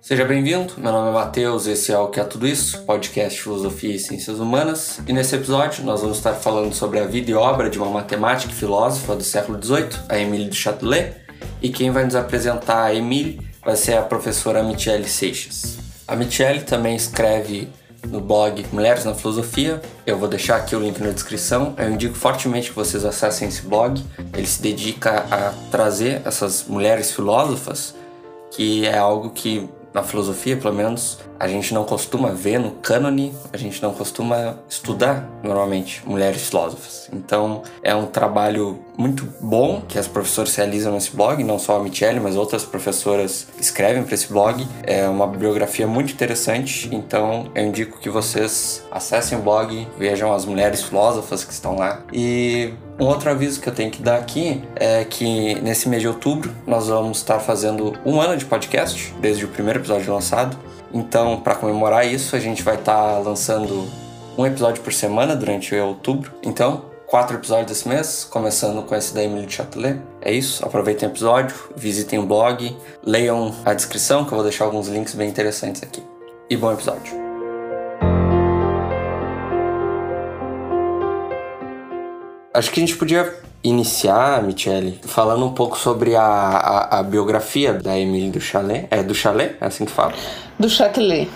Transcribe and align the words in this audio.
Seja 0.00 0.24
bem-vindo, 0.24 0.72
meu 0.78 0.90
nome 0.90 1.10
é 1.10 1.12
Matheus, 1.12 1.66
esse 1.66 1.92
é 1.92 1.98
o 1.98 2.08
Que 2.08 2.20
é 2.20 2.24
Tudo 2.24 2.48
Isso, 2.48 2.82
podcast 2.84 3.42
Filosofia 3.42 3.94
e 3.94 3.98
Ciências 3.98 4.40
Humanas, 4.40 4.98
e 5.06 5.12
nesse 5.12 5.36
episódio 5.36 5.84
nós 5.84 6.00
vamos 6.00 6.16
estar 6.16 6.32
falando 6.32 6.72
sobre 6.72 7.00
a 7.00 7.06
vida 7.06 7.30
e 7.30 7.34
obra 7.34 7.68
de 7.68 7.76
uma 7.76 7.90
matemática 7.90 8.50
e 8.50 8.54
filósofa 8.54 9.14
do 9.14 9.22
século 9.22 9.62
XVIII, 9.62 9.90
a 10.08 10.16
Émilie 10.16 10.48
de 10.48 10.56
Châtelet, 10.56 11.16
e 11.60 11.68
quem 11.68 11.90
vai 11.90 12.04
nos 12.04 12.14
apresentar 12.14 12.84
a 12.84 12.94
Émilie 12.94 13.40
vai 13.62 13.76
ser 13.76 13.98
a 13.98 14.02
professora 14.02 14.62
Michele 14.62 15.06
Seixas. 15.06 15.76
A 16.06 16.16
Michele 16.16 16.62
também 16.62 16.96
escreve 16.96 17.68
no 18.10 18.20
blog 18.20 18.66
Mulheres 18.72 19.04
na 19.04 19.14
Filosofia. 19.14 19.80
Eu 20.06 20.18
vou 20.18 20.28
deixar 20.28 20.56
aqui 20.56 20.74
o 20.74 20.80
link 20.80 20.98
na 21.00 21.10
descrição. 21.10 21.74
Eu 21.78 21.90
indico 21.90 22.14
fortemente 22.14 22.70
que 22.70 22.76
vocês 22.76 23.04
acessem 23.04 23.48
esse 23.48 23.62
blog. 23.62 24.02
Ele 24.32 24.46
se 24.46 24.60
dedica 24.60 25.24
a 25.30 25.52
trazer 25.70 26.22
essas 26.24 26.64
mulheres 26.66 27.12
filósofas, 27.12 27.94
que 28.50 28.86
é 28.86 28.98
algo 28.98 29.30
que 29.30 29.68
na 29.92 30.02
filosofia, 30.02 30.56
pelo 30.56 30.74
menos, 30.74 31.18
a 31.38 31.46
gente 31.46 31.72
não 31.72 31.84
costuma 31.84 32.30
ver 32.30 32.58
no 32.58 32.72
cânone, 32.72 33.34
a 33.52 33.56
gente 33.56 33.82
não 33.82 33.92
costuma 33.92 34.56
estudar 34.68 35.28
normalmente 35.42 36.02
mulheres 36.06 36.48
filósofas. 36.48 37.08
Então, 37.12 37.62
é 37.82 37.94
um 37.94 38.06
trabalho 38.06 38.78
muito 38.96 39.26
bom 39.40 39.82
que 39.86 39.98
as 39.98 40.08
professoras 40.08 40.54
realizam 40.56 40.92
nesse 40.92 41.14
blog, 41.14 41.42
não 41.44 41.58
só 41.58 41.76
a 41.76 41.82
Michelle, 41.82 42.18
mas 42.18 42.36
outras 42.36 42.64
professoras 42.64 43.46
escrevem 43.60 44.02
para 44.02 44.14
esse 44.14 44.28
blog. 44.28 44.66
É 44.82 45.08
uma 45.08 45.26
bibliografia 45.26 45.86
muito 45.86 46.12
interessante, 46.12 46.88
então 46.92 47.50
eu 47.54 47.64
indico 47.64 47.98
que 47.98 48.10
vocês 48.10 48.84
acessem 48.90 49.38
o 49.38 49.42
blog, 49.42 49.86
vejam 49.96 50.32
as 50.32 50.44
mulheres 50.44 50.82
filósofas 50.82 51.44
que 51.44 51.52
estão 51.52 51.76
lá 51.76 52.02
e 52.12 52.72
um 52.98 53.04
outro 53.04 53.30
aviso 53.30 53.60
que 53.60 53.68
eu 53.68 53.74
tenho 53.74 53.92
que 53.92 54.02
dar 54.02 54.16
aqui 54.16 54.60
é 54.74 55.04
que 55.04 55.54
nesse 55.60 55.88
mês 55.88 56.02
de 56.02 56.08
outubro 56.08 56.52
nós 56.66 56.88
vamos 56.88 57.18
estar 57.18 57.38
fazendo 57.38 57.96
um 58.04 58.20
ano 58.20 58.36
de 58.36 58.44
podcast, 58.44 59.14
desde 59.20 59.44
o 59.44 59.48
primeiro 59.48 59.78
episódio 59.78 60.12
lançado. 60.12 60.58
Então, 60.92 61.40
para 61.40 61.54
comemorar 61.54 62.06
isso, 62.06 62.34
a 62.34 62.40
gente 62.40 62.62
vai 62.62 62.76
estar 62.76 63.18
lançando 63.18 63.86
um 64.36 64.46
episódio 64.46 64.82
por 64.82 64.92
semana 64.92 65.36
durante 65.36 65.74
outubro. 65.74 66.32
Então, 66.42 66.84
quatro 67.06 67.36
episódios 67.36 67.78
esse 67.78 67.88
mês, 67.88 68.26
começando 68.30 68.82
com 68.82 68.94
esse 68.94 69.14
da 69.14 69.22
Emily 69.22 69.50
Châtelet. 69.50 70.00
É 70.20 70.32
isso, 70.32 70.64
aproveitem 70.64 71.08
o 71.08 71.12
episódio, 71.12 71.56
visitem 71.76 72.18
o 72.18 72.26
blog, 72.26 72.76
leiam 73.02 73.54
a 73.64 73.74
descrição 73.74 74.24
que 74.24 74.32
eu 74.32 74.36
vou 74.36 74.44
deixar 74.44 74.64
alguns 74.64 74.88
links 74.88 75.14
bem 75.14 75.28
interessantes 75.28 75.82
aqui. 75.82 76.02
E 76.48 76.56
bom 76.56 76.72
episódio. 76.72 77.12
Acho 82.54 82.70
que 82.70 82.80
a 82.80 82.86
gente 82.86 82.96
podia 82.96 83.47
iniciar, 83.62 84.42
Michele, 84.42 84.98
falando 85.02 85.44
um 85.44 85.52
pouco 85.52 85.78
sobre 85.78 86.14
a, 86.14 86.22
a, 86.22 86.98
a 86.98 87.02
biografia 87.02 87.74
da 87.74 87.98
Emily 87.98 88.30
do 88.30 88.40
Chalet. 88.40 88.86
É 88.90 89.02
do 89.02 89.14
Chalet? 89.14 89.56
É 89.60 89.66
assim 89.66 89.84
que 89.84 89.92
fala? 89.92 90.14
Do 90.58 90.68
Châtelet. 90.68 91.28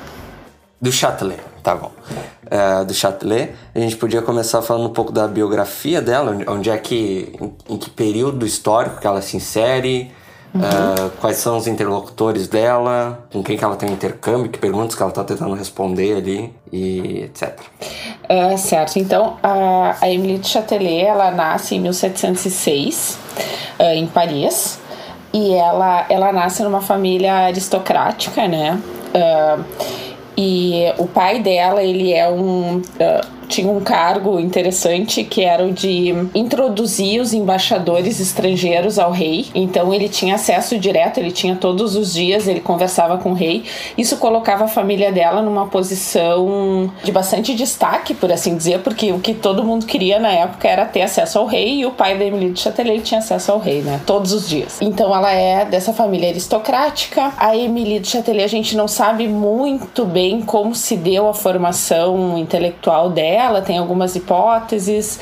Do 0.80 0.90
Châtelet, 0.90 1.40
tá 1.62 1.74
bom. 1.74 1.92
É, 2.50 2.84
do 2.84 2.92
Châtelet. 2.92 3.52
A 3.74 3.78
gente 3.78 3.96
podia 3.96 4.22
começar 4.22 4.62
falando 4.62 4.86
um 4.86 4.92
pouco 4.92 5.12
da 5.12 5.26
biografia 5.26 6.00
dela, 6.00 6.36
onde 6.48 6.70
é 6.70 6.76
que, 6.78 7.34
em, 7.40 7.74
em 7.74 7.78
que 7.78 7.90
período 7.90 8.44
histórico 8.44 9.00
que 9.00 9.06
ela 9.06 9.22
se 9.22 9.36
insere, 9.36 10.12
Uhum. 10.54 10.60
Uh, 10.60 11.10
quais 11.18 11.38
são 11.38 11.56
os 11.56 11.66
interlocutores 11.66 12.46
dela, 12.46 13.26
com 13.32 13.42
quem 13.42 13.56
que 13.56 13.64
ela 13.64 13.74
tem 13.74 13.90
intercâmbio, 13.90 14.50
que 14.50 14.58
perguntas 14.58 14.94
que 14.94 15.02
ela 15.02 15.10
está 15.10 15.24
tentando 15.24 15.54
responder 15.54 16.16
ali 16.16 16.54
e 16.70 17.22
etc. 17.22 17.58
Uh, 18.24 18.58
certo, 18.58 18.98
então 18.98 19.38
a, 19.42 19.96
a 19.98 20.10
Emily 20.10 20.38
de 20.38 20.48
Châtelet, 20.48 21.06
ela 21.06 21.30
nasce 21.30 21.76
em 21.76 21.80
1706 21.80 23.18
uh, 23.78 23.82
em 23.94 24.06
Paris 24.06 24.78
e 25.32 25.54
ela, 25.54 26.04
ela 26.10 26.32
nasce 26.32 26.62
numa 26.62 26.82
família 26.82 27.32
aristocrática, 27.46 28.46
né? 28.46 28.78
Uh, 29.14 29.64
e 30.36 30.92
o 30.98 31.06
pai 31.06 31.40
dela, 31.40 31.82
ele 31.82 32.12
é 32.12 32.28
um 32.28 32.82
tinha 33.48 33.70
um 33.70 33.80
cargo 33.80 34.38
interessante 34.40 35.24
que 35.24 35.42
era 35.42 35.64
o 35.64 35.72
de 35.72 36.14
introduzir 36.34 37.20
os 37.20 37.32
embaixadores 37.32 38.20
estrangeiros 38.20 38.98
ao 38.98 39.10
rei. 39.10 39.46
Então 39.54 39.92
ele 39.92 40.08
tinha 40.08 40.34
acesso 40.34 40.78
direto, 40.78 41.18
ele 41.18 41.30
tinha 41.30 41.56
todos 41.56 41.96
os 41.96 42.14
dias, 42.14 42.46
ele 42.46 42.60
conversava 42.60 43.18
com 43.18 43.30
o 43.30 43.34
rei. 43.34 43.64
Isso 43.96 44.16
colocava 44.16 44.64
a 44.64 44.68
família 44.68 45.12
dela 45.12 45.42
numa 45.42 45.66
posição 45.66 46.90
de 47.02 47.12
bastante 47.12 47.54
destaque, 47.54 48.14
por 48.14 48.32
assim 48.32 48.56
dizer, 48.56 48.80
porque 48.80 49.12
o 49.12 49.18
que 49.18 49.34
todo 49.34 49.64
mundo 49.64 49.86
queria 49.86 50.18
na 50.18 50.32
época 50.32 50.68
era 50.68 50.84
ter 50.84 51.02
acesso 51.02 51.38
ao 51.38 51.46
rei 51.46 51.80
e 51.80 51.86
o 51.86 51.90
pai 51.90 52.16
da 52.16 52.24
Emily 52.24 52.50
de 52.50 52.60
Châtelet 52.60 53.02
tinha 53.02 53.18
acesso 53.18 53.52
ao 53.52 53.58
rei, 53.58 53.82
né? 53.82 54.00
Todos 54.06 54.32
os 54.32 54.48
dias. 54.48 54.78
Então 54.80 55.14
ela 55.14 55.32
é 55.32 55.64
dessa 55.64 55.92
família 55.92 56.28
aristocrática. 56.28 57.32
A 57.36 57.56
Emily 57.56 57.98
de 57.98 58.08
Châtelet 58.08 58.44
a 58.44 58.48
gente 58.48 58.76
não 58.76 58.88
sabe 58.88 59.28
muito 59.28 60.04
bem 60.04 60.40
como 60.40 60.74
se 60.74 60.96
deu 60.96 61.28
a 61.28 61.34
formação 61.34 62.38
intelectual 62.38 63.10
dela 63.10 63.41
dela, 63.42 63.60
tem 63.60 63.78
algumas 63.78 64.14
hipóteses. 64.14 65.18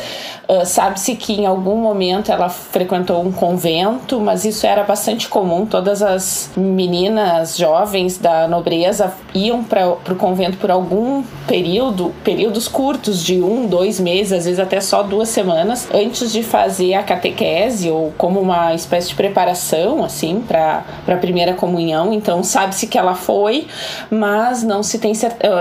Uh, 0.48 0.66
Sabe-se 0.66 1.14
que 1.14 1.32
em 1.32 1.46
algum 1.46 1.76
momento 1.76 2.30
ela 2.30 2.48
frequentou 2.48 3.22
um 3.22 3.32
convento, 3.32 4.20
mas 4.20 4.44
isso 4.44 4.66
era 4.66 4.82
bastante 4.82 5.28
comum. 5.28 5.64
Todas 5.64 6.02
as 6.02 6.50
meninas 6.56 7.56
jovens 7.56 8.18
da 8.18 8.46
nobreza 8.46 9.14
iam 9.34 9.62
para 9.62 9.88
o 9.88 10.16
convento 10.16 10.58
por 10.58 10.70
algum 10.70 11.22
período, 11.46 12.12
períodos 12.22 12.68
curtos 12.68 13.22
de 13.22 13.40
um, 13.40 13.66
dois 13.66 13.98
meses, 13.98 14.32
às 14.32 14.44
vezes 14.44 14.60
até 14.60 14.80
só 14.80 15.02
duas 15.02 15.28
semanas, 15.28 15.88
antes 15.92 16.32
de 16.32 16.42
fazer 16.42 16.94
a 16.94 17.02
catequese 17.02 17.90
ou 17.90 18.12
como 18.18 18.40
uma 18.40 18.74
espécie 18.74 19.08
de 19.08 19.14
preparação, 19.14 20.04
assim, 20.04 20.42
para 20.46 20.84
a 21.06 21.16
primeira 21.16 21.54
comunhão. 21.54 22.12
Então, 22.12 22.42
sabe-se 22.42 22.86
que 22.86 22.98
ela 22.98 23.14
foi, 23.14 23.66
mas 24.10 24.62
não 24.62 24.82
se 24.82 24.98
tem 24.98 25.12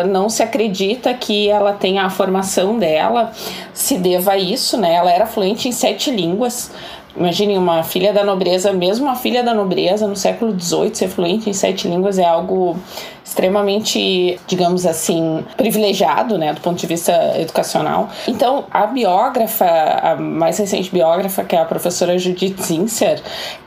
não 0.10 0.30
se 0.30 0.44
acredita 0.44 1.14
que 1.14 1.50
ela 1.50 1.74
tenha 1.74 2.04
a 2.04 2.10
formação 2.10 2.39
formação 2.40 2.80
dela 2.80 3.32
se 3.74 3.98
deva 3.98 4.32
a 4.32 4.38
isso, 4.38 4.78
né? 4.78 4.94
Ela 4.94 5.12
era 5.12 5.26
fluente 5.26 5.68
em 5.68 5.72
sete 5.72 6.12
línguas. 6.12 6.72
Imaginem 7.16 7.58
uma 7.58 7.84
filha 7.84 8.14
da 8.14 8.24
nobreza, 8.24 8.72
mesmo 8.72 9.06
uma 9.06 9.16
filha 9.16 9.44
da 9.44 9.54
nobreza 9.54 10.08
no 10.08 10.16
século 10.16 10.58
XVIII 10.58 10.96
ser 10.96 11.10
fluente 11.10 11.50
em 11.50 11.54
sete 11.54 11.88
línguas 11.88 12.18
é 12.18 12.26
algo 12.26 12.78
extremamente, 13.30 14.40
digamos 14.48 14.88
assim, 14.88 15.46
privilegiado, 15.56 16.38
né, 16.38 16.52
do 16.52 16.62
ponto 16.62 16.80
de 16.80 16.88
vista 16.88 17.14
educacional. 17.40 18.10
Então, 18.28 18.66
a 18.72 18.88
biógrafa, 18.88 19.66
a 19.66 20.16
mais 20.16 20.58
recente 20.58 20.90
biógrafa, 20.92 21.44
que 21.44 21.56
é 21.56 21.60
a 21.60 21.66
professora 21.66 22.18
Judith 22.18 22.60
Zinser, 22.60 23.22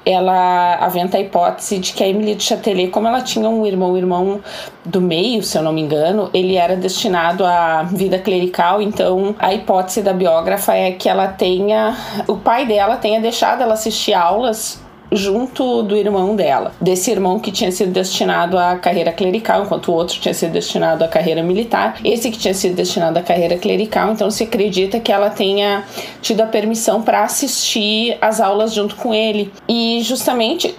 ela 0.04 0.74
aventa 0.80 1.16
a 1.16 1.20
hipótese 1.20 1.78
de 1.78 1.92
que 1.92 2.02
a 2.02 2.08
Emily 2.08 2.34
de 2.34 2.42
Châtelet, 2.42 2.90
como 2.90 3.06
ela 3.06 3.20
tinha 3.20 3.48
um 3.48 3.64
irmão, 3.64 3.92
o 3.92 3.96
irmão 3.96 4.40
do 4.84 5.00
meio, 5.00 5.44
se 5.44 5.56
eu 5.56 5.62
não 5.62 5.72
me 5.72 5.80
engano, 5.80 6.28
ele 6.34 6.56
era 6.56 6.74
destinado 6.74 7.46
à 7.46 7.84
vida 7.84 8.18
clerical, 8.18 8.82
então 8.82 9.36
a 9.38 9.54
hipótese 9.54 10.02
da 10.02 10.12
biógrafa 10.12 10.74
é 10.74 10.90
que 10.90 11.08
ela 11.08 11.28
tenha, 11.28 11.96
o 12.26 12.36
pai 12.36 12.66
dela 12.66 12.96
tenha 12.96 13.20
deixado 13.20 13.62
ela 13.62 13.74
assistir 13.74 14.12
aulas 14.12 14.81
junto 15.12 15.82
do 15.82 15.96
irmão 15.96 16.34
dela. 16.34 16.72
Desse 16.80 17.10
irmão 17.10 17.38
que 17.38 17.52
tinha 17.52 17.70
sido 17.70 17.92
destinado 17.92 18.58
à 18.58 18.76
carreira 18.76 19.12
clerical, 19.12 19.64
enquanto 19.64 19.88
o 19.88 19.94
outro 19.94 20.18
tinha 20.18 20.34
sido 20.34 20.52
destinado 20.52 21.04
à 21.04 21.08
carreira 21.08 21.42
militar. 21.42 21.96
Esse 22.04 22.30
que 22.30 22.38
tinha 22.38 22.54
sido 22.54 22.74
destinado 22.74 23.18
à 23.18 23.22
carreira 23.22 23.56
clerical, 23.56 24.12
então 24.12 24.30
se 24.30 24.44
acredita 24.44 24.98
que 24.98 25.12
ela 25.12 25.30
tenha 25.30 25.84
tido 26.20 26.40
a 26.40 26.46
permissão 26.46 27.02
para 27.02 27.22
assistir 27.22 28.16
às 28.20 28.40
aulas 28.40 28.72
junto 28.72 28.96
com 28.96 29.14
ele. 29.14 29.52
E 29.68 30.00
justamente 30.02 30.74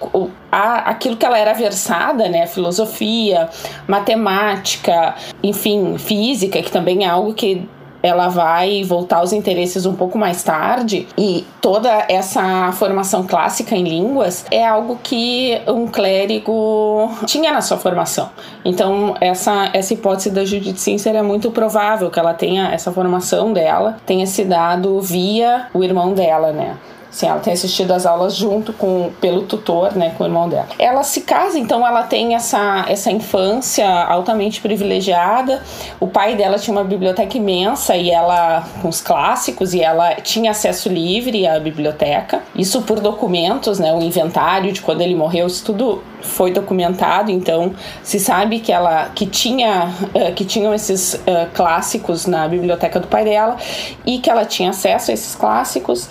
aquilo 0.52 1.16
que 1.18 1.26
ela 1.26 1.38
era 1.38 1.54
versada, 1.54 2.28
né, 2.30 2.46
filosofia, 2.48 3.50
matemática, 3.88 5.16
enfim, 5.42 5.98
física, 5.98 6.62
que 6.62 6.72
também 6.72 7.06
é 7.06 7.08
algo 7.08 7.34
que 7.34 7.68
ela 8.04 8.28
vai 8.28 8.84
voltar 8.84 9.18
aos 9.18 9.32
interesses 9.32 9.86
um 9.86 9.96
pouco 9.96 10.18
mais 10.18 10.44
tarde 10.44 11.08
e 11.18 11.46
toda 11.62 11.90
essa 12.10 12.72
formação 12.74 13.26
clássica 13.26 13.74
em 13.76 13.84
línguas 13.84 14.46
é 14.52 14.68
algo 14.68 15.00
que 15.02 15.62
um 15.66 15.88
clérigo 15.88 17.10
tinha 17.26 17.54
na 17.54 17.62
sua 17.62 17.78
formação. 17.78 18.30
Então, 18.66 19.16
essa, 19.22 19.70
essa 19.74 19.94
hipótese 19.94 20.30
da 20.30 20.44
Judith 20.44 20.78
Sincer 20.78 21.16
é 21.16 21.22
muito 21.22 21.50
provável 21.50 22.12
que 22.12 22.20
ela 22.20 22.34
tenha 22.34 22.70
essa 22.70 22.92
formação 22.92 23.54
dela 23.54 23.98
tenha 24.06 24.28
se 24.28 24.44
dado 24.44 25.00
via 25.00 25.68
o 25.74 25.84
irmão 25.84 26.14
dela, 26.14 26.52
né? 26.52 26.76
Sim, 27.14 27.28
ela 27.28 27.40
tem 27.40 27.54
assistido 27.54 27.92
as 27.92 28.08
aulas 28.08 28.36
junto 28.36 28.74
com 28.74 29.12
pelo 29.22 29.44
tutor, 29.44 29.96
né, 29.96 30.16
com 30.18 30.24
o 30.24 30.28
irmão 30.28 30.50
dela. 30.50 30.68
Ela 30.80 31.04
se 31.04 31.22
casa, 31.22 31.60
então 31.60 31.86
ela 31.86 32.02
tem 32.02 32.34
essa, 32.34 32.86
essa 32.90 33.12
infância 33.12 33.88
altamente 33.88 34.60
privilegiada. 34.60 35.62
O 36.00 36.08
pai 36.08 36.36
dela 36.36 36.58
tinha 36.58 36.76
uma 36.76 36.84
biblioteca 36.84 37.38
imensa 37.38 37.96
e 37.96 38.10
ela 38.10 38.68
com 38.82 38.90
os 38.90 39.00
clássicos 39.00 39.76
e 39.76 39.82
ela 39.82 40.16
tinha 40.16 40.50
acesso 40.50 40.90
livre 40.90 41.46
à 41.46 41.60
biblioteca. 41.60 42.42
Isso 42.56 42.82
por 42.82 43.00
documentos, 43.00 43.78
né, 43.78 43.94
o 43.94 44.02
inventário 44.02 44.74
de 44.74 44.82
quando 44.82 45.02
ele 45.02 45.14
morreu, 45.14 45.46
isso 45.46 45.64
tudo 45.64 46.02
foi 46.20 46.52
documentado, 46.52 47.30
então 47.30 47.76
se 48.02 48.20
sabe 48.20 48.60
que 48.60 48.72
ela 48.72 49.10
que 49.14 49.28
tinha 49.28 49.94
uh, 50.16 50.34
que 50.34 50.46
tinham 50.46 50.74
esses 50.74 51.14
uh, 51.14 51.48
clássicos 51.54 52.26
na 52.26 52.48
biblioteca 52.48 53.00
do 53.00 53.08
pai 53.08 53.24
dela 53.24 53.58
e 54.04 54.18
que 54.18 54.32
ela 54.32 54.46
tinha 54.46 54.72
acesso 54.72 55.12
a 55.12 55.14
esses 55.14 55.36
clássicos 55.36 56.10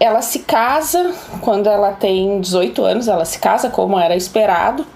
ela 0.00 0.22
se 0.22 0.40
casa 0.40 1.14
quando 1.42 1.68
ela 1.68 1.92
tem 1.92 2.40
18 2.40 2.82
anos, 2.82 3.06
ela 3.06 3.26
se 3.26 3.38
casa 3.38 3.68
como 3.68 4.00
era 4.00 4.16
esperado 4.16 4.86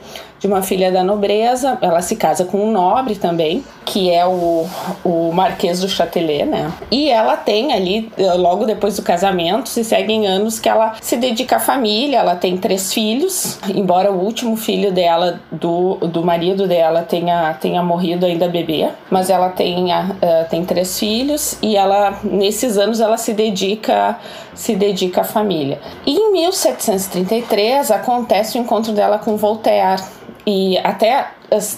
de 0.44 0.46
uma 0.46 0.60
filha 0.60 0.92
da 0.92 1.02
nobreza. 1.02 1.78
Ela 1.80 2.02
se 2.02 2.16
casa 2.16 2.44
com 2.44 2.58
um 2.58 2.70
nobre 2.70 3.14
também, 3.14 3.64
que 3.86 4.10
é 4.10 4.26
o, 4.26 4.66
o 5.02 5.32
Marquês 5.32 5.80
do 5.80 5.88
Châtelet, 5.88 6.44
né? 6.44 6.70
E 6.90 7.08
ela 7.08 7.34
tem 7.34 7.72
ali, 7.72 8.12
logo 8.36 8.66
depois 8.66 8.94
do 8.96 9.02
casamento, 9.02 9.70
se 9.70 9.82
seguem 9.82 10.26
anos 10.26 10.58
que 10.58 10.68
ela 10.68 10.96
se 11.00 11.16
dedica 11.16 11.56
à 11.56 11.58
família. 11.58 12.18
Ela 12.18 12.36
tem 12.36 12.58
três 12.58 12.92
filhos, 12.92 13.58
embora 13.74 14.12
o 14.12 14.22
último 14.22 14.54
filho 14.54 14.92
dela, 14.92 15.40
do, 15.50 15.94
do 15.96 16.22
marido 16.22 16.68
dela, 16.68 17.00
tenha, 17.00 17.54
tenha 17.54 17.82
morrido 17.82 18.26
ainda 18.26 18.46
bebê. 18.46 18.90
Mas 19.10 19.30
ela 19.30 19.48
tem, 19.48 19.94
uh, 19.94 20.12
tem 20.50 20.62
três 20.66 20.98
filhos 20.98 21.56
e 21.62 21.74
ela, 21.74 22.18
nesses 22.22 22.76
anos, 22.76 23.00
ela 23.00 23.16
se 23.16 23.32
dedica, 23.32 24.18
se 24.54 24.74
dedica 24.74 25.22
à 25.22 25.24
família. 25.24 25.80
E 26.04 26.14
em 26.14 26.32
1733 26.32 27.90
acontece 27.90 28.58
o 28.58 28.60
encontro 28.60 28.92
dela 28.92 29.18
com 29.18 29.38
Voltaire 29.38 30.02
e 30.46 30.76
até 30.78 31.28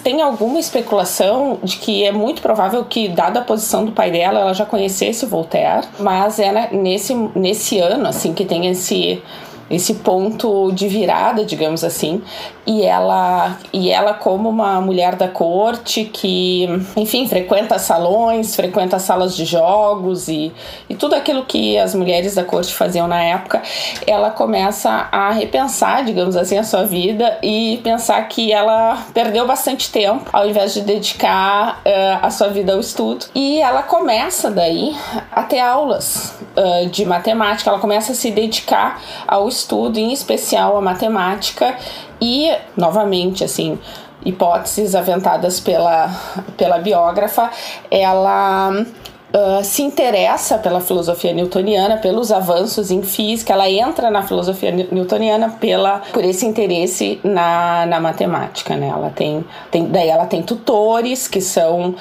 tem 0.03 0.21
alguma 0.21 0.59
especulação 0.59 1.59
de 1.63 1.77
que 1.77 2.03
é 2.03 2.11
muito 2.11 2.41
provável 2.41 2.83
que, 2.83 3.07
dada 3.07 3.39
a 3.39 3.43
posição 3.43 3.85
do 3.85 3.91
pai 3.91 4.11
dela, 4.11 4.39
ela 4.39 4.53
já 4.53 4.65
conhecesse 4.65 5.25
Voltaire, 5.25 5.87
mas 5.99 6.39
é 6.39 6.69
nesse, 6.71 7.13
nesse 7.35 7.79
ano, 7.79 8.07
assim, 8.07 8.33
que 8.33 8.45
tem 8.45 8.67
esse 8.67 9.21
esse 9.69 9.95
ponto 9.95 10.71
de 10.71 10.87
virada, 10.87 11.43
digamos 11.43 11.83
assim, 11.83 12.21
e 12.67 12.83
ela 12.83 13.57
e 13.71 13.89
ela 13.89 14.13
como 14.13 14.49
uma 14.49 14.81
mulher 14.81 15.15
da 15.15 15.29
corte 15.29 16.03
que, 16.03 16.67
enfim, 16.97 17.25
frequenta 17.27 17.79
salões, 17.79 18.55
frequenta 18.55 18.99
salas 18.99 19.35
de 19.37 19.45
jogos 19.45 20.27
e, 20.27 20.51
e 20.89 20.95
tudo 20.95 21.15
aquilo 21.15 21.45
que 21.45 21.77
as 21.77 21.95
mulheres 21.95 22.35
da 22.35 22.43
corte 22.43 22.73
faziam 22.73 23.07
na 23.07 23.23
época, 23.23 23.61
ela 24.05 24.29
começa 24.31 25.07
a 25.11 25.31
repensar, 25.31 26.03
digamos 26.03 26.35
assim, 26.35 26.57
a 26.57 26.63
sua 26.63 26.83
vida 26.83 27.37
e 27.41 27.79
pensar 27.83 28.21
que 28.27 28.51
ela 28.51 29.05
perdeu 29.13 29.47
bastante 29.47 29.89
tempo 29.89 30.29
ao 30.33 30.45
invés 30.45 30.73
de 30.73 30.81
dedicar 30.81 31.81
uh, 31.85 32.25
a 32.25 32.29
sua 32.29 32.49
vida 32.49 32.73
ao 32.73 32.79
estudo. 32.81 33.27
E 33.33 33.59
ela 33.61 33.83
começa 33.83 34.51
daí 34.51 34.93
a 35.31 35.43
ter 35.43 35.59
aulas 35.59 36.35
uh, 36.57 36.89
de 36.89 37.05
matemática, 37.05 37.69
ela 37.69 37.79
começa 37.79 38.11
a 38.11 38.15
se 38.15 38.29
dedicar 38.29 39.01
ao 39.25 39.47
estudo, 39.47 39.97
em 39.97 40.11
especial 40.11 40.75
a 40.75 40.81
matemática, 40.81 41.77
e 42.21 42.51
novamente, 42.75 43.43
assim, 43.43 43.79
hipóteses 44.25 44.95
aventadas 44.95 45.59
pela, 45.59 46.09
pela 46.57 46.79
biógrafa, 46.79 47.49
ela 47.89 48.85
uh, 49.33 49.63
se 49.63 49.81
interessa 49.81 50.57
pela 50.57 50.79
filosofia 50.79 51.33
newtoniana, 51.33 51.97
pelos 51.97 52.31
avanços 52.31 52.91
em 52.91 53.01
física, 53.01 53.53
ela 53.53 53.69
entra 53.69 54.09
na 54.09 54.23
filosofia 54.23 54.71
newtoniana 54.71 55.49
pela, 55.49 56.01
por 56.13 56.23
esse 56.23 56.45
interesse 56.45 57.19
na, 57.23 57.85
na 57.85 57.99
matemática, 57.99 58.75
né? 58.75 58.87
Ela 58.87 59.09
tem, 59.09 59.45
tem, 59.71 59.85
daí 59.85 60.09
ela 60.09 60.25
tem 60.25 60.41
tutores 60.41 61.27
que 61.27 61.41
são 61.41 61.89
uh, 61.89 61.95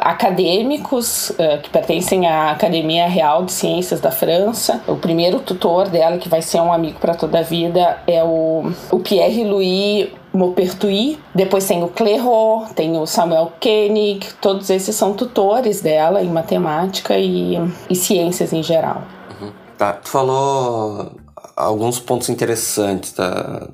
acadêmicos 0.00 1.30
uh, 1.30 1.60
que 1.62 1.70
pertencem 1.70 2.26
à 2.26 2.50
Academia 2.50 3.08
Real 3.08 3.44
de 3.44 3.52
Ciências 3.52 4.00
da 4.00 4.10
França. 4.10 4.82
O 4.86 4.96
primeiro 4.96 5.40
tutor 5.40 5.88
dela, 5.88 6.18
que 6.18 6.28
vai 6.28 6.42
ser 6.42 6.60
um 6.60 6.72
amigo 6.72 6.98
para 6.98 7.14
toda 7.14 7.38
a 7.38 7.42
vida, 7.42 7.98
é 8.06 8.22
o, 8.22 8.70
o 8.90 8.98
Pierre 9.00 9.44
Louis 9.44 10.08
Maupertuis, 10.38 11.18
depois 11.34 11.66
tem 11.66 11.82
o 11.82 11.88
Clairaut, 11.88 12.72
tem 12.74 12.96
o 12.96 13.06
Samuel 13.06 13.52
Koenig, 13.60 14.26
todos 14.40 14.70
esses 14.70 14.94
são 14.94 15.12
tutores 15.12 15.80
dela 15.80 16.22
em 16.22 16.28
matemática 16.28 17.18
e, 17.18 17.56
e 17.90 17.96
ciências 17.96 18.52
em 18.52 18.62
geral. 18.62 19.02
Uhum. 19.40 19.50
Tá, 19.76 19.94
tu 19.94 20.08
falou 20.08 21.12
alguns 21.56 21.98
pontos 21.98 22.28
interessantes, 22.28 23.12
tá? 23.12 23.68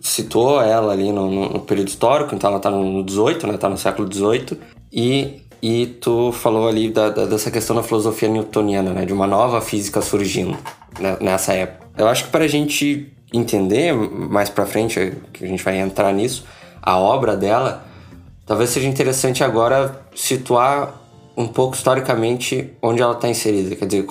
Citou 0.00 0.60
ela 0.60 0.92
ali 0.92 1.10
no, 1.10 1.48
no, 1.48 1.60
período 1.60 1.88
histórico, 1.88 2.34
então 2.34 2.48
ela 2.48 2.58
está 2.58 2.70
no 2.70 3.02
18, 3.02 3.46
né? 3.46 3.56
Tá 3.56 3.68
no 3.68 3.78
século 3.78 4.08
18 4.08 4.58
e 4.92 5.40
e 5.62 5.86
tu 5.86 6.32
falou 6.32 6.66
ali 6.66 6.90
da, 6.90 7.08
da, 7.08 7.24
dessa 7.24 7.48
questão 7.48 7.76
da 7.76 7.84
filosofia 7.84 8.28
newtoniana, 8.28 8.92
né? 8.92 9.04
De 9.04 9.12
uma 9.12 9.28
nova 9.28 9.60
física 9.60 10.02
surgindo 10.02 10.58
né? 10.98 11.16
nessa 11.20 11.52
época. 11.52 11.86
Eu 11.96 12.08
acho 12.08 12.24
que 12.24 12.30
para 12.30 12.44
a 12.44 12.48
gente 12.48 13.12
entender 13.32 13.92
mais 13.94 14.48
para 14.48 14.66
frente, 14.66 15.14
que 15.32 15.44
a 15.44 15.48
gente 15.48 15.62
vai 15.62 15.78
entrar 15.78 16.12
nisso, 16.12 16.44
a 16.82 16.98
obra 16.98 17.36
dela, 17.36 17.84
talvez 18.44 18.70
seja 18.70 18.88
interessante 18.88 19.42
agora 19.42 20.02
situar 20.14 21.02
um 21.36 21.48
pouco 21.48 21.74
historicamente 21.74 22.72
onde 22.82 23.00
ela 23.00 23.14
está 23.14 23.28
inserida. 23.28 23.74
Quer 23.74 23.86
dizer, 23.86 24.02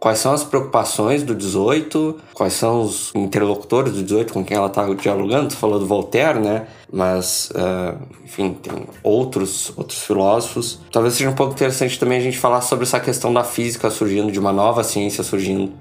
quais 0.00 0.18
são 0.18 0.32
as 0.32 0.42
preocupações 0.42 1.22
do 1.22 1.34
18, 1.34 2.18
quais 2.32 2.54
são 2.54 2.82
os 2.82 3.12
interlocutores 3.14 3.92
do 3.92 4.02
18 4.02 4.32
com 4.32 4.44
quem 4.44 4.56
ela 4.56 4.68
está 4.68 4.86
dialogando. 4.94 5.48
Tu 5.48 5.56
falou 5.56 5.78
do 5.78 5.86
Voltaire, 5.86 6.38
né? 6.38 6.66
Mas, 6.90 7.50
uh, 7.50 7.98
enfim, 8.24 8.54
tem 8.54 8.86
outros, 9.02 9.72
outros 9.76 10.00
filósofos. 10.02 10.80
Talvez 10.90 11.14
seja 11.14 11.28
um 11.28 11.34
pouco 11.34 11.52
interessante 11.52 11.98
também 11.98 12.18
a 12.18 12.22
gente 12.22 12.38
falar 12.38 12.62
sobre 12.62 12.84
essa 12.84 13.00
questão 13.00 13.32
da 13.32 13.44
física 13.44 13.90
surgindo, 13.90 14.32
de 14.32 14.38
uma 14.38 14.52
nova 14.52 14.82
ciência 14.82 15.22
surgindo 15.22 15.72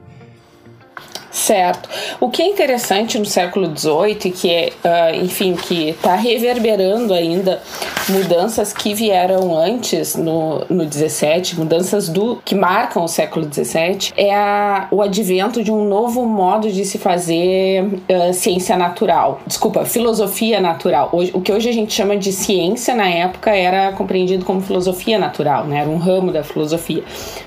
Certo. 1.31 1.89
O 2.19 2.29
que 2.29 2.41
é 2.41 2.47
interessante 2.47 3.17
no 3.17 3.25
século 3.25 3.71
XVIII 3.75 4.17
e 4.25 4.31
que 4.31 4.49
é, 4.49 4.73
uh, 4.83 5.23
enfim, 5.23 5.55
que 5.55 5.89
está 5.89 6.15
reverberando 6.15 7.13
ainda 7.13 7.61
mudanças 8.09 8.73
que 8.73 8.93
vieram 8.93 9.57
antes 9.57 10.15
no, 10.15 10.65
no 10.69 10.85
17, 10.85 11.57
mudanças 11.57 12.09
do 12.09 12.41
que 12.43 12.53
marcam 12.53 13.03
o 13.03 13.07
século 13.07 13.45
17, 13.45 14.13
é 14.17 14.35
a, 14.35 14.87
o 14.91 15.01
advento 15.01 15.63
de 15.63 15.71
um 15.71 15.87
novo 15.87 16.25
modo 16.25 16.69
de 16.69 16.83
se 16.83 16.97
fazer 16.97 17.83
uh, 17.83 18.33
ciência 18.33 18.75
natural. 18.75 19.39
Desculpa, 19.47 19.85
filosofia 19.85 20.59
natural. 20.59 21.09
Hoje, 21.13 21.31
o 21.33 21.39
que 21.39 21.53
hoje 21.53 21.69
a 21.69 21.73
gente 21.73 21.93
chama 21.93 22.17
de 22.17 22.33
ciência 22.33 22.93
na 22.93 23.09
época 23.09 23.51
era 23.51 23.93
compreendido 23.93 24.43
como 24.43 24.59
filosofia 24.59 25.17
natural, 25.17 25.65
né? 25.65 25.79
Era 25.79 25.89
um 25.89 25.97
ramo 25.97 26.31
da 26.31 26.43
filosofia 26.43 27.03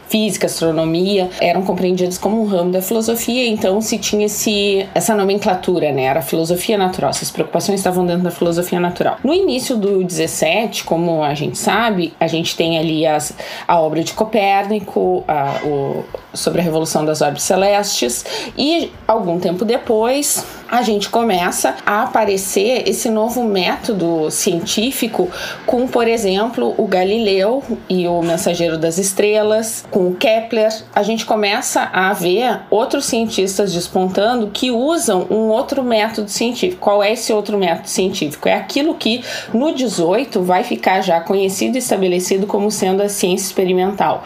física, 0.09 0.47
astronomia, 0.47 1.29
eram 1.41 1.63
compreendidos 1.63 2.19
como 2.19 2.41
um 2.41 2.47
ramo 2.47 2.71
da 2.71 2.81
filosofia, 2.81 3.49
então 3.49 3.74
se 3.81 3.99
tinha 3.99 4.27
esse, 4.27 4.87
essa 4.95 5.15
nomenclatura, 5.15 5.93
né? 5.93 6.05
Era 6.05 6.23
filosofia 6.23 6.77
natural, 6.77 7.11
essas 7.11 7.31
preocupações 7.31 7.81
estavam 7.81 8.07
dentro 8.07 8.23
da 8.23 8.31
filosofia 8.31 8.81
natural. 8.81 9.19
No 9.23 9.33
início 9.33 9.77
do 9.77 10.03
17, 10.03 10.85
como 10.85 11.23
a 11.23 11.35
gente 11.35 11.59
sabe, 11.59 12.15
a 12.19 12.27
gente 12.27 12.57
tem 12.57 12.79
ali 12.79 13.07
as, 13.07 13.35
a 13.67 13.81
obra 13.81 14.03
de 14.03 14.13
Copérnico, 14.13 15.25
a, 15.27 15.61
o, 15.65 16.05
sobre 16.35 16.61
a 16.61 16.65
revolução 16.65 17.05
das 17.05 17.23
órbitas 17.23 17.45
celestes, 17.45 18.25
e 18.57 18.93
algum 19.07 19.39
tempo 19.39 19.65
depois 19.65 20.45
a 20.75 20.83
gente 20.83 21.09
começa 21.09 21.77
a 21.87 22.03
aparecer 22.03 22.89
esse 22.89 23.09
novo 23.09 23.45
método 23.45 24.31
científico 24.31 25.31
com, 25.67 25.87
por 25.87 26.09
exemplo, 26.09 26.75
o 26.77 26.87
Galileu 26.87 27.63
e 27.89 28.09
o 28.09 28.21
Mensageiro 28.23 28.77
das 28.77 28.99
Estrelas, 28.99 29.85
com 29.91 30.09
o 30.09 30.17
Kepler. 30.17 30.73
A 30.93 31.03
gente 31.03 31.25
começa 31.25 31.83
a 31.93 32.13
ver 32.13 32.63
outros 32.71 33.05
cientistas 33.05 33.73
despontando 33.73 34.51
que 34.53 34.71
usam 34.71 35.27
um 35.31 35.49
outro 35.49 35.83
método 35.83 36.29
científico. 36.29 36.81
Qual 36.81 37.03
é 37.03 37.13
esse 37.13 37.33
outro 37.33 37.57
método 37.57 37.89
científico? 37.89 38.49
É 38.49 38.55
aquilo 38.55 38.95
que 38.95 39.23
no 39.53 39.73
18 39.73 40.43
vai 40.43 40.65
ficar 40.65 41.03
já 41.03 41.21
conhecido 41.21 41.77
e 41.77 41.79
estabelecido 41.79 42.47
como 42.47 42.71
sendo 42.71 43.03
a 43.03 43.09
ciência 43.09 43.47
experimental. 43.47 44.25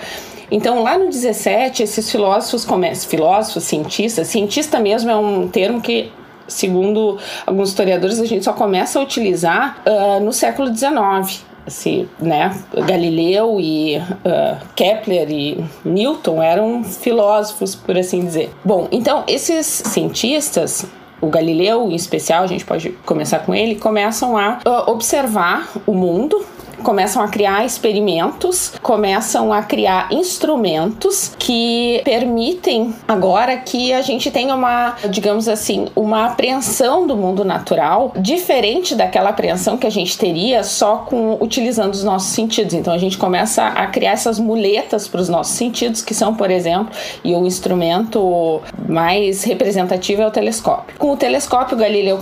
Então, 0.50 0.83
lá 0.83 0.97
no 0.97 1.09
17, 1.09 1.83
esses 1.83 2.11
filósofos 2.11 2.64
começam, 2.64 3.09
filósofos, 3.09 3.64
cientistas, 3.64 4.28
cientista 4.28 4.78
mesmo 4.81 5.11
é 5.11 5.17
um 5.17 5.49
termo 5.49 5.81
que 5.81 6.11
segundo 6.49 7.19
alguns 7.47 7.69
historiadores, 7.69 8.19
a 8.19 8.25
gente 8.25 8.45
só 8.45 8.55
começa 8.55 8.99
a 8.99 9.02
utilizar 9.02 9.83
uh, 9.87 10.25
no 10.25 10.33
século 10.33 10.75
XIX. 10.75 11.47
Assim, 11.67 12.09
né? 12.19 12.59
Galileu 12.87 13.61
e 13.61 13.99
uh, 13.99 14.57
Kepler 14.75 15.31
e 15.31 15.62
Newton 15.85 16.43
eram 16.43 16.83
filósofos, 16.83 17.75
por 17.75 17.97
assim 17.99 18.25
dizer. 18.25 18.50
Bom, 18.64 18.88
então 18.90 19.23
esses 19.28 19.67
cientistas 19.67 20.87
o 21.21 21.26
Galileu 21.26 21.90
em 21.90 21.95
especial, 21.95 22.45
a 22.45 22.47
gente 22.47 22.64
pode 22.64 22.90
começar 23.05 23.40
com 23.40 23.55
ele, 23.55 23.75
começam 23.75 24.38
a 24.38 24.61
uh, 24.64 24.90
observar 24.90 25.69
o 25.85 25.93
mundo 25.93 26.47
começam 26.82 27.23
a 27.23 27.28
criar 27.28 27.64
experimentos, 27.64 28.73
começam 28.82 29.52
a 29.52 29.62
criar 29.62 30.08
instrumentos 30.12 31.32
que 31.38 32.00
permitem 32.04 32.94
agora 33.06 33.56
que 33.56 33.92
a 33.92 34.02
gente 34.02 34.30
tenha 34.30 34.54
uma, 34.54 34.97
digamos 35.08 35.49
assim, 35.49 35.88
uma 35.94 36.26
apreensão 36.26 37.06
do 37.06 37.16
mundo 37.16 37.44
natural 37.44 38.12
diferente 38.16 38.94
daquela 38.94 39.30
apreensão 39.30 39.76
que 39.76 39.87
a 39.87 39.90
gente 39.90 40.16
teria 40.16 40.62
só 40.62 40.99
com 40.99 41.38
utilizando 41.40 41.94
os 41.94 42.04
nossos 42.04 42.30
sentidos. 42.30 42.75
Então 42.75 42.92
a 42.92 42.99
gente 42.99 43.18
começa 43.18 43.64
a 43.64 43.87
criar 43.87 44.12
essas 44.12 44.38
muletas 44.38 45.08
para 45.08 45.20
os 45.20 45.28
nossos 45.28 45.54
sentidos, 45.54 46.02
que 46.02 46.14
são, 46.14 46.35
por 46.35 46.50
exemplo, 46.50 46.94
e 47.25 47.35
o 47.35 47.47
instrumento 47.47 48.61
mais 48.88 49.44
representativo 49.44 50.23
é 50.23 50.26
o 50.26 50.30
telescópio. 50.30 50.97
Com 50.99 51.12
o 51.12 51.16
telescópio, 51.16 51.76
Galileu 51.76 52.18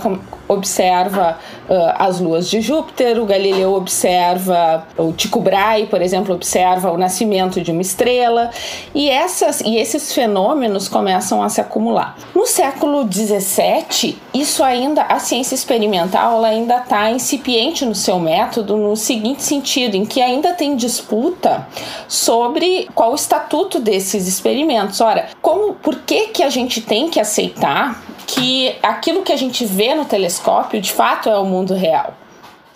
observa 0.47 1.37
uh, 1.69 1.93
as 1.97 2.19
luas 2.19 2.49
de 2.49 2.61
Júpiter, 2.61 3.21
o 3.21 3.25
Galileu 3.25 3.73
observa 3.73 4.46
observa 4.47 4.87
o 4.97 5.11
Tycho 5.11 5.39
Brahe, 5.39 5.87
por 5.87 6.01
exemplo, 6.01 6.33
observa 6.33 6.91
o 6.91 6.97
nascimento 6.97 7.61
de 7.61 7.71
uma 7.71 7.81
estrela 7.81 8.49
e 8.95 9.09
essas 9.09 9.61
e 9.61 9.77
esses 9.77 10.13
fenômenos 10.13 10.87
começam 10.87 11.43
a 11.43 11.49
se 11.49 11.59
acumular. 11.59 12.17
No 12.33 12.45
século 12.45 13.03
17, 13.03 14.17
isso 14.33 14.63
ainda 14.63 15.03
a 15.03 15.19
ciência 15.19 15.55
experimental 15.55 16.37
ela 16.37 16.47
ainda 16.47 16.77
está 16.77 17.09
incipiente 17.11 17.85
no 17.85 17.95
seu 17.95 18.19
método 18.19 18.77
no 18.77 18.95
seguinte 18.95 19.43
sentido, 19.43 19.95
em 19.95 20.05
que 20.05 20.21
ainda 20.21 20.53
tem 20.53 20.75
disputa 20.75 21.67
sobre 22.07 22.87
qual 22.95 23.11
o 23.11 23.15
estatuto 23.15 23.79
desses 23.79 24.27
experimentos. 24.27 25.01
Ora, 25.01 25.27
como, 25.41 25.73
por 25.73 25.95
que 25.99 26.27
que 26.27 26.43
a 26.43 26.49
gente 26.49 26.81
tem 26.81 27.09
que 27.09 27.19
aceitar 27.19 28.01
que 28.25 28.75
aquilo 28.83 29.23
que 29.23 29.31
a 29.31 29.37
gente 29.37 29.65
vê 29.65 29.95
no 29.95 30.05
telescópio 30.05 30.81
de 30.81 30.91
fato 30.91 31.29
é 31.29 31.37
o 31.37 31.45
mundo 31.45 31.73
real? 31.73 32.13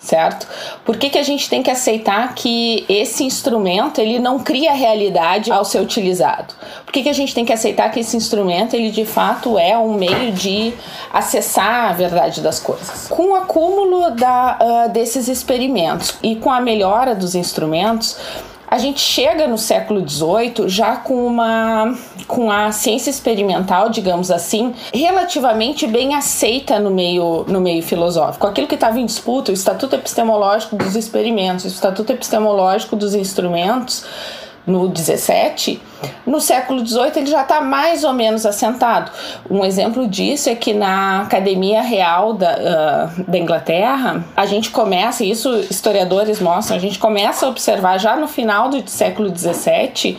Certo? 0.02 0.46
Por 0.84 0.96
que, 0.96 1.08
que 1.08 1.18
a 1.18 1.22
gente 1.22 1.48
tem 1.48 1.62
que 1.62 1.70
aceitar 1.70 2.34
que 2.34 2.84
esse 2.88 3.24
instrumento 3.24 4.00
ele 4.00 4.18
não 4.18 4.40
cria 4.40 4.72
realidade 4.72 5.50
ao 5.52 5.64
ser 5.64 5.80
utilizado? 5.80 6.54
Por 6.84 6.92
que, 6.92 7.04
que 7.04 7.08
a 7.08 7.12
gente 7.12 7.34
tem 7.34 7.44
que 7.44 7.52
aceitar 7.52 7.90
que 7.90 8.00
esse 8.00 8.16
instrumento 8.16 8.74
ele 8.74 8.90
de 8.90 9.04
fato 9.04 9.56
é 9.58 9.78
um 9.78 9.94
meio 9.94 10.32
de 10.32 10.74
acessar 11.12 11.90
a 11.90 11.92
verdade 11.92 12.40
das 12.40 12.58
coisas? 12.58 13.06
Com 13.08 13.30
o 13.30 13.34
acúmulo 13.36 14.10
da, 14.10 14.58
uh, 14.60 14.92
desses 14.92 15.28
experimentos 15.28 16.14
e 16.22 16.34
com 16.34 16.50
a 16.50 16.60
melhora 16.60 17.14
dos 17.14 17.34
instrumentos, 17.34 18.16
a 18.72 18.78
gente 18.78 19.00
chega 19.00 19.46
no 19.46 19.58
século 19.58 20.08
XVIII 20.08 20.66
já 20.66 20.96
com 20.96 21.26
uma 21.26 21.94
com 22.26 22.50
a 22.50 22.72
ciência 22.72 23.10
experimental, 23.10 23.90
digamos 23.90 24.30
assim, 24.30 24.72
relativamente 24.94 25.86
bem 25.86 26.14
aceita 26.14 26.78
no 26.78 26.90
meio 26.90 27.44
no 27.46 27.60
meio 27.60 27.82
filosófico. 27.82 28.46
Aquilo 28.46 28.66
que 28.66 28.74
estava 28.74 28.98
em 28.98 29.04
disputa, 29.04 29.50
o 29.50 29.54
estatuto 29.54 29.94
epistemológico 29.94 30.74
dos 30.74 30.96
experimentos, 30.96 31.66
o 31.66 31.68
estatuto 31.68 32.14
epistemológico 32.14 32.96
dos 32.96 33.14
instrumentos, 33.14 34.06
no 34.66 34.88
17, 34.88 35.80
no 36.26 36.40
século 36.40 36.82
18 36.82 37.18
ele 37.18 37.26
já 37.26 37.42
está 37.42 37.60
mais 37.60 38.04
ou 38.04 38.12
menos 38.12 38.46
assentado. 38.46 39.10
Um 39.50 39.64
exemplo 39.64 40.06
disso 40.06 40.48
é 40.48 40.54
que 40.54 40.72
na 40.72 41.22
Academia 41.22 41.82
Real 41.82 42.34
da, 42.34 42.52
uh, 43.18 43.30
da 43.30 43.38
Inglaterra, 43.38 44.24
a 44.36 44.46
gente 44.46 44.70
começa, 44.70 45.24
isso 45.24 45.52
historiadores 45.70 46.40
mostram, 46.40 46.76
a 46.76 46.80
gente 46.80 46.98
começa 46.98 47.46
a 47.46 47.48
observar 47.48 47.98
já 47.98 48.16
no 48.16 48.28
final 48.28 48.68
do 48.68 48.88
século 48.88 49.30
17 49.30 50.16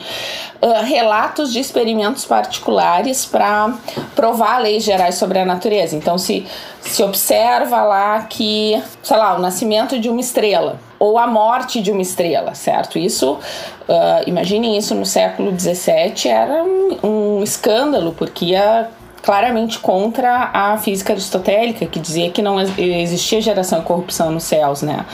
uh, 0.62 0.84
relatos 0.84 1.52
de 1.52 1.60
experimentos 1.60 2.26
particulares 2.26 3.26
para 3.26 3.74
provar 4.16 4.58
leis 4.60 4.84
gerais 4.84 5.16
sobre 5.16 5.40
a 5.40 5.46
natureza. 5.46 5.96
Então, 5.96 6.18
se, 6.18 6.46
se 6.82 7.02
observa 7.02 7.82
lá 7.84 8.22
que, 8.24 8.82
sei 9.02 9.18
lá, 9.18 9.36
o 9.36 9.40
nascimento 9.40 9.98
de 10.00 10.10
uma 10.10 10.20
estrela 10.20 10.80
ou 11.04 11.18
a 11.18 11.28
morte 11.28 11.82
de 11.82 11.92
uma 11.92 12.02
estrela, 12.02 12.56
certo? 12.56 12.98
Isso, 12.98 13.34
uh, 13.34 14.24
imaginem 14.26 14.78
isso 14.78 14.96
no 14.96 15.06
século 15.06 15.52
XVII, 15.52 16.30
era 16.30 16.64
um, 16.64 16.98
um 17.04 17.44
escândalo, 17.44 18.16
porque 18.18 18.46
ia 18.46 18.88
claramente 19.22 19.80
contra 19.80 20.50
a 20.54 20.78
física 20.78 21.12
aristotélica, 21.12 21.86
que 21.88 22.00
dizia 22.00 22.32
que 22.32 22.42
não 22.42 22.58
existia 22.58 23.42
geração 23.42 23.80
e 23.80 23.82
corrupção 23.82 24.32
nos 24.32 24.46
céus, 24.46 24.82
né? 24.82 25.06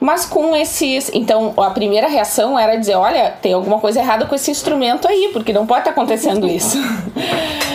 Mas 0.00 0.24
com 0.24 0.56
esses. 0.56 1.10
Então, 1.12 1.52
a 1.58 1.68
primeira 1.68 2.08
reação 2.08 2.58
era 2.58 2.76
dizer: 2.76 2.94
olha, 2.94 3.30
tem 3.42 3.52
alguma 3.52 3.78
coisa 3.80 4.00
errada 4.00 4.24
com 4.24 4.34
esse 4.34 4.50
instrumento 4.50 5.06
aí, 5.06 5.28
porque 5.34 5.52
não 5.52 5.66
pode 5.66 5.80
estar 5.80 5.90
acontecendo 5.90 6.48
isso. 6.48 6.78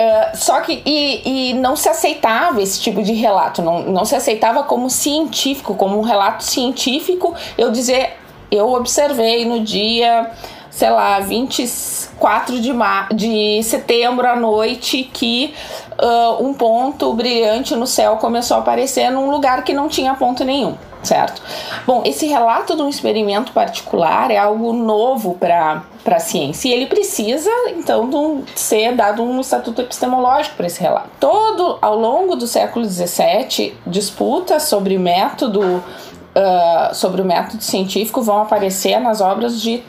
Uh, 0.00 0.34
só 0.34 0.60
que 0.60 0.82
e, 0.86 1.50
e, 1.50 1.54
não 1.54 1.76
se 1.76 1.86
aceitava 1.86 2.62
esse 2.62 2.80
tipo 2.80 3.02
de 3.02 3.12
relato, 3.12 3.60
não, 3.60 3.82
não 3.82 4.06
se 4.06 4.14
aceitava 4.14 4.62
como 4.62 4.88
científico, 4.88 5.74
como 5.74 5.98
um 5.98 6.00
relato 6.00 6.42
científico. 6.42 7.34
Eu 7.58 7.70
dizer, 7.70 8.16
eu 8.50 8.72
observei 8.72 9.44
no 9.44 9.60
dia, 9.60 10.30
sei 10.70 10.88
lá, 10.88 11.20
24 11.20 12.58
de, 12.62 12.72
de 13.14 13.62
setembro 13.62 14.26
à 14.26 14.36
noite 14.36 15.02
que 15.12 15.52
uh, 16.02 16.42
um 16.42 16.54
ponto 16.54 17.12
brilhante 17.12 17.76
no 17.76 17.86
céu 17.86 18.16
começou 18.16 18.56
a 18.56 18.60
aparecer 18.60 19.10
num 19.10 19.30
lugar 19.30 19.64
que 19.64 19.74
não 19.74 19.86
tinha 19.86 20.14
ponto 20.14 20.42
nenhum 20.44 20.78
certo? 21.02 21.42
Bom, 21.86 22.02
esse 22.04 22.26
relato 22.26 22.76
de 22.76 22.82
um 22.82 22.88
experimento 22.88 23.52
particular 23.52 24.30
é 24.30 24.36
algo 24.36 24.72
novo 24.72 25.34
para 25.34 25.82
a 26.04 26.18
ciência 26.18 26.68
e 26.68 26.72
ele 26.72 26.86
precisa 26.86 27.50
então 27.68 28.08
de 28.08 28.16
um, 28.16 28.44
ser 28.54 28.94
dado 28.94 29.22
um 29.22 29.40
estatuto 29.40 29.80
epistemológico 29.82 30.56
para 30.56 30.66
esse 30.66 30.80
relato. 30.80 31.08
Todo 31.18 31.78
ao 31.80 31.98
longo 31.98 32.36
do 32.36 32.46
século 32.46 32.84
XVII 32.84 33.74
disputas 33.86 34.64
sobre 34.64 34.98
método 34.98 35.82
uh, 36.34 36.94
sobre 36.94 37.22
o 37.22 37.24
método 37.24 37.62
científico 37.62 38.22
vão 38.22 38.42
aparecer 38.42 38.98
nas 39.00 39.20
obras 39.20 39.60
de 39.60 39.82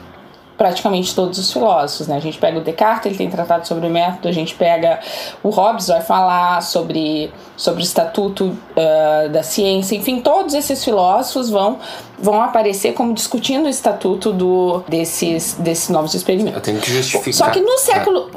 praticamente 0.62 1.12
todos 1.12 1.40
os 1.40 1.52
filósofos, 1.52 2.06
né? 2.06 2.14
A 2.14 2.20
gente 2.20 2.38
pega 2.38 2.56
o 2.56 2.60
Descartes, 2.62 3.06
ele 3.06 3.16
tem 3.16 3.28
tratado 3.28 3.66
sobre 3.66 3.84
o 3.88 3.90
método, 3.90 4.28
a 4.28 4.32
gente 4.32 4.54
pega 4.54 5.00
o 5.42 5.50
Hobbes, 5.50 5.88
vai 5.88 6.00
falar 6.00 6.62
sobre, 6.62 7.32
sobre 7.56 7.82
o 7.82 7.84
estatuto 7.84 8.44
uh, 8.46 9.28
da 9.28 9.42
ciência, 9.42 9.96
enfim, 9.96 10.20
todos 10.20 10.54
esses 10.54 10.84
filósofos 10.84 11.50
vão, 11.50 11.80
vão 12.16 12.40
aparecer 12.40 12.92
como 12.92 13.12
discutindo 13.12 13.66
o 13.66 13.68
estatuto 13.68 14.32
do, 14.32 14.84
desses, 14.86 15.54
desses 15.54 15.88
novos 15.88 16.14
experimentos. 16.14 16.54
Eu 16.54 16.62
tenho 16.62 16.80
que 16.80 16.92
justificar. 16.92 17.32
Só 17.32 17.50
que 17.50 17.60
no 17.60 17.76
século... 17.78 18.30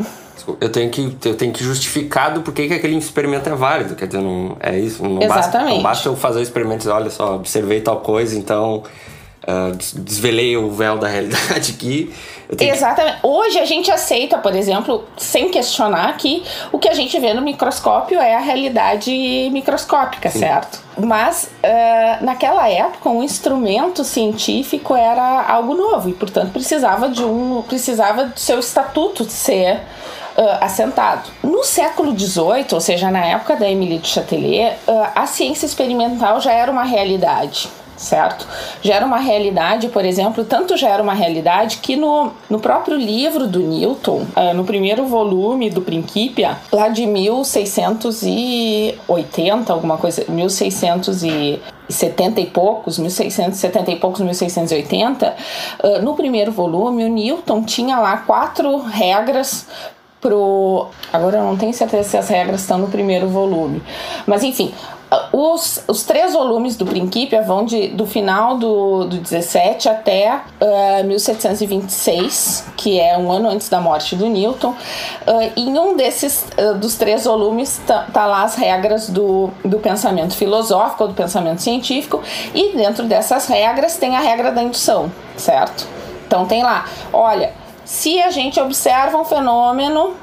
Eu 0.60 0.72
tenho 0.72 0.90
que, 0.90 1.18
eu 1.26 1.36
tenho 1.36 1.54
que 1.54 1.64
justificar 1.64 2.34
do 2.34 2.42
porquê 2.42 2.68
que 2.68 2.74
aquele 2.74 2.96
experimento 2.98 3.50
é 3.50 3.56
válido. 3.56 3.96
Quer 3.96 4.08
dizer, 4.08 4.22
não 4.22 4.56
é 4.60 4.78
isso. 4.78 5.02
Não 5.04 5.20
Exatamente. 5.20 5.30
Basta, 5.30 5.60
não 5.64 5.82
basta 5.82 6.10
eu 6.10 6.16
fazer 6.16 6.40
o 6.40 6.42
experimento 6.42 6.76
e 6.76 6.78
dizer, 6.80 6.92
olha 6.92 7.10
só, 7.10 7.36
observei 7.36 7.82
tal 7.82 8.02
coisa, 8.02 8.38
então 8.38 8.84
Uh, 9.48 9.76
desvelei 10.00 10.58
o 10.58 10.72
véu 10.72 10.98
da 10.98 11.08
realidade 11.08 11.76
aqui. 11.78 12.12
Exatamente. 12.60 13.22
Que... 13.22 13.28
Hoje 13.28 13.60
a 13.60 13.66
gente 13.66 13.92
aceita, 13.92 14.40
por 14.40 14.56
exemplo, 14.56 15.04
sem 15.18 15.52
questionar 15.52 16.18
que 16.18 16.44
o 16.72 16.80
que 16.80 16.90
a 16.90 16.96
gente 16.96 17.20
vê 17.20 17.32
no 17.32 17.44
microscópio 17.44 18.20
é 18.20 18.36
a 18.36 18.40
realidade 18.40 19.12
microscópica, 19.52 20.32
Sim. 20.32 20.40
certo? 20.40 20.80
Mas 20.98 21.44
uh, 21.64 22.26
naquela 22.26 22.68
época 22.68 23.08
um 23.08 23.22
instrumento 23.22 24.04
científico 24.04 24.96
era 24.96 25.46
algo 25.48 25.76
novo 25.76 26.10
e, 26.10 26.14
portanto, 26.14 26.52
precisava 26.52 27.08
de 27.10 27.24
um, 27.24 27.64
precisava 27.68 28.26
do 28.26 28.40
seu 28.40 28.60
estatuto 28.60 29.26
ser 29.26 29.80
Uh, 30.38 30.60
assentado. 30.60 31.30
No 31.42 31.64
século 31.64 32.12
XVIII, 32.12 32.66
ou 32.74 32.82
seja, 32.82 33.10
na 33.10 33.26
época 33.26 33.56
da 33.56 33.70
Émilie 33.70 34.00
de 34.00 34.10
Châtelet, 34.10 34.76
uh, 34.86 35.08
a 35.16 35.26
ciência 35.26 35.66
experimental 35.66 36.42
já 36.42 36.52
era 36.52 36.70
uma 36.70 36.84
realidade 36.84 37.70
certo? 37.98 38.48
Já 38.82 38.96
era 38.96 39.06
uma 39.06 39.20
realidade, 39.20 39.90
por 39.90 40.06
exemplo, 40.06 40.44
tanto 40.44 40.76
já 40.78 40.90
era 40.90 41.04
uma 41.04 41.14
realidade 41.14 41.78
que 41.78 41.96
no, 41.96 42.32
no 42.50 42.60
próprio 42.60 42.98
livro 42.98 43.46
do 43.48 43.60
Newton, 43.60 44.26
uh, 44.36 44.54
no 44.54 44.66
primeiro 44.66 45.06
volume 45.06 45.70
do 45.70 45.82
Principia, 45.82 46.58
lá 46.72 46.90
de 46.90 47.06
1680, 47.06 49.72
alguma 49.72 49.98
coisa, 49.98 50.26
1670 50.28 52.42
e 52.42 52.48
poucos, 52.48 52.98
1670 52.98 53.92
e 53.92 53.96
poucos, 53.98 54.22
1680, 54.22 55.36
uh, 55.84 56.02
no 56.02 56.16
primeiro 56.16 56.52
volume, 56.52 57.06
o 57.06 57.10
Newton 57.10 57.62
tinha 57.64 58.00
lá 58.00 58.18
quatro 58.18 58.80
regras 58.80 59.68
pro. 60.26 60.88
Agora 61.14 61.38
eu 61.38 61.44
não 61.44 61.56
tenho 61.56 61.74
certeza 61.74 62.10
se 62.10 62.18
as 62.18 62.28
regras 62.28 62.62
estão 62.62 62.80
no 62.80 62.88
primeiro 62.88 63.28
volume, 63.28 63.84
mas 64.26 64.44
enfim, 64.44 64.74
os, 65.32 65.84
os 65.88 66.04
três 66.04 66.34
volumes 66.34 66.76
do 66.76 66.86
Principia 66.86 67.42
vão 67.42 67.64
de, 67.64 67.90
do 67.90 68.06
final 68.06 68.58
do, 68.58 69.06
do 69.06 69.18
17 69.18 69.88
até 69.88 70.36
uh, 70.36 70.66
eh, 71.00 71.04
1726, 71.04 72.66
que 72.76 73.00
é 73.00 73.18
um 73.18 73.32
ano 73.32 73.50
antes 73.50 73.70
da 73.70 73.80
morte 73.80 74.16
do 74.16 74.28
Newton. 74.28 74.70
Uh, 74.70 75.52
em 75.56 75.78
um 75.78 75.96
desses 75.96 76.48
uh, 76.58 76.76
dos 76.76 76.96
três 76.96 77.26
volumes 77.26 77.80
tá, 77.86 78.08
tá, 78.12 78.26
lá 78.26 78.44
as 78.44 78.56
regras 78.56 79.10
do, 79.10 79.50
do 79.64 79.80
pensamento 79.80 80.36
filosófico 80.36 81.04
ou 81.04 81.10
do 81.10 81.16
pensamento 81.16 81.62
científico, 81.62 82.22
e 82.54 82.76
dentro 82.76 83.06
dessas 83.06 83.48
regras 83.48 83.98
tem 83.98 84.16
a 84.16 84.20
regra 84.20 84.52
da 84.52 84.64
indução, 84.64 85.12
certo? 85.38 85.88
Então 86.26 86.46
tem 86.46 86.64
lá, 86.64 86.86
olha, 87.14 87.54
se 87.84 88.22
a 88.22 88.32
gente 88.32 88.60
observa 88.60 89.18
um 89.18 89.24
fenômeno 89.24 90.16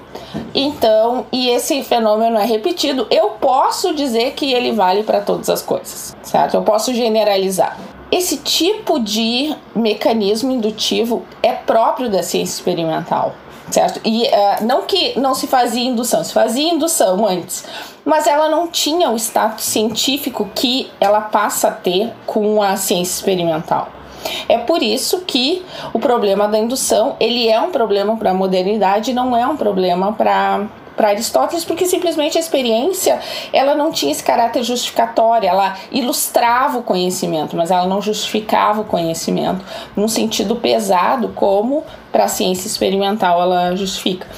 então, 0.55 1.27
e 1.33 1.49
esse 1.49 1.83
fenômeno 1.83 2.39
é 2.39 2.45
repetido, 2.45 3.07
eu 3.11 3.31
posso 3.31 3.95
dizer 3.95 4.33
que 4.33 4.53
ele 4.53 4.73
vale 4.73 5.03
para 5.03 5.21
todas 5.21 5.49
as 5.49 5.63
coisas, 5.63 6.17
certo? 6.23 6.55
Eu 6.55 6.63
posso 6.63 6.95
generalizar. 6.95 7.79
Esse 8.11 8.37
tipo 8.37 9.01
de 9.01 9.55
mecanismo 9.75 10.53
indutivo 10.53 11.23
é 11.43 11.53
próprio 11.53 12.11
da 12.11 12.23
ciência 12.23 12.55
experimental, 12.55 13.35
certo? 13.71 14.01
E 14.05 14.25
uh, 14.25 14.65
não 14.67 14.83
que 14.83 15.19
não 15.19 15.35
se 15.35 15.47
fazia 15.47 15.83
indução, 15.83 16.23
se 16.23 16.33
fazia 16.33 16.71
indução 16.71 17.27
antes, 17.27 17.65
mas 18.05 18.27
ela 18.27 18.49
não 18.49 18.69
tinha 18.69 19.11
o 19.11 19.17
status 19.17 19.65
científico 19.65 20.49
que 20.55 20.91
ela 21.01 21.23
passa 21.23 21.69
a 21.69 21.71
ter 21.71 22.13
com 22.27 22.63
a 22.63 22.77
ciência 22.77 23.15
experimental. 23.15 23.89
É 24.49 24.59
por 24.59 24.83
isso 24.83 25.21
que 25.21 25.65
o 25.93 25.99
problema 25.99 26.49
da 26.49 26.59
indução 26.59 27.17
ele 27.19 27.49
é 27.49 27.61
um 27.61 27.71
problema 27.71 28.17
para 28.17 28.31
a 28.31 28.35
modernidade, 28.35 29.13
não 29.13 29.37
é 29.37 29.47
um 29.47 29.57
problema 29.57 30.13
para 30.13 30.67
para 30.97 31.09
Aristóteles 31.09 31.65
porque 31.65 31.87
simplesmente 31.87 32.37
a 32.37 32.41
experiência 32.41 33.19
ela 33.53 33.75
não 33.75 33.91
tinha 33.91 34.13
esse 34.13 34.23
caráter 34.23 34.63
justificatório, 34.63 35.49
ela 35.49 35.77
ilustrava 35.91 36.79
o 36.79 36.83
conhecimento, 36.83 37.57
mas 37.57 37.71
ela 37.71 37.87
não 37.87 38.01
justificava 38.01 38.83
o 38.83 38.85
conhecimento 38.85 39.65
num 39.97 40.07
sentido 40.07 40.57
pesado 40.57 41.31
como 41.35 41.83
para 42.11 42.25
a 42.25 42.29
ciência 42.29 42.67
experimental 42.67 43.41
ela 43.41 43.75
justifica. 43.75 44.29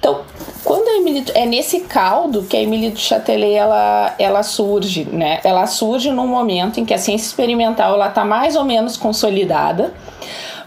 Então, 0.00 0.22
quando 0.64 0.88
a 0.88 0.96
Emily, 0.96 1.24
é 1.34 1.44
nesse 1.44 1.80
caldo 1.80 2.42
que 2.42 2.56
a 2.56 2.62
Emily 2.62 2.90
do 2.90 2.98
Châtelet 2.98 3.54
ela, 3.54 4.14
ela 4.18 4.42
surge, 4.42 5.04
né? 5.04 5.40
Ela 5.44 5.66
surge 5.66 6.10
num 6.10 6.26
momento 6.26 6.80
em 6.80 6.84
que 6.86 6.94
a 6.94 6.98
ciência 6.98 7.26
experimental 7.26 7.94
ela 7.94 8.08
está 8.08 8.24
mais 8.24 8.56
ou 8.56 8.64
menos 8.64 8.96
consolidada 8.96 9.92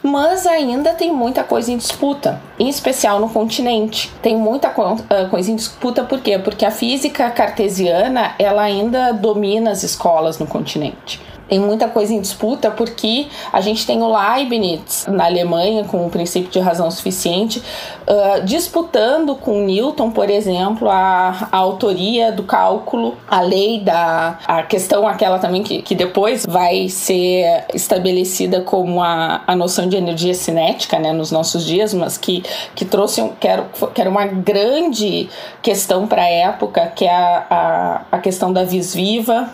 mas 0.03 0.45
ainda 0.45 0.93
tem 0.93 1.13
muita 1.13 1.45
coisa 1.45 1.71
em 1.71 1.77
disputa, 1.77 2.41
em 2.59 2.67
especial 2.67 3.21
no 3.21 3.29
continente. 3.29 4.11
Tem 4.21 4.35
muita 4.35 4.67
ah, 4.67 5.25
coisa 5.29 5.49
em 5.49 5.55
disputa 5.55 6.03
por 6.03 6.19
quê? 6.19 6.37
Porque 6.37 6.65
a 6.65 6.71
física 6.71 7.31
cartesiana 7.31 8.35
ela 8.37 8.61
ainda 8.63 9.13
domina 9.13 9.71
as 9.71 9.81
escolas 9.81 10.37
no 10.37 10.45
continente 10.45 11.21
tem 11.47 11.59
muita 11.59 11.87
coisa 11.87 12.13
em 12.13 12.21
disputa 12.21 12.71
porque 12.71 13.27
a 13.51 13.61
gente 13.61 13.85
tem 13.85 14.01
o 14.01 14.07
Leibniz 14.07 15.05
na 15.07 15.25
Alemanha 15.25 15.83
com 15.83 16.05
o 16.05 16.09
princípio 16.09 16.49
de 16.49 16.59
razão 16.59 16.89
suficiente 16.89 17.61
uh, 18.07 18.43
disputando 18.43 19.35
com 19.35 19.65
Newton, 19.65 20.11
por 20.11 20.29
exemplo, 20.29 20.89
a, 20.89 21.49
a, 21.51 21.57
autoria 21.57 22.31
do 22.31 22.43
cálculo, 22.43 23.17
a 23.27 23.41
lei 23.41 23.79
da 23.79 24.39
a 24.47 24.63
questão 24.63 25.07
aquela 25.07 25.37
também 25.37 25.63
que, 25.63 25.81
que 25.81 25.93
depois 25.93 26.45
vai 26.45 26.87
ser 26.89 27.65
estabelecida 27.73 28.61
como 28.61 29.01
a, 29.01 29.41
a 29.45 29.55
noção 29.55 29.87
de 29.87 29.97
energia 29.97 30.33
cinética, 30.33 30.97
né, 30.97 31.11
nos 31.11 31.31
nossos 31.31 31.65
dias, 31.65 31.93
mas 31.93 32.17
que, 32.17 32.43
que 32.73 32.85
trouxe 32.85 33.21
um, 33.21 33.29
que, 33.29 33.47
era, 33.47 33.67
que 33.93 34.01
era 34.01 34.09
uma 34.09 34.25
grande 34.25 35.29
questão 35.61 36.07
para 36.07 36.23
a 36.23 36.29
época, 36.29 36.87
que 36.95 37.05
é 37.05 37.13
a, 37.13 37.45
a, 37.49 38.01
a 38.13 38.19
questão 38.19 38.51
da 38.51 38.63
vis 38.63 38.93
viva 38.95 39.51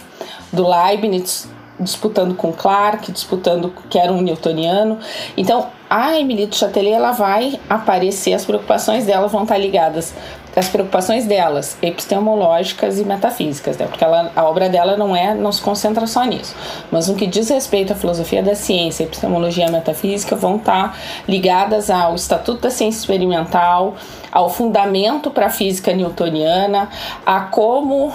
do 0.52 0.68
Leibniz 0.68 1.50
disputando 1.80 2.36
com 2.36 2.52
Clark, 2.52 3.12
disputando 3.12 3.74
que 3.90 3.98
era 3.98 4.12
um 4.12 4.22
newtoniano. 4.22 5.00
Então, 5.38 5.68
a 5.90 6.20
Emily 6.20 6.46
do 6.46 6.56
Châtelet 6.56 6.94
ela 6.94 7.12
vai 7.12 7.60
aparecer, 7.70 8.34
as 8.34 8.46
preocupações 8.46 9.06
dela 9.06 9.28
vão 9.28 9.44
estar 9.44 9.58
ligadas 9.58 10.14
as 10.56 10.68
preocupações 10.68 11.26
delas, 11.26 11.78
epistemológicas 11.82 13.00
e 13.00 13.06
metafísicas, 13.06 13.78
né? 13.78 13.88
porque 13.88 14.04
ela, 14.04 14.32
a 14.36 14.44
obra 14.44 14.68
dela 14.68 14.98
não 14.98 15.16
é, 15.16 15.34
não 15.34 15.52
se 15.52 15.62
concentra 15.62 16.06
só 16.08 16.24
nisso, 16.24 16.56
mas 16.92 17.08
no 17.08 17.16
que 17.16 17.28
diz 17.28 17.50
respeito 17.50 17.94
à 17.94 17.96
filosofia 17.96 18.42
da 18.42 18.56
ciência, 18.56 19.04
epistemologia 19.04 19.68
e 19.68 19.72
metafísica 19.72 20.36
vão 20.36 20.58
estar 20.58 20.98
ligadas 21.28 21.90
ao 21.90 22.16
Estatuto 22.16 22.62
da 22.62 22.70
Ciência 22.70 23.00
Experimental, 23.00 23.96
ao 24.32 24.50
fundamento 24.50 25.32
para 25.32 25.48
a 25.48 25.50
física 25.50 25.94
newtoniana, 25.94 26.90
a 27.26 27.42
como 27.42 28.08
uh, 28.08 28.14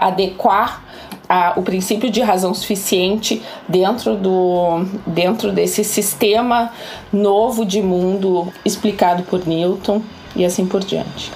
adequar 0.00 0.84
a, 1.30 1.52
o 1.56 1.62
princípio 1.62 2.10
de 2.10 2.20
razão 2.20 2.52
suficiente 2.52 3.40
dentro, 3.68 4.16
do, 4.16 4.84
dentro 5.06 5.52
desse 5.52 5.84
sistema 5.84 6.72
novo 7.12 7.64
de 7.64 7.80
mundo 7.80 8.52
explicado 8.64 9.22
por 9.22 9.46
Newton 9.46 10.02
e 10.34 10.44
assim 10.44 10.66
por 10.66 10.80
diante. 10.80 11.30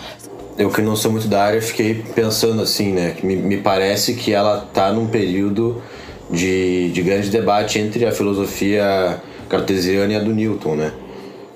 Eu 0.58 0.68
que 0.70 0.82
não 0.82 0.96
sou 0.96 1.12
muito 1.12 1.28
da 1.28 1.44
área, 1.44 1.62
fiquei 1.62 1.94
pensando 2.12 2.60
assim, 2.60 2.92
né? 2.92 3.16
Me, 3.22 3.36
me 3.36 3.56
parece 3.58 4.14
que 4.14 4.32
ela 4.32 4.66
está 4.68 4.92
num 4.92 5.06
período 5.06 5.80
de, 6.28 6.90
de 6.90 7.02
grande 7.02 7.30
debate 7.30 7.78
entre 7.78 8.04
a 8.04 8.10
filosofia 8.10 9.22
cartesiana 9.48 10.12
e 10.12 10.16
a 10.16 10.20
do 10.20 10.34
Newton, 10.34 10.74
né? 10.74 10.92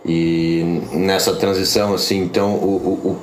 E 0.06 0.80
nessa 0.92 1.34
transição, 1.34 1.92
assim, 1.92 2.22
então, 2.22 2.54
o, 2.54 2.76
o, 3.04 3.18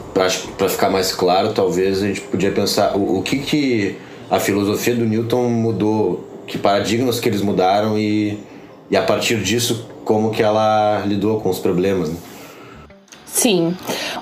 para 0.58 0.70
ficar 0.70 0.90
mais 0.90 1.14
claro, 1.14 1.54
talvez 1.54 2.04
a 2.04 2.08
gente 2.08 2.22
podia 2.22 2.52
pensar 2.52 2.96
o, 2.98 3.20
o 3.20 3.22
que 3.24 3.40
que 3.40 3.98
a 4.30 4.40
filosofia 4.40 4.96
do 4.96 5.06
Newton 5.06 5.50
mudou, 5.50 6.28
que 6.48 6.58
paradigmas 6.58 7.20
que 7.20 7.30
eles 7.30 7.42
mudaram 7.42 7.98
e, 7.98 8.40
e 8.90 8.98
a 8.98 9.02
partir 9.02 9.42
disso 9.42 9.88
como 10.04 10.32
que 10.32 10.44
ela 10.44 11.04
lidou 11.06 11.40
com 11.42 11.50
os 11.50 11.60
problemas. 11.60 12.10
Né? 12.10 12.18
Sim. 13.26 13.76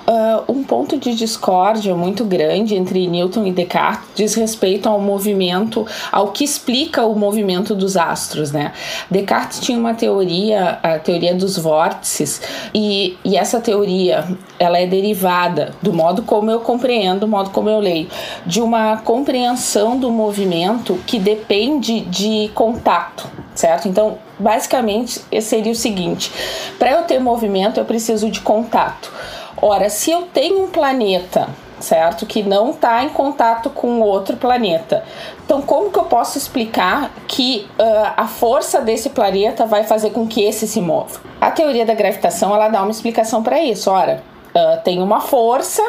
Uh, 0.08 0.52
um 0.52 0.64
ponto 0.64 0.98
de 0.98 1.14
discórdia 1.14 1.94
muito 1.94 2.24
grande 2.24 2.74
entre 2.74 3.06
Newton 3.06 3.46
e 3.46 3.52
Descartes 3.52 4.08
diz 4.14 4.34
respeito 4.34 4.88
ao 4.88 5.00
movimento, 5.00 5.86
ao 6.10 6.32
que 6.32 6.42
explica 6.42 7.06
o 7.06 7.14
movimento 7.14 7.76
dos 7.76 7.96
astros, 7.96 8.50
né? 8.50 8.72
Descartes 9.08 9.60
tinha 9.60 9.78
uma 9.78 9.94
teoria, 9.94 10.80
a 10.82 10.98
teoria 10.98 11.32
dos 11.32 11.56
vórtices, 11.56 12.42
e, 12.74 13.16
e 13.24 13.36
essa 13.36 13.60
teoria 13.60 14.26
ela 14.58 14.78
é 14.78 14.86
derivada 14.86 15.74
do 15.82 15.92
modo 15.92 16.22
como 16.22 16.50
eu 16.50 16.60
compreendo, 16.60 17.20
do 17.20 17.28
modo 17.28 17.50
como 17.50 17.68
eu 17.68 17.78
leio, 17.78 18.08
de 18.46 18.60
uma 18.60 18.98
compreensão 18.98 19.98
do 19.98 20.10
movimento 20.10 20.98
que 21.06 21.18
depende 21.18 22.00
de 22.00 22.50
contato, 22.54 23.28
certo? 23.54 23.88
Então, 23.88 24.18
basicamente, 24.38 25.20
seria 25.42 25.72
o 25.72 25.76
seguinte: 25.76 26.32
para 26.78 26.92
eu 26.92 27.02
ter 27.02 27.18
movimento, 27.18 27.78
eu 27.78 27.84
preciso 27.84 28.30
de 28.30 28.40
contato. 28.40 29.12
Ora, 29.60 29.88
se 29.88 30.10
eu 30.10 30.22
tenho 30.22 30.64
um 30.64 30.68
planeta 30.68 31.48
certo? 31.80 32.24
Que 32.24 32.42
não 32.42 32.70
está 32.70 33.04
em 33.04 33.10
contato 33.10 33.68
com 33.68 34.00
outro 34.00 34.36
planeta. 34.36 35.04
Então, 35.44 35.60
como 35.60 35.90
que 35.90 35.98
eu 35.98 36.04
posso 36.04 36.38
explicar 36.38 37.10
que 37.28 37.68
uh, 37.78 38.12
a 38.16 38.26
força 38.26 38.80
desse 38.80 39.10
planeta 39.10 39.66
vai 39.66 39.84
fazer 39.84 40.10
com 40.10 40.26
que 40.26 40.42
esse 40.42 40.66
se 40.66 40.80
mova? 40.80 41.20
A 41.40 41.50
teoria 41.50 41.84
da 41.84 41.94
gravitação 41.94 42.54
ela 42.54 42.68
dá 42.68 42.80
uma 42.80 42.90
explicação 42.90 43.42
para 43.42 43.60
isso. 43.60 43.90
Ora, 43.90 44.22
uh, 44.54 44.82
tem 44.82 45.02
uma 45.02 45.20
força 45.20 45.82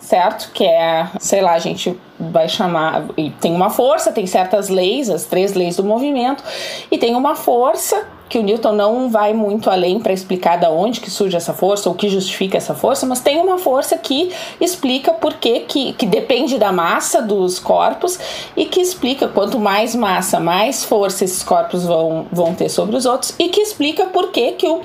certo? 0.00 0.50
Que 0.52 0.64
é, 0.64 1.08
sei 1.18 1.40
lá, 1.40 1.52
a 1.52 1.58
gente 1.58 1.98
vai 2.18 2.48
chamar. 2.48 3.06
Tem 3.40 3.52
uma 3.52 3.70
força, 3.70 4.12
tem 4.12 4.26
certas 4.26 4.68
leis, 4.68 5.10
as 5.10 5.24
três 5.24 5.54
leis 5.54 5.76
do 5.76 5.84
movimento, 5.84 6.42
e 6.90 6.96
tem 6.96 7.14
uma 7.14 7.34
força 7.34 8.06
que 8.28 8.38
o 8.38 8.42
Newton 8.42 8.72
não 8.72 9.08
vai 9.08 9.32
muito 9.32 9.70
além 9.70 10.00
para 10.00 10.12
explicar 10.12 10.58
da 10.58 10.68
onde 10.68 11.00
que 11.00 11.10
surge 11.10 11.34
essa 11.34 11.54
força 11.54 11.88
ou 11.88 11.94
que 11.94 12.10
justifica 12.10 12.58
essa 12.58 12.74
força, 12.74 13.06
mas 13.06 13.20
tem 13.20 13.38
uma 13.38 13.56
força 13.56 13.96
que 13.96 14.30
explica 14.60 15.14
por 15.14 15.34
que, 15.34 15.60
que, 15.60 16.04
depende 16.04 16.58
da 16.58 16.70
massa 16.70 17.22
dos 17.22 17.58
corpos 17.58 18.18
e 18.54 18.66
que 18.66 18.82
explica 18.82 19.28
quanto 19.28 19.58
mais 19.58 19.94
massa, 19.94 20.38
mais 20.38 20.84
força 20.84 21.24
esses 21.24 21.42
corpos 21.42 21.86
vão, 21.86 22.26
vão 22.30 22.54
ter 22.54 22.68
sobre 22.68 22.96
os 22.96 23.06
outros 23.06 23.34
e 23.38 23.48
que 23.48 23.62
explica 23.62 24.04
por 24.04 24.30
que, 24.30 24.52
que 24.52 24.68
o, 24.68 24.82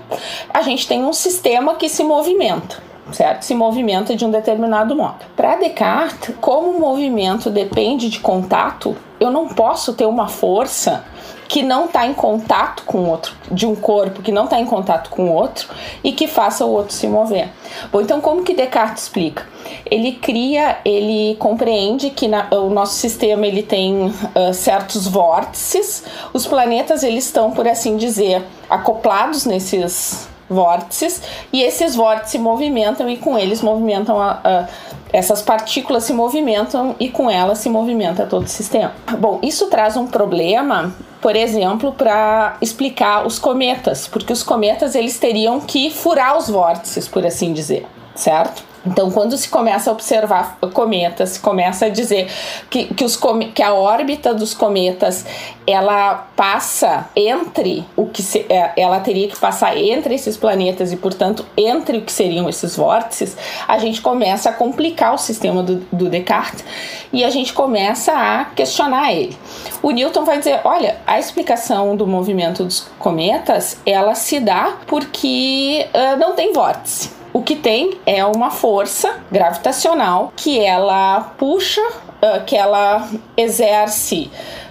a 0.54 0.62
gente 0.62 0.88
tem 0.88 1.04
um 1.04 1.12
sistema 1.12 1.76
que 1.76 1.90
se 1.90 2.02
movimenta 2.02 2.93
certo? 3.12 3.44
Se 3.44 3.54
movimenta 3.54 4.16
de 4.16 4.26
um 4.26 4.32
determinado 4.32 4.96
modo. 4.96 5.26
Para 5.36 5.56
Descartes, 5.56 6.36
como 6.40 6.72
o 6.72 6.80
movimento 6.80 7.50
depende 7.50 8.10
de 8.10 8.20
contato, 8.20 8.96
eu 9.20 9.30
não 9.32 9.48
posso 9.48 9.94
ter 9.94 10.06
uma 10.06 10.28
força 10.28 11.04
que 11.48 11.62
não 11.62 11.86
está 11.86 12.08
em 12.08 12.14
contato 12.14 12.84
com 12.84 13.00
o 13.00 13.10
outro, 13.10 13.36
de 13.52 13.68
um 13.68 13.76
corpo 13.76 14.24
que 14.24 14.32
não 14.32 14.46
está 14.46 14.60
em 14.60 14.66
contato 14.66 15.10
com 15.10 15.30
o 15.30 15.34
outro 15.34 15.70
e 16.04 16.12
que 16.12 16.26
faça 16.26 16.66
o 16.66 16.72
outro 16.72 16.96
se 16.96 17.08
mover. 17.08 17.50
Bom, 17.92 18.02
então 18.02 18.20
como 18.22 18.44
que 18.44 18.56
Descartes 18.56 19.04
explica? 19.04 19.46
Ele 19.86 20.14
cria, 20.14 20.78
ele 20.84 21.36
compreende 21.36 22.10
que 22.10 22.28
na, 22.28 22.48
o 22.52 22.70
nosso 22.70 22.96
sistema 22.96 23.46
ele 23.46 23.62
tem 23.62 24.08
uh, 24.08 24.54
certos 24.54 25.08
vórtices, 25.08 26.04
os 26.34 26.48
planetas 26.48 27.04
eles 27.04 27.26
estão, 27.26 27.52
por 27.52 27.68
assim 27.68 27.98
dizer, 27.98 28.44
acoplados 28.68 29.46
nesses 29.46 30.28
vórtices 30.50 31.22
e 31.52 31.62
esses 31.62 31.96
vórtices 31.96 32.32
se 32.32 32.40
movimentam 32.40 33.10
e 33.10 33.18
com 33.18 33.38
eles 33.38 33.62
movimentam 33.62 34.22
a, 34.22 34.40
a, 34.44 34.68
essas 35.12 35.42
partículas 35.42 36.04
se 36.04 36.14
movimentam 36.14 36.96
e 37.00 37.10
com 37.10 37.30
elas 37.30 37.60
se 37.60 37.70
movimenta 37.70 38.26
todo 38.26 38.44
o 38.44 38.48
sistema. 38.48 38.94
Bom, 39.20 39.40
isso 39.44 39.68
traz 39.68 39.96
um 39.96 40.08
problema, 40.08 40.94
por 41.22 41.36
exemplo, 41.36 41.92
para 41.92 42.58
explicar 42.62 43.26
os 43.26 43.38
cometas, 43.38 44.08
porque 44.08 44.34
os 44.34 44.42
cometas 44.42 44.96
eles 44.96 45.20
teriam 45.20 45.60
que 45.60 45.92
furar 45.92 46.38
os 46.38 46.50
vórtices, 46.50 47.08
por 47.08 47.26
assim 47.26 47.54
dizer, 47.54 47.86
certo? 48.16 48.73
Então, 48.86 49.10
quando 49.10 49.38
se 49.38 49.48
começa 49.48 49.90
a 49.90 49.94
observar 49.94 50.58
cometas, 50.74 51.30
se 51.30 51.40
começa 51.40 51.86
a 51.86 51.90
dizer 51.90 52.30
que, 52.70 52.94
que, 52.94 53.06
os, 53.06 53.18
que 53.54 53.64
a 53.64 53.74
órbita 53.74 54.34
dos 54.34 54.54
cometas 54.54 55.26
ela 55.66 56.28
passa 56.36 57.08
entre 57.16 57.86
o 57.96 58.08
que 58.08 58.22
se, 58.22 58.46
é, 58.50 58.74
ela 58.76 59.00
teria 59.00 59.30
que 59.30 59.40
passar 59.40 59.78
entre 59.78 60.16
esses 60.16 60.36
planetas 60.36 60.92
e, 60.92 60.98
portanto, 60.98 61.46
entre 61.56 61.98
o 61.98 62.02
que 62.02 62.12
seriam 62.12 62.50
esses 62.50 62.76
vórtices, 62.76 63.38
a 63.68 63.78
gente 63.78 64.02
começa 64.02 64.50
a 64.50 64.54
complicar 64.54 65.14
o 65.14 65.18
sistema 65.18 65.64
do, 65.64 65.76
do 65.92 66.10
Descartes 66.10 66.66
e 67.14 67.24
a 67.24 67.30
gente 67.30 67.54
começa 67.54 68.12
a 68.12 68.46
questionar 68.46 69.14
ele. 69.14 69.38
O 69.82 69.92
Newton 69.92 70.26
vai 70.26 70.40
dizer: 70.40 70.60
olha, 70.66 70.98
a 71.08 71.18
explicação 71.18 71.96
do 71.96 72.06
movimento 72.06 72.66
dos 72.66 72.88
cometas 73.00 73.78
ela 73.86 74.14
se 74.14 74.42
dá 74.42 74.78
porque 74.88 75.88
uh, 75.94 76.20
não 76.20 76.34
tem 76.34 76.52
vórtice. 76.52 77.23
O 77.34 77.42
que 77.42 77.56
tem 77.56 77.98
é 78.06 78.24
uma 78.24 78.52
força 78.52 79.18
gravitacional 79.32 80.32
que 80.36 80.60
ela 80.60 81.34
puxa, 81.38 81.82
uh, 81.82 82.46
que 82.46 82.56
ela 82.56 83.10
exerce 83.36 84.30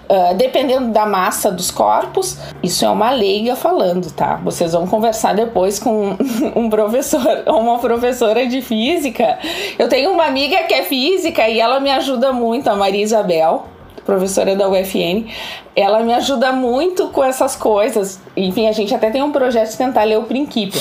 uh, 0.09 0.35
dependendo 0.35 0.93
da 0.93 1.05
massa 1.05 1.51
dos 1.51 1.73
corpos, 1.73 2.39
isso 2.63 2.85
é 2.85 2.89
uma 2.89 3.11
leiga 3.11 3.57
falando, 3.57 4.13
tá? 4.13 4.37
Vocês 4.45 4.73
vão 4.73 4.87
conversar 4.87 5.35
depois 5.35 5.79
com 5.79 6.17
um 6.55 6.71
professor 6.71 7.43
ou 7.47 7.59
uma 7.61 7.79
professora 7.79 8.47
de 8.47 8.63
física. 8.63 9.39
Eu 9.79 9.89
tenho 9.89 10.13
uma 10.13 10.27
amiga 10.27 10.63
que 10.65 10.75
é 10.75 10.85
física 10.85 11.49
e 11.49 11.59
ela 11.59 11.81
me 11.81 11.91
ajuda 11.91 12.33
muito, 12.33 12.69
a 12.69 12.77
Maria 12.77 13.03
Isabel 13.03 13.67
professora 14.05 14.55
da 14.57 14.69
UFN, 14.69 15.27
ela 15.75 16.01
me 16.01 16.13
ajuda 16.13 16.53
muito 16.53 17.09
com 17.09 17.23
essas 17.23 17.57
coisas. 17.57 18.21
Enfim, 18.37 18.69
a 18.69 18.73
gente 18.73 18.95
até 18.95 19.11
tem 19.11 19.23
um 19.23 19.33
projeto 19.33 19.71
de 19.71 19.77
tentar 19.77 20.05
ler 20.05 20.19
o 20.19 20.25
princípio. 20.25 20.81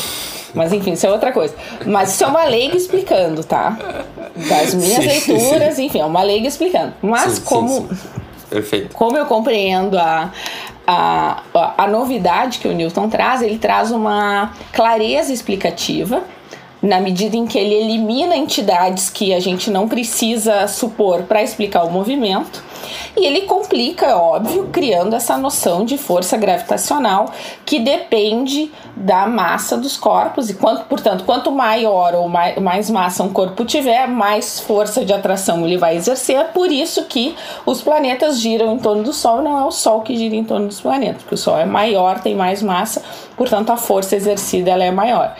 Mas 0.54 0.74
enfim, 0.74 0.94
isso 0.94 1.06
é 1.06 1.12
outra 1.12 1.32
coisa. 1.32 1.56
Mas 1.86 2.14
isso 2.14 2.24
é 2.24 2.28
uma 2.28 2.44
leiga 2.44 2.76
explicando, 2.76 3.44
tá? 3.44 3.78
Das 4.50 4.74
minhas 4.74 5.04
sim, 5.04 5.34
leituras, 5.34 5.76
sim. 5.76 5.86
enfim, 5.86 6.00
é 6.00 6.06
uma 6.06 6.22
leiga 6.24 6.48
explicando. 6.48 6.94
Mas 7.02 7.34
sim, 7.34 7.42
como. 7.44 7.90
Perfeito. 8.50 8.94
Como 8.94 9.18
eu 9.18 9.26
compreendo 9.28 9.98
a, 9.98 10.30
a, 10.86 11.44
a, 11.54 11.84
a 11.84 11.88
novidade 11.88 12.60
que 12.60 12.68
o 12.68 12.74
Newton 12.74 13.08
traz, 13.08 13.42
ele 13.42 13.58
traz 13.58 13.92
uma 13.92 14.52
clareza 14.74 15.32
explicativa 15.32 16.22
na 16.82 17.00
medida 17.00 17.38
em 17.38 17.46
que 17.46 17.58
ele 17.58 17.76
elimina 17.76 18.36
entidades 18.36 19.10
que 19.10 19.34
a 19.34 19.40
gente 19.40 19.70
não 19.70 19.88
precisa 19.88 20.68
supor 20.68 21.24
para 21.24 21.42
explicar 21.42 21.84
o 21.84 21.92
movimento 21.92 22.71
e 23.16 23.26
ele 23.26 23.42
complica, 23.42 24.06
é 24.06 24.16
óbvio, 24.16 24.70
criando 24.72 25.16
essa 25.16 25.38
noção 25.38 25.86
de 25.86 25.98
força 25.98 26.38
gravitacional 26.38 27.32
que 27.66 27.80
depende 27.80 28.72
da 28.96 29.28
massa 29.28 29.78
dos 29.78 29.98
corpos. 29.98 30.50
E 30.50 30.54
quanto, 30.54 30.86
portanto, 30.86 31.24
quanto 31.26 31.52
maior 31.52 32.16
ou 32.16 32.28
mais, 32.28 32.58
mais 32.58 32.90
massa 32.90 33.24
um 33.24 33.30
corpo 33.30 33.66
tiver, 33.66 34.08
mais 34.08 34.60
força 34.60 35.04
de 35.06 35.14
atração 35.14 35.66
ele 35.66 35.78
vai 35.78 35.96
exercer. 35.96 36.38
É 36.38 36.44
por 36.44 36.72
isso 36.72 37.04
que 37.06 37.36
os 37.66 37.82
planetas 37.82 38.40
giram 38.40 38.74
em 38.74 38.80
torno 38.80 39.04
do 39.04 39.14
Sol, 39.14 39.42
não 39.42 39.58
é 39.58 39.66
o 39.66 39.72
Sol 39.72 40.02
que 40.02 40.16
gira 40.16 40.36
em 40.36 40.44
torno 40.44 40.68
dos 40.68 40.82
planetas, 40.82 41.22
porque 41.22 41.36
o 41.36 41.38
Sol 41.38 41.58
é 41.58 41.66
maior, 41.66 42.20
tem 42.20 42.36
mais 42.36 42.62
massa, 42.62 43.04
portanto 43.36 43.72
a 43.72 43.78
força 43.78 44.16
exercida 44.16 44.72
ela 44.72 44.84
é 44.84 44.92
maior. 44.92 45.36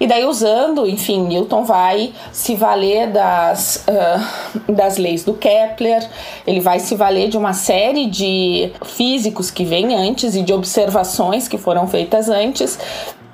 E 0.00 0.06
daí, 0.06 0.24
usando, 0.24 0.88
enfim, 0.88 1.24
Newton 1.24 1.62
vai 1.62 2.14
se 2.32 2.54
valer 2.54 3.12
das, 3.12 3.84
uh, 3.86 4.72
das 4.72 4.96
leis 4.96 5.22
do 5.22 5.34
Kepler, 5.34 6.08
ele 6.46 6.60
vai 6.60 6.80
se 6.80 6.94
valer 6.94 7.28
de 7.28 7.36
uma 7.36 7.52
série 7.52 8.06
de 8.06 8.72
físicos 8.82 9.50
que 9.50 9.62
vêm 9.62 9.94
antes 9.94 10.34
e 10.34 10.42
de 10.42 10.54
observações 10.54 11.46
que 11.46 11.58
foram 11.58 11.86
feitas 11.86 12.30
antes 12.30 12.78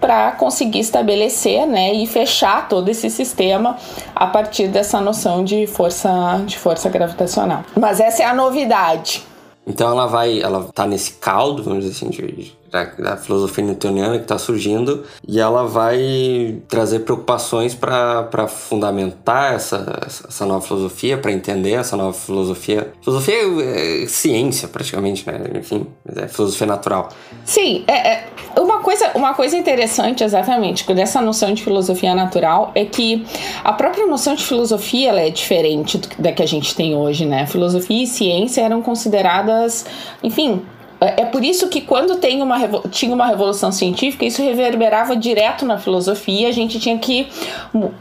para 0.00 0.32
conseguir 0.32 0.80
estabelecer 0.80 1.66
né, 1.66 1.92
e 1.94 2.06
fechar 2.06 2.68
todo 2.68 2.88
esse 2.88 3.08
sistema 3.08 3.76
a 4.14 4.26
partir 4.26 4.68
dessa 4.68 5.00
noção 5.00 5.44
de 5.44 5.66
força, 5.66 6.42
de 6.44 6.58
força 6.58 6.88
gravitacional. 6.88 7.62
Mas 7.78 8.00
essa 8.00 8.22
é 8.22 8.26
a 8.26 8.34
novidade. 8.34 9.22
Então 9.66 9.90
ela 9.90 10.06
vai, 10.06 10.40
ela 10.40 10.64
tá 10.72 10.86
nesse 10.86 11.12
caldo, 11.12 11.62
vamos 11.62 11.84
dizer 11.84 11.96
assim, 11.96 12.10
de, 12.10 12.56
da, 12.84 13.16
filosofia 13.16 13.64
newtoniana 13.64 14.16
que 14.16 14.24
está 14.24 14.38
surgindo 14.38 15.04
e 15.26 15.40
ela 15.40 15.64
vai 15.66 16.58
trazer 16.68 17.00
preocupações 17.00 17.74
para 17.74 18.48
fundamentar 18.48 19.54
essa, 19.54 20.00
essa 20.06 20.46
nova 20.46 20.60
filosofia, 20.60 21.16
para 21.16 21.32
entender 21.32 21.72
essa 21.72 21.96
nova 21.96 22.12
filosofia. 22.12 22.92
Filosofia 23.02 23.36
é 23.62 24.06
ciência, 24.06 24.68
praticamente, 24.68 25.26
né? 25.26 25.40
Enfim, 25.54 25.86
é 26.14 26.28
filosofia 26.28 26.66
natural. 26.66 27.08
Sim, 27.44 27.84
é, 27.86 28.08
é, 28.12 28.24
uma, 28.58 28.80
coisa, 28.80 29.10
uma 29.14 29.34
coisa 29.34 29.56
interessante, 29.56 30.22
exatamente, 30.22 30.86
dessa 30.94 31.20
noção 31.20 31.52
de 31.54 31.62
filosofia 31.62 32.14
natural 32.14 32.72
é 32.74 32.84
que 32.84 33.26
a 33.64 33.72
própria 33.72 34.06
noção 34.06 34.34
de 34.34 34.44
filosofia 34.44 35.10
ela 35.10 35.20
é 35.20 35.30
diferente 35.30 36.00
da 36.18 36.32
que 36.32 36.42
a 36.42 36.46
gente 36.46 36.74
tem 36.74 36.94
hoje, 36.94 37.24
né? 37.24 37.46
Filosofia 37.46 38.02
e 38.02 38.06
ciência 38.06 38.62
eram 38.62 38.82
consideradas, 38.82 39.84
enfim, 40.22 40.62
é, 41.00 41.22
é 41.22 41.24
por 41.26 41.44
isso 41.44 41.68
que 41.68 41.80
quando 41.80 42.16
tem 42.16 42.42
uma, 42.42 42.58
tinha 42.90 43.14
uma 43.14 43.26
revolução 43.26 43.70
científica, 43.70 44.24
isso 44.24 44.42
reverberava 44.42 45.16
direto 45.16 45.64
na 45.64 45.78
filosofia, 45.78 46.48
a 46.48 46.52
gente 46.52 46.78
tinha 46.80 46.98
que 46.98 47.28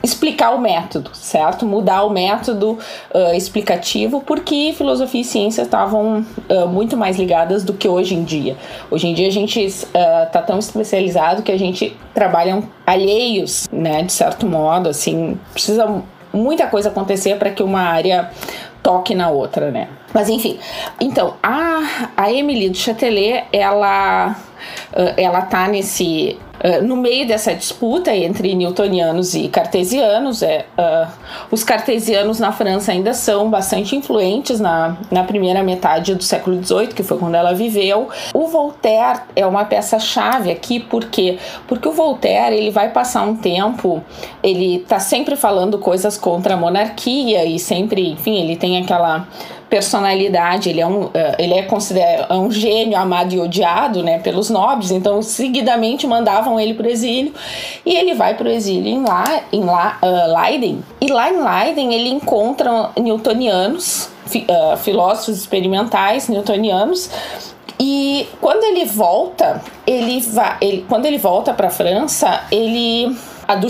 explicar 0.03 0.51
o 0.51 0.59
método, 0.59 1.11
certo? 1.13 1.65
Mudar 1.65 2.03
o 2.03 2.09
método 2.09 2.77
uh, 3.13 3.35
explicativo, 3.35 4.21
porque 4.21 4.73
filosofia 4.77 5.21
e 5.21 5.25
ciência 5.25 5.63
estavam 5.63 6.25
uh, 6.49 6.67
muito 6.67 6.95
mais 6.95 7.17
ligadas 7.17 7.63
do 7.63 7.73
que 7.73 7.87
hoje 7.87 8.15
em 8.15 8.23
dia. 8.23 8.55
Hoje 8.89 9.07
em 9.07 9.13
dia 9.13 9.27
a 9.27 9.31
gente 9.31 9.59
está 9.59 10.39
uh, 10.41 10.45
tão 10.45 10.59
especializado 10.59 11.41
que 11.41 11.51
a 11.51 11.59
gente 11.59 11.95
trabalha 12.13 12.63
alheios, 12.85 13.67
né? 13.71 14.03
De 14.03 14.13
certo 14.13 14.45
modo, 14.45 14.89
assim, 14.89 15.37
precisa 15.51 16.01
muita 16.31 16.67
coisa 16.67 16.89
acontecer 16.89 17.37
para 17.37 17.49
que 17.49 17.63
uma 17.63 17.81
área 17.81 18.29
toque 18.81 19.15
na 19.15 19.29
outra, 19.29 19.71
né? 19.71 19.89
Mas 20.15 20.29
enfim, 20.29 20.57
então 21.01 21.33
a, 21.43 22.07
a 22.15 22.31
Emily 22.31 22.69
do 22.69 22.77
Châtelet, 22.77 23.43
ela, 23.51 24.33
ela 25.17 25.41
tá 25.41 25.67
nesse 25.67 26.37
no 26.83 26.95
meio 26.95 27.27
dessa 27.27 27.53
disputa 27.53 28.15
entre 28.15 28.55
newtonianos 28.55 29.35
e 29.35 29.47
cartesianos, 29.49 30.41
é, 30.41 30.65
uh, 30.77 31.07
os 31.51 31.63
cartesianos 31.63 32.39
na 32.39 32.51
França 32.51 32.91
ainda 32.91 33.13
são 33.13 33.49
bastante 33.49 33.95
influentes 33.95 34.59
na, 34.59 34.97
na 35.11 35.23
primeira 35.23 35.61
metade 35.61 36.15
do 36.15 36.23
século 36.23 36.63
XVIII, 36.63 36.87
que 36.87 37.03
foi 37.03 37.17
quando 37.17 37.35
ela 37.35 37.53
viveu. 37.53 38.09
O 38.33 38.47
Voltaire 38.47 39.21
é 39.35 39.45
uma 39.45 39.65
peça-chave 39.65 40.49
aqui, 40.49 40.79
por 40.79 41.05
quê? 41.05 41.37
Porque 41.67 41.87
o 41.87 41.91
Voltaire 41.91 42.55
ele 42.55 42.71
vai 42.71 42.89
passar 42.89 43.23
um 43.23 43.35
tempo, 43.35 44.01
ele 44.41 44.79
tá 44.87 44.99
sempre 44.99 45.35
falando 45.35 45.77
coisas 45.77 46.17
contra 46.17 46.55
a 46.55 46.57
monarquia 46.57 47.45
e 47.45 47.59
sempre, 47.59 48.09
enfim, 48.11 48.41
ele 48.41 48.55
tem 48.55 48.81
aquela 48.81 49.27
personalidade, 49.69 50.69
ele 50.69 50.79
é 50.79 50.87
um, 50.87 51.09
eh, 51.13 51.35
ele 51.39 51.53
é 51.53 51.63
considerado 51.63 52.31
é 52.31 52.35
um 52.35 52.51
gênio 52.51 52.97
amado 52.97 53.33
e 53.33 53.39
odiado, 53.39 54.03
né, 54.03 54.19
pelos 54.19 54.49
nobres, 54.49 54.91
então 54.91 55.21
seguidamente 55.21 56.05
mandavam 56.05 56.59
ele 56.59 56.73
para 56.73 56.87
o 56.87 56.89
exílio, 56.89 57.33
e 57.85 57.95
ele 57.95 58.13
vai 58.13 58.35
para 58.35 58.47
o 58.47 58.51
exílio 58.51 58.87
em, 58.87 59.03
La, 59.03 59.41
em 59.51 59.63
La, 59.63 59.97
uh, 60.01 60.41
Leiden, 60.41 60.83
e 61.01 61.07
lá 61.07 61.29
em 61.29 61.43
Leiden 61.43 61.93
ele 61.93 62.09
encontra 62.09 62.91
newtonianos, 62.99 64.09
fi, 64.25 64.45
uh, 64.49 64.77
filósofos 64.77 65.37
experimentais 65.39 66.27
newtonianos, 66.27 67.09
e 67.79 68.27
quando 68.39 68.63
ele 68.63 68.85
volta, 68.85 69.61
ele 69.85 70.21
vai, 70.21 70.57
ele, 70.61 70.85
quando 70.87 71.05
ele 71.05 71.17
volta 71.17 71.53
para 71.53 71.67
a 71.67 71.71
França, 71.71 72.43
ele 72.51 73.15
a 73.47 73.55
do 73.55 73.67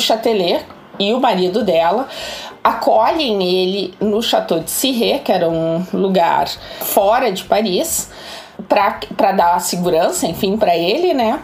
e 0.99 1.13
o 1.13 1.19
marido 1.19 1.63
dela 1.63 2.07
acolhem 2.65 3.43
ele 3.43 3.93
no 4.01 4.23
Château 4.23 4.59
de 4.59 4.71
Ciré, 4.71 5.19
que 5.19 5.31
era 5.31 5.47
um 5.47 5.85
lugar 5.93 6.47
fora 6.81 7.31
de 7.31 7.43
Paris, 7.43 8.09
para 8.67 9.31
dar 9.31 9.59
segurança, 9.59 10.27
enfim, 10.27 10.57
para 10.57 10.75
ele, 10.75 11.13
né? 11.13 11.39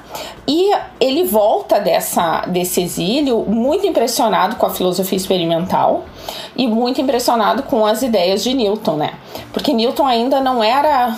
E 0.48 0.72
ele 1.00 1.24
volta 1.24 1.80
dessa, 1.80 2.42
desse 2.48 2.82
exílio 2.82 3.46
muito 3.48 3.86
impressionado 3.86 4.56
com 4.56 4.66
a 4.66 4.70
filosofia 4.72 5.18
experimental 5.18 6.06
e 6.56 6.68
muito 6.68 7.00
impressionado 7.00 7.64
com 7.64 7.86
as 7.86 8.02
ideias 8.02 8.44
de 8.44 8.54
Newton, 8.54 8.98
né? 8.98 9.14
Porque 9.54 9.74
Newton 9.74 10.06
ainda 10.06 10.42
não 10.42 10.64
era 10.64 11.16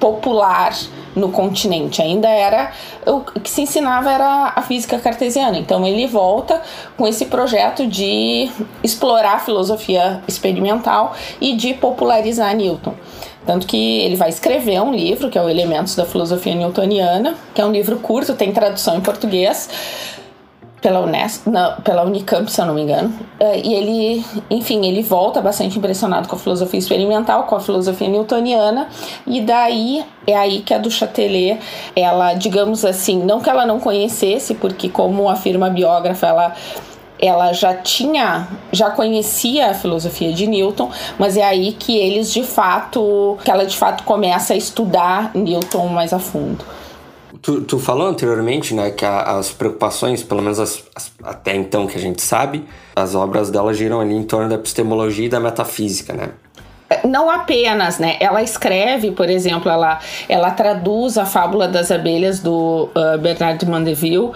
popular 0.00 0.72
no 1.14 1.30
continente. 1.30 2.00
Ainda 2.00 2.28
era 2.28 2.72
o 3.06 3.20
que 3.20 3.50
se 3.50 3.62
ensinava 3.62 4.10
era 4.10 4.52
a 4.54 4.62
física 4.62 4.98
cartesiana. 4.98 5.58
Então 5.58 5.86
ele 5.86 6.06
volta 6.06 6.60
com 6.96 7.06
esse 7.06 7.26
projeto 7.26 7.86
de 7.86 8.50
explorar 8.82 9.34
a 9.34 9.38
filosofia 9.38 10.22
experimental 10.26 11.14
e 11.40 11.54
de 11.54 11.74
popularizar 11.74 12.54
Newton. 12.56 12.94
Tanto 13.46 13.66
que 13.66 14.00
ele 14.00 14.16
vai 14.16 14.28
escrever 14.28 14.80
um 14.80 14.92
livro, 14.92 15.28
que 15.28 15.36
é 15.36 15.42
o 15.42 15.48
Elementos 15.48 15.96
da 15.96 16.04
Filosofia 16.04 16.54
Newtoniana, 16.54 17.34
que 17.54 17.60
é 17.60 17.66
um 17.66 17.72
livro 17.72 17.96
curto, 17.98 18.34
tem 18.34 18.52
tradução 18.52 18.96
em 18.96 19.00
português, 19.00 19.68
pela 20.82 21.00
Unesco, 21.00 21.48
não, 21.48 21.76
pela 21.76 22.02
Unicamp, 22.02 22.50
se 22.50 22.60
eu 22.60 22.66
não 22.66 22.74
me 22.74 22.82
engano. 22.82 23.14
É, 23.38 23.56
e 23.58 23.72
ele, 23.72 24.24
enfim, 24.50 24.84
ele 24.84 25.00
volta 25.00 25.40
bastante 25.40 25.78
impressionado 25.78 26.28
com 26.28 26.34
a 26.34 26.38
filosofia 26.38 26.78
experimental, 26.78 27.44
com 27.44 27.54
a 27.54 27.60
filosofia 27.60 28.08
newtoniana, 28.08 28.88
e 29.24 29.40
daí 29.40 30.04
é 30.26 30.36
aí 30.36 30.60
que 30.60 30.74
a 30.74 30.78
do 30.78 30.90
Châtelet, 30.90 31.60
ela, 31.94 32.34
digamos 32.34 32.84
assim, 32.84 33.22
não 33.22 33.40
que 33.40 33.48
ela 33.48 33.64
não 33.64 33.78
conhecesse, 33.78 34.54
porque 34.54 34.88
como 34.88 35.28
afirma 35.28 35.68
a 35.68 35.70
biógrafa, 35.70 36.26
ela 36.26 36.52
ela 37.22 37.52
já 37.52 37.72
tinha, 37.72 38.48
já 38.72 38.90
conhecia 38.90 39.70
a 39.70 39.74
filosofia 39.74 40.32
de 40.32 40.48
Newton, 40.48 40.90
mas 41.16 41.36
é 41.36 41.44
aí 41.44 41.72
que 41.72 41.96
eles 41.96 42.32
de 42.32 42.42
fato, 42.42 43.38
que 43.44 43.50
ela 43.50 43.64
de 43.64 43.76
fato 43.76 44.02
começa 44.02 44.54
a 44.54 44.56
estudar 44.56 45.30
Newton 45.32 45.86
mais 45.86 46.12
a 46.12 46.18
fundo. 46.18 46.64
Tu, 47.40 47.60
tu 47.62 47.78
falou 47.78 48.08
anteriormente, 48.08 48.74
né, 48.74 48.90
que 48.90 49.04
a, 49.04 49.38
as 49.38 49.50
preocupações, 49.50 50.22
pelo 50.22 50.42
menos 50.42 50.58
as, 50.58 50.82
as, 50.94 51.12
até 51.22 51.54
então 51.54 51.86
que 51.86 51.96
a 51.96 52.00
gente 52.00 52.20
sabe, 52.20 52.64
as 52.96 53.14
obras 53.14 53.50
dela 53.50 53.72
giram 53.72 54.00
ali 54.00 54.14
em 54.14 54.22
torno 54.24 54.48
da 54.48 54.56
epistemologia 54.56 55.26
e 55.26 55.28
da 55.28 55.40
metafísica, 55.40 56.12
né? 56.12 56.30
Não 57.04 57.30
apenas, 57.30 57.98
né? 57.98 58.16
Ela 58.20 58.42
escreve, 58.42 59.10
por 59.10 59.28
exemplo, 59.28 59.70
ela, 59.70 59.98
ela 60.28 60.50
traduz 60.50 61.18
a 61.18 61.24
fábula 61.24 61.68
das 61.68 61.90
abelhas 61.90 62.40
do 62.40 62.88
uh, 62.94 63.18
Bernard 63.18 63.58
de 63.58 63.70
Mandeville 63.70 64.18
uh, 64.18 64.34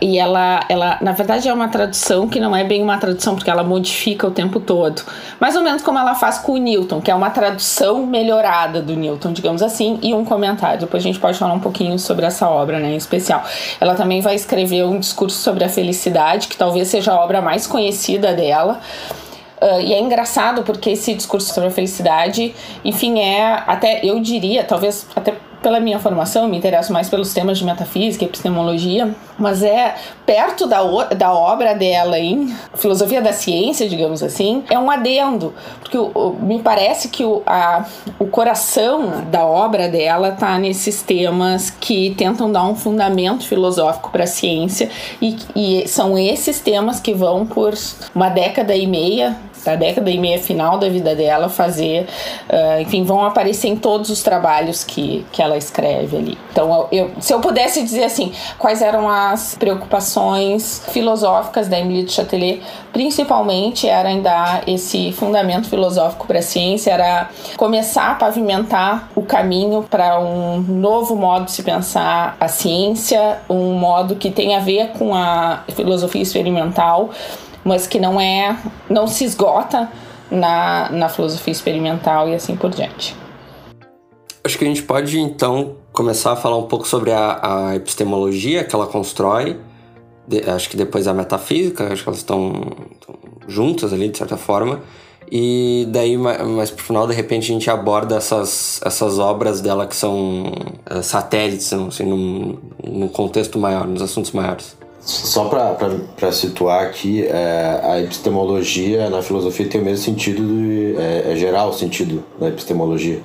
e 0.00 0.18
ela, 0.18 0.60
ela, 0.68 0.98
na 1.00 1.12
verdade, 1.12 1.48
é 1.48 1.52
uma 1.52 1.68
tradução 1.68 2.28
que 2.28 2.40
não 2.40 2.54
é 2.54 2.64
bem 2.64 2.82
uma 2.82 2.98
tradução 2.98 3.34
porque 3.34 3.50
ela 3.50 3.64
modifica 3.64 4.26
o 4.26 4.30
tempo 4.30 4.60
todo. 4.60 5.02
Mais 5.40 5.56
ou 5.56 5.62
menos 5.62 5.82
como 5.82 5.98
ela 5.98 6.14
faz 6.14 6.38
com 6.38 6.52
o 6.52 6.56
Newton, 6.56 7.00
que 7.00 7.10
é 7.10 7.14
uma 7.14 7.30
tradução 7.30 8.06
melhorada 8.06 8.80
do 8.80 8.94
Newton, 8.94 9.32
digamos 9.32 9.62
assim, 9.62 9.98
e 10.02 10.14
um 10.14 10.24
comentário. 10.24 10.80
Depois 10.80 11.02
a 11.02 11.06
gente 11.06 11.18
pode 11.18 11.38
falar 11.38 11.54
um 11.54 11.60
pouquinho 11.60 11.98
sobre 11.98 12.26
essa 12.26 12.48
obra, 12.48 12.78
né, 12.78 12.92
em 12.92 12.96
especial. 12.96 13.42
Ela 13.80 13.94
também 13.94 14.20
vai 14.20 14.34
escrever 14.34 14.84
um 14.84 14.98
discurso 14.98 15.38
sobre 15.38 15.64
a 15.64 15.68
felicidade, 15.68 16.48
que 16.48 16.56
talvez 16.56 16.88
seja 16.88 17.12
a 17.12 17.20
obra 17.20 17.40
mais 17.40 17.66
conhecida 17.66 18.32
dela. 18.32 18.80
Uh, 19.64 19.80
e 19.80 19.94
é 19.94 19.98
engraçado 19.98 20.62
porque 20.62 20.90
esse 20.90 21.14
discurso 21.14 21.54
sobre 21.54 21.70
a 21.70 21.72
felicidade, 21.72 22.54
enfim, 22.84 23.18
é 23.20 23.62
até, 23.66 24.04
eu 24.04 24.20
diria, 24.20 24.62
talvez 24.62 25.06
até 25.16 25.32
pela 25.64 25.80
minha 25.80 25.98
formação, 25.98 26.46
me 26.46 26.58
interesso 26.58 26.92
mais 26.92 27.08
pelos 27.08 27.32
temas 27.32 27.56
de 27.56 27.64
metafísica 27.64 28.22
e 28.22 28.28
epistemologia, 28.28 29.14
mas 29.38 29.62
é 29.62 29.94
perto 30.26 30.66
da, 30.66 30.82
da 31.16 31.32
obra 31.32 31.74
dela 31.74 32.18
em 32.18 32.54
filosofia 32.74 33.22
da 33.22 33.32
ciência, 33.32 33.88
digamos 33.88 34.22
assim, 34.22 34.62
é 34.68 34.78
um 34.78 34.90
adendo, 34.90 35.54
porque 35.80 35.96
o, 35.96 36.10
o, 36.14 36.36
me 36.38 36.58
parece 36.58 37.08
que 37.08 37.24
o, 37.24 37.42
a, 37.46 37.86
o 38.18 38.26
coração 38.26 39.24
da 39.30 39.46
obra 39.46 39.88
dela 39.88 40.28
está 40.28 40.58
nesses 40.58 41.00
temas 41.00 41.70
que 41.70 42.14
tentam 42.14 42.52
dar 42.52 42.64
um 42.64 42.76
fundamento 42.76 43.46
filosófico 43.46 44.10
para 44.10 44.24
a 44.24 44.26
ciência 44.26 44.90
e, 45.22 45.34
e 45.56 45.88
são 45.88 46.18
esses 46.18 46.60
temas 46.60 47.00
que 47.00 47.14
vão 47.14 47.46
por 47.46 47.72
uma 48.14 48.28
década 48.28 48.76
e 48.76 48.86
meia 48.86 49.34
da 49.64 49.76
década 49.76 50.10
e 50.10 50.18
meia 50.18 50.38
final 50.38 50.78
da 50.78 50.88
vida 50.88 51.14
dela 51.14 51.48
fazer, 51.48 52.06
uh, 52.48 52.80
enfim, 52.80 53.04
vão 53.04 53.24
aparecer 53.24 53.68
em 53.68 53.76
todos 53.76 54.10
os 54.10 54.22
trabalhos 54.22 54.84
que, 54.84 55.24
que 55.32 55.42
ela 55.42 55.56
escreve 55.56 56.16
ali. 56.16 56.38
Então, 56.52 56.88
eu, 56.92 57.10
se 57.20 57.32
eu 57.32 57.40
pudesse 57.40 57.82
dizer 57.82 58.04
assim, 58.04 58.32
quais 58.58 58.82
eram 58.82 59.08
as 59.08 59.54
preocupações 59.54 60.82
filosóficas 60.90 61.68
da 61.68 61.78
Emily 61.78 62.04
de 62.04 62.12
Chatelet, 62.12 62.62
principalmente 62.92 63.88
era 63.88 64.14
dar 64.20 64.62
esse 64.68 65.12
fundamento 65.12 65.68
filosófico 65.68 66.26
para 66.26 66.38
a 66.38 66.42
ciência, 66.42 66.92
era 66.92 67.28
começar 67.56 68.12
a 68.12 68.14
pavimentar 68.14 69.08
o 69.14 69.22
caminho 69.22 69.82
para 69.82 70.20
um 70.20 70.60
novo 70.60 71.16
modo 71.16 71.46
de 71.46 71.52
se 71.52 71.62
pensar 71.62 72.36
a 72.38 72.48
ciência, 72.48 73.38
um 73.48 73.72
modo 73.72 74.16
que 74.16 74.30
tem 74.30 74.54
a 74.54 74.60
ver 74.60 74.90
com 74.98 75.14
a 75.14 75.64
filosofia 75.74 76.22
experimental 76.22 77.10
mas 77.64 77.86
que 77.86 77.98
não 77.98 78.20
é, 78.20 78.56
não 78.88 79.06
se 79.06 79.24
esgota 79.24 79.90
na, 80.30 80.90
na 80.90 81.08
filosofia 81.08 81.52
experimental 81.52 82.28
e 82.28 82.34
assim 82.34 82.56
por 82.56 82.70
diante. 82.70 83.16
Acho 84.44 84.58
que 84.58 84.64
a 84.64 84.68
gente 84.68 84.82
pode 84.82 85.18
então 85.18 85.76
começar 85.92 86.32
a 86.32 86.36
falar 86.36 86.58
um 86.58 86.66
pouco 86.66 86.86
sobre 86.86 87.12
a, 87.12 87.68
a 87.68 87.76
epistemologia 87.76 88.62
que 88.64 88.74
ela 88.74 88.86
constrói. 88.86 89.58
De, 90.28 90.48
acho 90.48 90.68
que 90.68 90.76
depois 90.76 91.06
a 91.06 91.14
metafísica, 91.14 91.92
acho 91.92 92.02
que 92.02 92.08
elas 92.08 92.18
estão, 92.18 92.52
juntas 93.48 93.92
ali 93.92 94.08
de 94.08 94.18
certa 94.18 94.36
forma. 94.36 94.80
E 95.30 95.86
daí, 95.88 96.16
mais 96.16 96.70
pro 96.70 96.84
final, 96.84 97.06
de 97.06 97.14
repente, 97.14 97.44
a 97.50 97.54
gente 97.54 97.70
aborda 97.70 98.16
essas, 98.16 98.80
essas 98.84 99.18
obras 99.18 99.60
dela 99.60 99.86
que 99.86 99.96
são 99.96 100.52
uh, 100.90 101.02
satélites, 101.02 101.72
assim, 101.72 102.04
num, 102.04 102.58
num 102.82 103.08
contexto 103.08 103.58
maior, 103.58 103.86
nos 103.86 104.02
assuntos 104.02 104.32
maiores. 104.32 104.76
Só 105.04 105.44
para 105.46 106.32
situar 106.32 106.82
aqui, 106.86 107.26
é, 107.26 107.80
a 107.82 108.00
epistemologia 108.00 109.10
na 109.10 109.20
filosofia 109.20 109.68
tem 109.68 109.80
o 109.80 109.84
mesmo 109.84 110.02
sentido, 110.02 110.42
do, 110.42 110.98
é, 110.98 111.32
é 111.32 111.36
geral 111.36 111.68
o 111.68 111.72
sentido 111.74 112.24
da 112.40 112.48
epistemologia, 112.48 113.20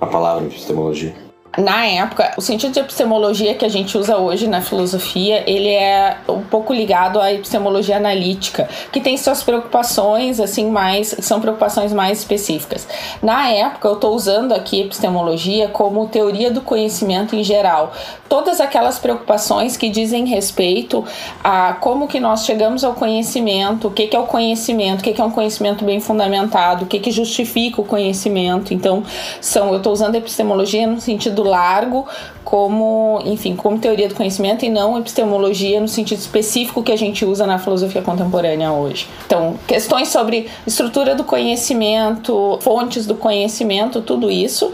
a 0.00 0.06
palavra 0.06 0.46
epistemologia 0.46 1.27
na 1.56 1.86
época, 1.86 2.34
o 2.36 2.40
sentido 2.40 2.72
de 2.72 2.80
epistemologia 2.80 3.54
que 3.54 3.64
a 3.64 3.68
gente 3.68 3.96
usa 3.96 4.16
hoje 4.16 4.46
na 4.46 4.60
filosofia, 4.60 5.42
ele 5.46 5.70
é 5.70 6.18
um 6.28 6.42
pouco 6.42 6.72
ligado 6.72 7.20
à 7.20 7.32
epistemologia 7.32 7.96
analítica, 7.96 8.68
que 8.92 9.00
tem 9.00 9.16
suas 9.16 9.42
preocupações, 9.42 10.40
assim, 10.40 10.70
mais, 10.70 11.16
são 11.20 11.40
preocupações 11.40 11.92
mais 11.92 12.18
específicas. 12.18 12.86
Na 13.22 13.48
época, 13.48 13.88
eu 13.88 13.94
estou 13.94 14.14
usando 14.14 14.52
aqui 14.52 14.82
epistemologia 14.82 15.68
como 15.68 16.06
teoria 16.06 16.50
do 16.50 16.60
conhecimento 16.60 17.34
em 17.34 17.42
geral. 17.42 17.92
Todas 18.28 18.60
aquelas 18.60 18.98
preocupações 18.98 19.76
que 19.76 19.88
dizem 19.88 20.26
respeito 20.26 21.04
a 21.42 21.72
como 21.72 22.06
que 22.06 22.20
nós 22.20 22.44
chegamos 22.44 22.84
ao 22.84 22.92
conhecimento, 22.92 23.88
o 23.88 23.90
que, 23.90 24.06
que 24.06 24.14
é 24.14 24.20
o 24.20 24.26
conhecimento, 24.26 25.00
o 25.00 25.02
que, 25.02 25.12
que 25.12 25.20
é 25.20 25.24
um 25.24 25.30
conhecimento 25.30 25.84
bem 25.84 25.98
fundamentado, 25.98 26.84
o 26.84 26.86
que, 26.86 27.00
que 27.00 27.10
justifica 27.10 27.80
o 27.80 27.84
conhecimento. 27.84 28.74
Então, 28.74 29.02
são, 29.40 29.70
eu 29.70 29.78
estou 29.78 29.92
usando 29.92 30.14
epistemologia 30.14 30.86
no 30.86 31.00
sentido 31.00 31.37
largo 31.42 32.06
como, 32.44 33.20
enfim, 33.24 33.54
como 33.54 33.78
teoria 33.78 34.08
do 34.08 34.14
conhecimento 34.14 34.64
e 34.64 34.70
não 34.70 34.98
epistemologia 34.98 35.80
no 35.80 35.88
sentido 35.88 36.18
específico 36.18 36.82
que 36.82 36.92
a 36.92 36.96
gente 36.96 37.24
usa 37.24 37.46
na 37.46 37.58
filosofia 37.58 38.00
contemporânea 38.00 38.72
hoje. 38.72 39.06
Então, 39.26 39.58
questões 39.66 40.08
sobre 40.08 40.48
estrutura 40.66 41.14
do 41.14 41.24
conhecimento, 41.24 42.58
fontes 42.62 43.06
do 43.06 43.14
conhecimento, 43.14 44.00
tudo 44.00 44.30
isso 44.30 44.72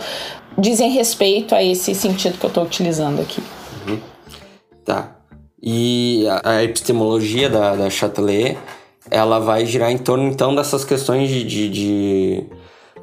dizem 0.56 0.90
respeito 0.90 1.54
a 1.54 1.62
esse 1.62 1.94
sentido 1.94 2.38
que 2.38 2.46
eu 2.46 2.48
estou 2.48 2.64
utilizando 2.64 3.20
aqui. 3.20 3.42
Uhum. 3.86 3.98
Tá. 4.84 5.16
E 5.62 6.26
a, 6.44 6.62
epistemologia 6.62 7.48
da, 7.48 7.74
da 7.74 7.90
Chatelet, 7.90 8.58
ela 9.10 9.38
vai 9.38 9.64
girar 9.66 9.90
em 9.90 9.98
torno, 9.98 10.28
então, 10.28 10.54
dessas 10.54 10.84
questões 10.84 11.28
de, 11.28 11.42
de, 11.42 11.68
de 11.68 12.44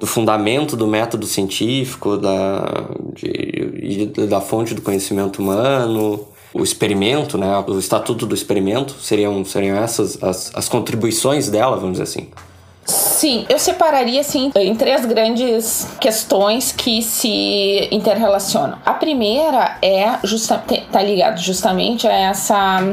do 0.02 0.08
fundamento 0.08 0.76
do 0.76 0.88
método 0.88 1.28
científico, 1.28 2.18
da, 2.18 2.66
de, 3.14 4.08
da 4.28 4.42
fonte 4.42 4.74
do 4.74 4.82
conhecimento 4.82 5.40
humano, 5.40 6.28
o 6.52 6.64
experimento, 6.64 7.38
né? 7.38 7.64
O 7.68 7.78
estatuto 7.78 8.26
do 8.26 8.34
experimento 8.34 8.96
seriam, 9.00 9.46
seriam 9.46 9.78
essas 9.78 10.22
as, 10.22 10.52
as 10.56 10.68
contribuições 10.68 11.50
dela, 11.50 11.78
vamos 11.78 12.00
dizer 12.00 12.04
assim. 12.04 12.30
Sim, 12.84 13.46
eu 13.48 13.60
separaria 13.60 14.22
assim 14.22 14.52
em 14.56 14.76
três 14.76 15.06
grandes 15.06 15.88
questões 16.00 16.72
que 16.72 17.04
se 17.04 17.88
interrelacionam. 17.92 18.80
A 18.84 18.94
primeira 18.96 19.78
é 19.84 20.18
justa, 20.24 20.58
tá 20.92 21.04
ligado 21.04 21.40
justamente 21.40 22.08
a 22.08 22.12
essa 22.12 22.84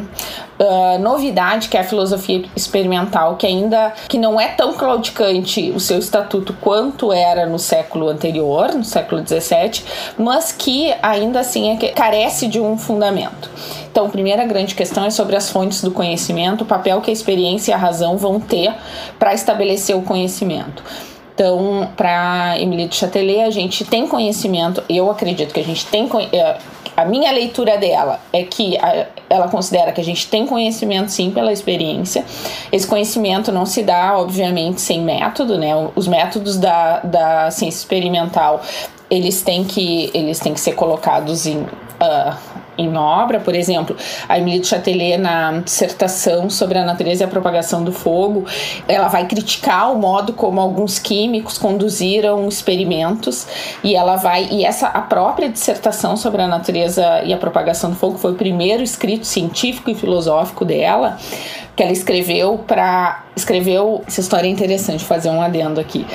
uh, 0.59 0.99
novidade 0.99 1.69
que 1.69 1.77
é 1.77 1.81
a 1.81 1.85
filosofia 1.85 2.45
experimental, 2.55 3.37
que 3.37 3.47
ainda 3.47 3.93
que 4.09 4.19
não 4.19 4.41
é 4.41 4.49
tão 4.49 4.73
claudicante 4.75 5.71
o 5.71 5.81
seu 5.81 5.99
estatuto 5.99 6.53
quanto 6.61 7.13
era 7.13 7.47
no 7.47 7.59
século 7.59 8.09
anterior, 8.09 8.75
no 8.75 8.85
século 8.85 9.23
XVII, 9.27 9.83
mas 10.19 10.53
que 10.53 10.93
ainda 11.03 11.41
assim 11.41 11.71
é 11.71 11.77
que 11.77 11.89
carece 11.89 12.47
de 12.49 12.61
um 12.61 12.77
fundamento. 12.77 13.51
Então, 13.91 14.07
a 14.07 14.11
primeira 14.11 14.45
grande 14.45 14.75
questão 14.75 15.05
é 15.05 15.11
sobre 15.11 15.35
as 15.35 15.51
fontes 15.51 15.83
do 15.83 15.91
conhecimento, 15.91 16.63
o 16.63 16.67
papel 16.67 17.01
que 17.01 17.11
a 17.11 17.13
experiência 17.13 17.73
e 17.73 17.75
a 17.75 17.79
razão 17.79 18.17
vão 18.17 18.39
ter 18.39 18.73
para 19.19 19.35
estabelecer 19.35 19.97
o 19.97 20.03
conhecimento. 20.03 20.83
Então, 21.35 21.89
para 21.97 22.59
Emily 22.59 22.89
de 22.89 22.97
Chatelet, 22.97 23.43
a 23.43 23.51
gente 23.51 23.85
tem 23.85 24.09
conhecimento, 24.09 24.83
eu 24.89 25.09
acredito 25.09 25.55
que 25.55 25.61
a 25.61 25.65
gente 25.65 25.87
tem 25.87 26.09
eh, 26.33 26.59
a 26.99 27.05
minha 27.05 27.31
leitura 27.31 27.79
dela 27.79 28.19
é 28.33 28.43
que 28.43 28.77
a, 28.77 29.07
ela 29.31 29.47
considera 29.47 29.93
que 29.93 30.01
a 30.01 30.05
gente 30.05 30.27
tem 30.27 30.45
conhecimento 30.45 31.13
sim 31.13 31.31
pela 31.31 31.53
experiência. 31.53 32.25
Esse 32.73 32.89
conhecimento 32.89 33.53
não 33.53 33.65
se 33.65 33.85
dá, 33.85 34.19
obviamente, 34.19 34.81
sem 34.81 35.01
método, 35.01 35.57
né? 35.57 35.71
Os 35.95 36.09
métodos 36.09 36.59
da, 36.59 36.99
da 36.99 37.51
ciência 37.53 37.79
experimental 37.79 38.61
eles 39.09 39.43
têm 39.43 39.65
que 39.65 40.11
eles 40.13 40.41
têm 40.41 40.53
que 40.53 40.61
ser 40.61 40.73
colocados 40.73 41.47
em 41.47 41.59
uh, 41.59 42.37
em 42.79 42.97
obra, 42.97 43.41
por 43.41 43.55
exemplo, 43.55 43.97
a 44.29 44.39
Emily 44.39 44.61
de 44.61 45.19
na 45.19 45.61
dissertação 45.61 46.49
sobre 46.49 46.79
a 46.79 46.85
natureza 46.85 47.25
e 47.25 47.27
a 47.27 47.29
propagação 47.29 47.83
do 47.83 47.93
fogo, 47.93 48.47
ela 48.87 49.09
vai 49.09 49.27
criticar 49.27 49.93
o 49.93 49.99
modo 49.99 50.33
como 50.33 50.61
alguns 50.61 50.99
químicos 50.99 51.59
conduziram 51.59 52.49
experimentos 52.49 53.47
e 53.83 53.97
ela 53.97 54.17
vai 54.17 54.49
e 54.51 54.65
essa 54.65 54.87
a 54.87 55.01
própria 55.01 55.49
dissertação 55.49 56.17
sobre 56.17 56.43
a 56.43 56.47
natureza 56.47 57.23
e 57.25 57.33
a 57.33 57.37
propagação 57.37 57.91
do 57.91 57.97
fogo 57.97 58.17
foi 58.17 58.33
o 58.33 58.35
primeiro 58.37 58.83
escrito 58.83 59.27
científico 59.27 59.91
e 59.91 59.95
filosófico 59.95 60.65
dela 60.65 61.19
que 61.75 61.83
ela 61.83 61.93
escreveu 61.93 62.59
para 62.67 63.25
escreveu 63.37 64.03
essa 64.07 64.21
história 64.21 64.49
é 64.49 64.51
interessante 64.51 65.05
fazer 65.05 65.31
um 65.31 65.41
adendo 65.41 65.81
aqui 65.81 66.07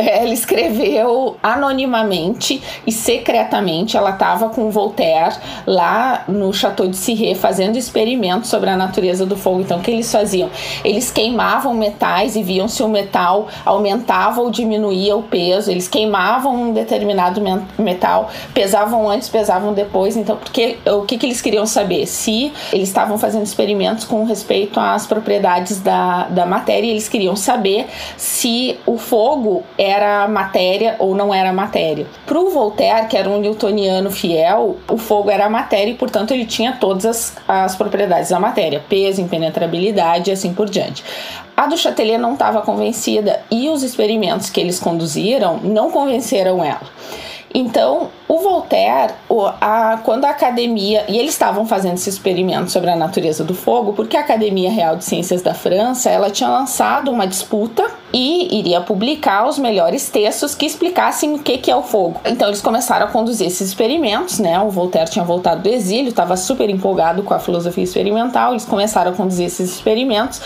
ela 0.00 0.32
escreveu 0.32 1.36
anonimamente 1.42 2.62
e 2.86 2.92
secretamente. 2.92 3.96
Ela 3.96 4.10
estava 4.10 4.48
com 4.48 4.70
Voltaire 4.70 5.36
lá 5.66 6.24
no 6.28 6.52
Chateau 6.52 6.88
de 6.88 6.96
Cirré 6.96 7.34
fazendo 7.34 7.76
experimentos 7.76 8.50
sobre 8.50 8.70
a 8.70 8.76
natureza 8.76 9.26
do 9.26 9.36
fogo. 9.36 9.60
Então, 9.60 9.78
o 9.78 9.82
que 9.82 9.90
eles 9.90 10.10
faziam? 10.10 10.50
Eles 10.84 11.10
queimavam 11.10 11.74
metais 11.74 12.36
e 12.36 12.42
viam 12.42 12.68
se 12.68 12.82
o 12.82 12.88
metal 12.88 13.48
aumentava 13.64 14.40
ou 14.40 14.50
diminuía 14.50 15.16
o 15.16 15.22
peso. 15.22 15.70
Eles 15.70 15.88
queimavam 15.88 16.54
um 16.54 16.72
determinado 16.72 17.42
metal, 17.78 18.30
pesavam 18.54 19.08
antes, 19.08 19.28
pesavam 19.28 19.72
depois. 19.72 20.16
Então, 20.16 20.36
porque 20.36 20.78
o 20.86 21.02
que, 21.02 21.18
que 21.18 21.26
eles 21.26 21.40
queriam 21.40 21.66
saber? 21.66 22.06
Se 22.06 22.52
eles 22.72 22.88
estavam 22.88 23.18
fazendo 23.18 23.44
experimentos 23.44 24.04
com 24.04 24.24
respeito 24.24 24.78
às 24.80 25.06
propriedades 25.06 25.80
da, 25.80 26.24
da 26.24 26.46
matéria, 26.46 26.88
eles 26.88 27.08
queriam 27.08 27.36
saber 27.36 27.86
se 28.16 28.78
o 28.86 28.98
fogo 28.98 29.62
é 29.76 29.89
era 29.90 30.26
matéria 30.28 30.96
ou 30.98 31.14
não 31.14 31.32
era 31.34 31.52
matéria. 31.52 32.06
Para 32.26 32.38
o 32.38 32.50
Voltaire, 32.50 33.06
que 33.06 33.16
era 33.16 33.28
um 33.28 33.40
newtoniano 33.40 34.10
fiel, 34.10 34.76
o 34.88 34.96
fogo 34.96 35.30
era 35.30 35.48
matéria 35.48 35.90
e, 35.90 35.94
portanto, 35.94 36.32
ele 36.32 36.46
tinha 36.46 36.72
todas 36.72 37.04
as, 37.04 37.36
as 37.46 37.76
propriedades 37.76 38.30
da 38.30 38.40
matéria: 38.40 38.82
peso, 38.88 39.20
impenetrabilidade 39.20 40.30
e 40.30 40.32
assim 40.32 40.54
por 40.54 40.68
diante. 40.68 41.04
A 41.56 41.66
do 41.66 41.76
Chatelet 41.76 42.18
não 42.18 42.32
estava 42.32 42.62
convencida 42.62 43.40
e 43.50 43.68
os 43.68 43.82
experimentos 43.82 44.48
que 44.48 44.60
eles 44.60 44.80
conduziram 44.80 45.58
não 45.58 45.90
convenceram 45.90 46.64
ela. 46.64 46.80
Então, 47.52 48.10
o 48.28 48.38
Voltaire, 48.38 49.12
a, 49.60 49.98
quando 50.04 50.24
a 50.24 50.30
academia. 50.30 51.04
E 51.08 51.18
eles 51.18 51.32
estavam 51.32 51.66
fazendo 51.66 51.94
esse 51.94 52.08
experimento 52.08 52.70
sobre 52.70 52.90
a 52.90 52.96
natureza 52.96 53.42
do 53.42 53.54
fogo, 53.54 53.92
porque 53.92 54.16
a 54.16 54.20
Academia 54.20 54.70
Real 54.70 54.96
de 54.96 55.04
Ciências 55.04 55.42
da 55.42 55.52
França 55.52 56.08
ela 56.08 56.30
tinha 56.30 56.48
lançado 56.48 57.10
uma 57.10 57.26
disputa 57.26 57.90
e 58.12 58.58
iria 58.58 58.80
publicar 58.80 59.46
os 59.46 59.58
melhores 59.58 60.08
textos 60.08 60.54
que 60.54 60.66
explicassem 60.66 61.34
o 61.34 61.38
que, 61.38 61.58
que 61.58 61.70
é 61.70 61.76
o 61.76 61.82
fogo. 61.82 62.20
Então, 62.24 62.48
eles 62.48 62.60
começaram 62.60 63.06
a 63.06 63.08
conduzir 63.08 63.46
esses 63.46 63.68
experimentos, 63.68 64.38
né? 64.38 64.60
O 64.60 64.70
Voltaire 64.70 65.10
tinha 65.10 65.24
voltado 65.24 65.62
do 65.62 65.68
exílio, 65.68 66.08
estava 66.08 66.36
super 66.36 66.68
empolgado 66.68 67.22
com 67.22 67.34
a 67.34 67.38
filosofia 67.38 67.84
experimental, 67.84 68.52
eles 68.52 68.64
começaram 68.64 69.12
a 69.12 69.14
conduzir 69.14 69.46
esses 69.46 69.74
experimentos. 69.74 70.40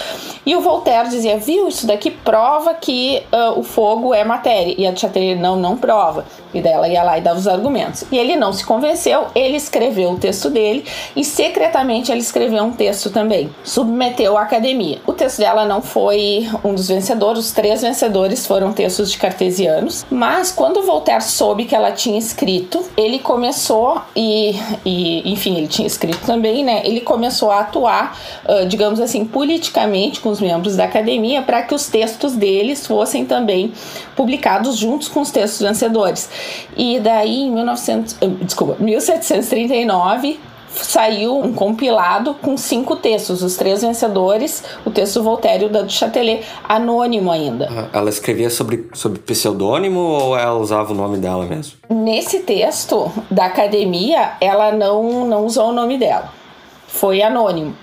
E 0.46 0.54
o 0.54 0.60
Voltaire 0.60 1.08
dizia: 1.08 1.38
viu, 1.38 1.68
isso 1.68 1.86
daqui 1.86 2.10
prova 2.10 2.74
que 2.74 3.22
uh, 3.32 3.58
o 3.58 3.62
fogo 3.62 4.14
é 4.14 4.24
matéria. 4.24 4.74
E 4.76 4.86
a 4.86 4.94
Chatelet, 4.94 5.40
não, 5.40 5.56
não 5.56 5.76
prova. 5.76 6.24
E 6.52 6.60
daí 6.60 6.72
ela 6.72 6.88
ia 6.88 7.02
lá 7.02 7.18
e 7.18 7.20
dava 7.20 7.38
os 7.38 7.48
argumentos. 7.48 8.04
E 8.12 8.18
ele 8.18 8.36
não 8.36 8.52
se 8.52 8.64
convenceu, 8.64 9.26
ele 9.34 9.56
escreveu 9.56 10.12
o 10.12 10.18
texto 10.18 10.48
dele 10.48 10.84
e 11.16 11.24
secretamente 11.24 12.12
ele 12.12 12.20
escreveu 12.20 12.62
um 12.62 12.72
texto 12.72 13.10
também. 13.10 13.50
Submeteu 13.64 14.36
à 14.38 14.42
academia. 14.42 15.00
O 15.06 15.12
texto 15.12 15.38
dela 15.38 15.64
não 15.64 15.82
foi 15.82 16.48
um 16.62 16.74
dos 16.74 16.88
vencedores, 16.88 17.46
três 17.54 17.82
vencedores 17.82 18.46
foram 18.46 18.72
textos 18.72 19.10
de 19.10 19.18
cartesianos, 19.18 20.04
mas 20.10 20.50
quando 20.50 20.82
Voltaire 20.82 21.22
soube 21.22 21.64
que 21.64 21.74
ela 21.74 21.92
tinha 21.92 22.18
escrito, 22.18 22.84
ele 22.96 23.18
começou 23.18 24.02
e, 24.14 24.56
e 24.84 25.32
enfim, 25.32 25.56
ele 25.56 25.68
tinha 25.68 25.86
escrito 25.86 26.26
também, 26.26 26.64
né? 26.64 26.82
Ele 26.84 27.00
começou 27.00 27.50
a 27.50 27.60
atuar, 27.60 28.18
uh, 28.44 28.66
digamos 28.66 29.00
assim, 29.00 29.24
politicamente 29.24 30.20
com 30.20 30.30
os 30.30 30.40
membros 30.40 30.76
da 30.76 30.84
academia 30.84 31.42
para 31.42 31.62
que 31.62 31.74
os 31.74 31.86
textos 31.86 32.34
deles 32.34 32.86
fossem 32.86 33.24
também 33.24 33.72
publicados 34.16 34.76
juntos 34.76 35.08
com 35.08 35.20
os 35.20 35.30
textos 35.30 35.60
vencedores. 35.60 36.28
E 36.76 36.98
daí, 36.98 37.42
em 37.42 37.50
1900, 37.52 38.16
eh, 38.20 38.26
desculpa, 38.42 38.76
1739, 38.80 40.40
saiu 40.74 41.38
um 41.38 41.52
compilado 41.52 42.34
com 42.34 42.56
cinco 42.56 42.96
textos, 42.96 43.42
os 43.42 43.56
três 43.56 43.82
vencedores, 43.82 44.62
o 44.84 44.90
texto 44.90 45.22
Voltaire 45.22 45.64
e 45.64 45.66
o 45.66 45.70
da 45.70 45.88
Chatelet, 45.88 46.44
anônimo 46.68 47.30
ainda. 47.30 47.88
Ela 47.92 48.08
escrevia 48.08 48.50
sobre, 48.50 48.88
sobre 48.92 49.18
pseudônimo 49.18 50.00
ou 50.00 50.36
ela 50.36 50.58
usava 50.58 50.92
o 50.92 50.96
nome 50.96 51.18
dela 51.18 51.44
mesmo? 51.44 51.74
Nesse 51.88 52.40
texto 52.40 53.10
da 53.30 53.46
academia, 53.46 54.32
ela 54.40 54.72
não, 54.72 55.26
não 55.26 55.44
usou 55.44 55.68
o 55.68 55.72
nome 55.72 55.98
dela. 55.98 56.32
Foi 56.86 57.22
anônimo. 57.22 57.74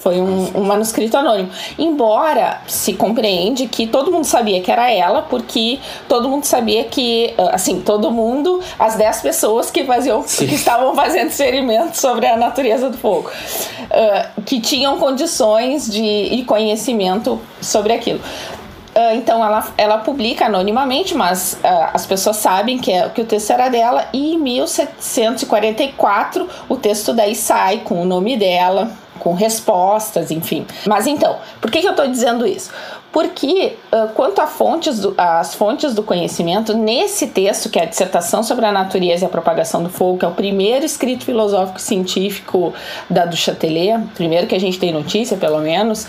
Foi 0.00 0.18
um, 0.18 0.50
um, 0.54 0.64
manuscrito 0.64 1.18
anônimo. 1.18 1.50
Embora 1.78 2.62
se 2.66 2.94
compreende 2.94 3.68
que 3.68 3.86
todo 3.86 4.10
mundo 4.10 4.24
sabia 4.24 4.62
que 4.62 4.72
era 4.72 4.90
ela, 4.90 5.20
porque 5.20 5.78
todo 6.08 6.26
mundo 6.26 6.44
sabia 6.44 6.84
que, 6.84 7.34
ah, 7.36 7.50
assim, 7.52 7.82
todo 7.82 8.10
mundo, 8.10 8.62
as 8.78 8.96
10 8.96 9.20
pessoas 9.20 9.70
que 9.70 9.84
faziam, 9.84 10.22
Sim. 10.26 10.46
que 10.46 10.54
estavam 10.54 10.94
fazendo 10.96 11.28
experimentos 11.28 12.00
sobre 12.00 12.26
a 12.26 12.34
natureza 12.34 12.88
do 12.88 12.96
fogo, 12.96 13.28
uh, 13.28 14.40
que 14.42 14.58
tinham 14.58 14.98
condições 14.98 15.90
de 15.90 16.02
e 16.02 16.44
conhecimento 16.44 17.38
sobre 17.60 17.92
aquilo. 17.92 18.20
Uh, 18.20 19.16
então 19.16 19.44
ela, 19.44 19.68
ela 19.76 19.98
publica 19.98 20.46
anonimamente, 20.46 21.14
mas 21.14 21.58
uh, 21.62 21.90
as 21.92 22.06
pessoas 22.06 22.38
sabem 22.38 22.78
que, 22.78 22.90
é, 22.90 23.06
que 23.10 23.20
o 23.20 23.26
texto 23.26 23.50
era 23.50 23.68
dela, 23.68 24.08
e 24.14 24.32
em 24.34 24.38
1744 24.38 26.48
o 26.70 26.76
texto 26.76 27.12
daí 27.12 27.34
sai 27.34 27.82
com 27.84 28.00
o 28.00 28.06
nome 28.06 28.34
dela, 28.36 28.90
com 29.20 29.34
respostas, 29.34 30.30
enfim. 30.32 30.66
Mas 30.86 31.06
então, 31.06 31.36
por 31.60 31.70
que, 31.70 31.80
que 31.80 31.86
eu 31.86 31.92
estou 31.92 32.08
dizendo 32.08 32.46
isso? 32.46 32.70
Porque, 33.12 33.76
quanto 34.14 34.40
às 34.40 34.50
fontes, 34.52 35.00
do, 35.00 35.16
fontes 35.56 35.94
do 35.94 36.02
conhecimento, 36.02 36.76
nesse 36.76 37.26
texto, 37.26 37.68
que 37.68 37.78
é 37.78 37.82
a 37.82 37.86
dissertação 37.86 38.42
sobre 38.42 38.64
a 38.64 38.72
natureza 38.72 39.24
e 39.24 39.26
a 39.26 39.28
propagação 39.28 39.82
do 39.82 39.90
fogo, 39.90 40.18
que 40.18 40.24
é 40.24 40.28
o 40.28 40.32
primeiro 40.32 40.84
escrito 40.84 41.24
filosófico 41.24 41.80
científico 41.80 42.72
da 43.08 43.24
do 43.24 43.36
Chatelet, 43.36 44.00
primeiro 44.14 44.46
que 44.46 44.54
a 44.54 44.60
gente 44.60 44.78
tem 44.78 44.92
notícia, 44.92 45.36
pelo 45.36 45.58
menos, 45.58 46.06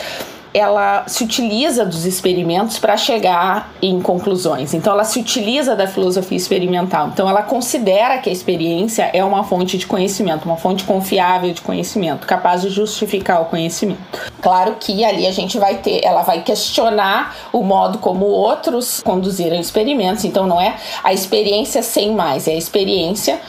ela 0.54 1.06
se 1.08 1.24
utiliza 1.24 1.86
dos 1.86 2.06
experimentos 2.06 2.78
para 2.78 2.98
chegar 2.98 3.72
em 3.82 4.02
conclusões. 4.02 4.74
Então, 4.74 4.94
ela 4.94 5.04
se 5.04 5.20
utiliza 5.20 5.76
da 5.76 5.88
filosofia 5.88 6.38
experimental. 6.38 7.08
Então, 7.08 7.30
ela 7.30 7.42
considera 7.42 8.18
que 8.18 8.30
a 8.30 8.34
experiência 8.34 9.10
é 9.14 9.24
uma 9.24 9.44
fonte 9.44 9.78
de 9.78 9.86
conhecimento, 9.86 10.46
uma 10.46 10.58
fonte 10.58 10.84
confiável 10.84 11.54
de 11.54 11.62
conhecimento, 11.62 12.28
capaz 12.28 12.62
de 12.62 12.70
justificar 12.70 13.42
o 13.42 13.46
conhecimento. 13.46 14.32
Claro 14.42 14.76
que 14.80 15.06
ali 15.06 15.26
a 15.26 15.32
gente 15.32 15.58
vai 15.58 15.78
ter, 15.78 16.04
ela 16.04 16.24
vai 16.24 16.42
questionar 16.42 17.36
o 17.54 17.64
modo 17.64 18.00
como 18.00 18.26
outros 18.26 19.02
conduziram 19.02 19.56
experimentos. 19.56 20.26
Então, 20.26 20.46
não 20.46 20.60
é 20.60 20.76
a 21.04 21.14
experiência 21.14 21.82
sem 21.82 22.14
mais, 22.14 22.48
é 22.48 22.52
a 22.52 22.58
experiência 22.58 23.40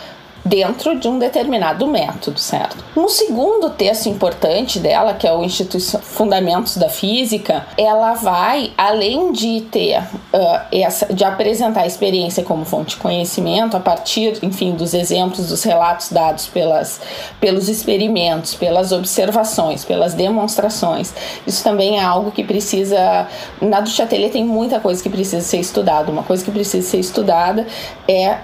dentro 0.44 0.98
de 0.98 1.08
um 1.08 1.18
determinado 1.18 1.86
método, 1.86 2.38
certo? 2.38 2.84
Um 2.96 3.08
segundo 3.08 3.70
texto 3.70 4.08
importante 4.08 4.78
dela, 4.78 5.14
que 5.14 5.26
é 5.26 5.32
o 5.32 5.44
Instituto 5.44 5.98
Fundamentos 6.00 6.76
da 6.76 6.88
Física, 6.88 7.66
ela 7.78 8.14
vai 8.14 8.72
além 8.76 9.32
de 9.32 9.60
ter 9.70 10.00
uh, 10.00 10.60
essa, 10.72 11.12
de 11.12 11.24
apresentar 11.24 11.82
a 11.82 11.86
experiência 11.86 12.42
como 12.42 12.64
fonte 12.64 12.90
de 12.90 12.96
conhecimento 12.96 13.76
a 13.76 13.80
partir, 13.80 14.38
enfim, 14.42 14.72
dos 14.72 14.94
exemplos, 14.94 15.48
dos 15.48 15.62
relatos 15.62 16.10
dados 16.10 16.46
pelas, 16.46 17.00
pelos 17.40 17.68
experimentos, 17.68 18.54
pelas 18.54 18.90
observações, 18.90 19.84
pelas 19.84 20.14
demonstrações. 20.14 21.14
Isso 21.46 21.62
também 21.62 21.98
é 21.98 22.02
algo 22.02 22.32
que 22.32 22.42
precisa, 22.42 23.28
na 23.60 23.80
do 23.80 23.92
tem 24.30 24.44
muita 24.44 24.80
coisa 24.80 25.02
que 25.02 25.08
precisa 25.08 25.42
ser 25.42 25.58
estudada. 25.58 26.10
Uma 26.10 26.22
coisa 26.22 26.44
que 26.44 26.50
precisa 26.50 26.86
ser 26.86 26.98
estudada 26.98 27.66
é 28.08 28.38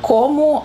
como 0.00 0.58
uh, 0.58 0.62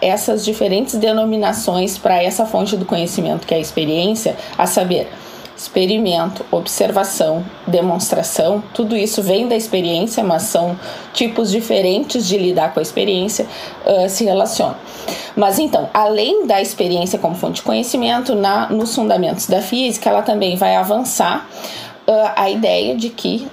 essas 0.00 0.44
diferentes 0.44 0.94
denominações 0.94 1.98
para 1.98 2.22
essa 2.22 2.46
fonte 2.46 2.76
do 2.76 2.86
conhecimento 2.86 3.46
que 3.46 3.52
é 3.52 3.58
a 3.58 3.60
experiência, 3.60 4.34
a 4.56 4.66
saber, 4.66 5.08
experimento, 5.54 6.44
observação, 6.50 7.44
demonstração, 7.66 8.62
tudo 8.74 8.96
isso 8.96 9.22
vem 9.22 9.48
da 9.48 9.56
experiência, 9.56 10.22
mas 10.22 10.42
são 10.44 10.78
tipos 11.12 11.50
diferentes 11.50 12.26
de 12.26 12.36
lidar 12.36 12.72
com 12.72 12.78
a 12.78 12.82
experiência, 12.82 13.46
uh, 13.84 14.08
se 14.08 14.24
relacionam. 14.24 14.76
Mas 15.34 15.58
então, 15.58 15.90
além 15.92 16.46
da 16.46 16.60
experiência 16.60 17.18
como 17.18 17.34
fonte 17.34 17.56
de 17.56 17.62
conhecimento, 17.62 18.34
na, 18.34 18.68
nos 18.68 18.94
fundamentos 18.94 19.46
da 19.46 19.60
física, 19.60 20.08
ela 20.08 20.22
também 20.22 20.56
vai 20.56 20.76
avançar 20.76 21.46
uh, 22.06 22.32
a 22.34 22.50
ideia 22.50 22.96
de 22.96 23.10
que 23.10 23.48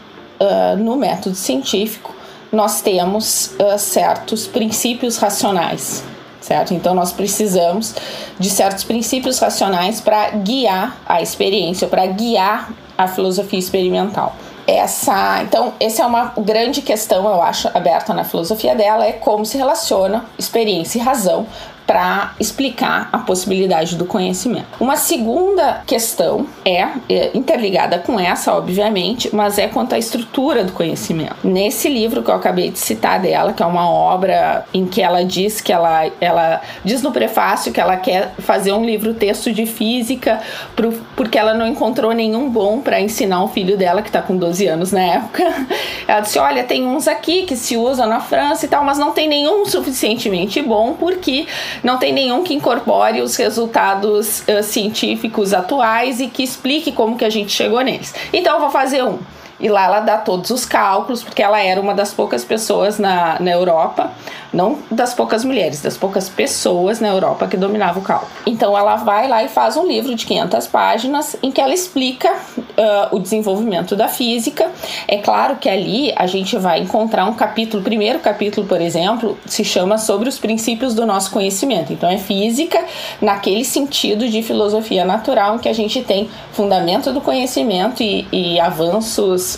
no 0.77 0.97
método 0.97 1.35
científico 1.35 2.13
nós 2.53 2.81
temos 2.81 3.55
uh, 3.59 3.79
certos 3.79 4.45
princípios 4.45 5.17
racionais, 5.17 6.03
certo? 6.39 6.71
Então 6.75 6.93
nós 6.93 7.11
precisamos 7.11 7.95
de 8.39 8.49
certos 8.49 8.83
princípios 8.83 9.39
racionais 9.39 9.99
para 9.99 10.29
guiar 10.29 10.95
a 11.07 11.19
experiência, 11.19 11.87
para 11.87 12.05
guiar 12.05 12.71
a 12.95 13.07
filosofia 13.07 13.57
experimental. 13.57 14.35
Essa, 14.67 15.41
então, 15.43 15.73
essa 15.77 16.03
é 16.03 16.05
uma 16.05 16.31
grande 16.37 16.81
questão, 16.81 17.25
eu 17.25 17.41
acho, 17.41 17.67
aberta 17.73 18.13
na 18.13 18.23
filosofia 18.23 18.73
dela, 18.73 19.05
é 19.05 19.11
como 19.11 19.45
se 19.45 19.57
relaciona 19.57 20.23
experiência 20.37 20.99
e 20.99 21.01
razão 21.01 21.45
para 21.85 22.33
explicar 22.39 23.09
a 23.11 23.19
possibilidade 23.19 23.95
do 23.95 24.05
conhecimento. 24.05 24.67
Uma 24.79 24.95
segunda 24.95 25.81
questão 25.85 26.47
é, 26.65 26.87
é, 27.09 27.31
interligada 27.33 27.99
com 27.99 28.19
essa, 28.19 28.53
obviamente, 28.53 29.29
mas 29.33 29.57
é 29.57 29.67
quanto 29.67 29.93
à 29.93 29.97
estrutura 29.97 30.63
do 30.63 30.71
conhecimento. 30.71 31.35
Nesse 31.43 31.89
livro 31.89 32.23
que 32.23 32.31
eu 32.31 32.35
acabei 32.35 32.69
de 32.69 32.79
citar 32.79 33.19
dela, 33.19 33.53
que 33.53 33.61
é 33.61 33.65
uma 33.65 33.89
obra 33.89 34.65
em 34.73 34.85
que 34.85 35.01
ela 35.01 35.23
diz 35.23 35.61
que 35.61 35.71
ela, 35.71 36.05
ela 36.19 36.61
diz 36.83 37.01
no 37.01 37.11
prefácio 37.11 37.71
que 37.71 37.79
ela 37.79 37.97
quer 37.97 38.33
fazer 38.39 38.71
um 38.71 38.85
livro 38.85 39.13
texto 39.13 39.51
de 39.51 39.65
física 39.65 40.41
pro, 40.75 40.91
porque 41.15 41.37
ela 41.37 41.53
não 41.53 41.67
encontrou 41.67 42.11
nenhum 42.13 42.49
bom 42.49 42.79
para 42.79 42.99
ensinar 43.01 43.43
o 43.43 43.47
filho 43.47 43.77
dela 43.77 44.01
que 44.01 44.09
está 44.09 44.21
com 44.21 44.35
12 44.37 44.67
anos 44.67 44.91
na 44.91 45.01
época. 45.01 45.43
Ela 46.07 46.19
disse: 46.19 46.37
"Olha, 46.37 46.63
tem 46.63 46.85
uns 46.85 47.07
aqui 47.07 47.43
que 47.43 47.55
se 47.55 47.77
usam 47.77 48.07
na 48.07 48.19
França 48.19 48.65
e 48.65 48.69
tal, 48.69 48.83
mas 48.83 48.97
não 48.97 49.11
tem 49.11 49.27
nenhum 49.27 49.65
suficientemente 49.65 50.61
bom 50.61 50.93
porque 50.93 51.45
não 51.83 51.97
tem 51.97 52.13
nenhum 52.13 52.43
que 52.43 52.53
incorpore 52.53 53.21
os 53.21 53.35
resultados 53.35 54.41
uh, 54.41 54.61
científicos 54.63 55.53
atuais 55.53 56.19
e 56.19 56.27
que 56.27 56.43
explique 56.43 56.91
como 56.91 57.17
que 57.17 57.25
a 57.25 57.29
gente 57.29 57.51
chegou 57.51 57.81
neles. 57.81 58.13
Então 58.31 58.55
eu 58.55 58.59
vou 58.59 58.69
fazer 58.69 59.03
um. 59.03 59.19
E 59.63 59.69
lá 59.69 59.85
ela 59.85 60.01
dá 60.01 60.17
todos 60.17 60.49
os 60.49 60.65
cálculos, 60.65 61.23
porque 61.23 61.41
ela 61.41 61.57
era 61.57 61.79
uma 61.79 61.93
das 61.93 62.13
poucas 62.13 62.43
pessoas 62.43 62.99
na, 62.99 63.39
na 63.39 63.49
Europa, 63.49 64.11
não 64.51 64.79
das 64.91 65.13
poucas 65.13 65.45
mulheres, 65.45 65.81
das 65.81 65.95
poucas 65.95 66.27
pessoas 66.27 66.99
na 66.99 67.07
Europa 67.07 67.47
que 67.47 67.55
dominavam 67.55 68.01
o 68.01 68.05
cálculo. 68.05 68.29
Então 68.45 68.77
ela 68.77 68.97
vai 68.97 69.25
lá 69.25 69.41
e 69.41 69.47
faz 69.47 69.77
um 69.77 69.87
livro 69.87 70.13
de 70.13 70.25
500 70.25 70.67
páginas 70.67 71.37
em 71.41 71.49
que 71.49 71.61
ela 71.61 71.73
explica 71.73 72.29
uh, 72.57 73.15
o 73.15 73.19
desenvolvimento 73.19 73.95
da 73.95 74.09
física. 74.09 74.69
É 75.07 75.19
claro 75.19 75.55
que 75.55 75.69
ali 75.69 76.13
a 76.17 76.27
gente 76.27 76.57
vai 76.57 76.81
encontrar 76.81 77.25
um 77.25 77.33
capítulo, 77.33 77.79
o 77.79 77.83
primeiro 77.85 78.19
capítulo, 78.19 78.67
por 78.67 78.81
exemplo, 78.81 79.37
se 79.45 79.63
chama 79.63 79.97
sobre 79.97 80.27
os 80.27 80.37
princípios 80.37 80.93
do 80.93 81.05
nosso 81.05 81.31
conhecimento. 81.31 81.93
Então 81.93 82.09
é 82.09 82.17
física 82.17 82.83
naquele 83.21 83.63
sentido 83.63 84.27
de 84.27 84.43
filosofia 84.43 85.05
natural 85.05 85.55
em 85.55 85.59
que 85.59 85.69
a 85.69 85.73
gente 85.73 86.01
tem 86.03 86.29
fundamento 86.51 87.13
do 87.13 87.21
conhecimento 87.21 88.03
e, 88.03 88.27
e 88.29 88.59
avanços 88.59 89.52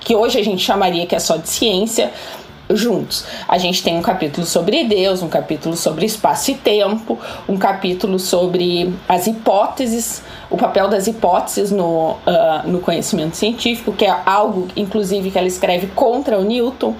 que 0.00 0.14
hoje 0.14 0.38
a 0.38 0.44
gente 0.44 0.64
chamaria 0.64 1.06
que 1.06 1.14
é 1.14 1.18
só 1.18 1.36
de 1.36 1.48
ciência 1.48 2.10
juntos. 2.70 3.24
A 3.46 3.58
gente 3.58 3.82
tem 3.82 3.96
um 3.96 4.02
capítulo 4.02 4.46
sobre 4.46 4.84
Deus, 4.84 5.22
um 5.22 5.28
capítulo 5.28 5.76
sobre 5.76 6.06
espaço 6.06 6.50
e 6.50 6.54
tempo, 6.54 7.18
um 7.48 7.56
capítulo 7.56 8.18
sobre 8.18 8.92
as 9.08 9.26
hipóteses, 9.26 10.22
o 10.52 10.56
papel 10.56 10.86
das 10.86 11.06
hipóteses 11.06 11.70
no, 11.70 12.10
uh, 12.10 12.16
no 12.66 12.80
conhecimento 12.80 13.36
científico, 13.36 13.92
que 13.92 14.04
é 14.04 14.14
algo, 14.26 14.68
inclusive, 14.76 15.30
que 15.30 15.38
ela 15.38 15.48
escreve 15.48 15.86
contra 15.88 16.38
o 16.38 16.44
Newton. 16.44 16.94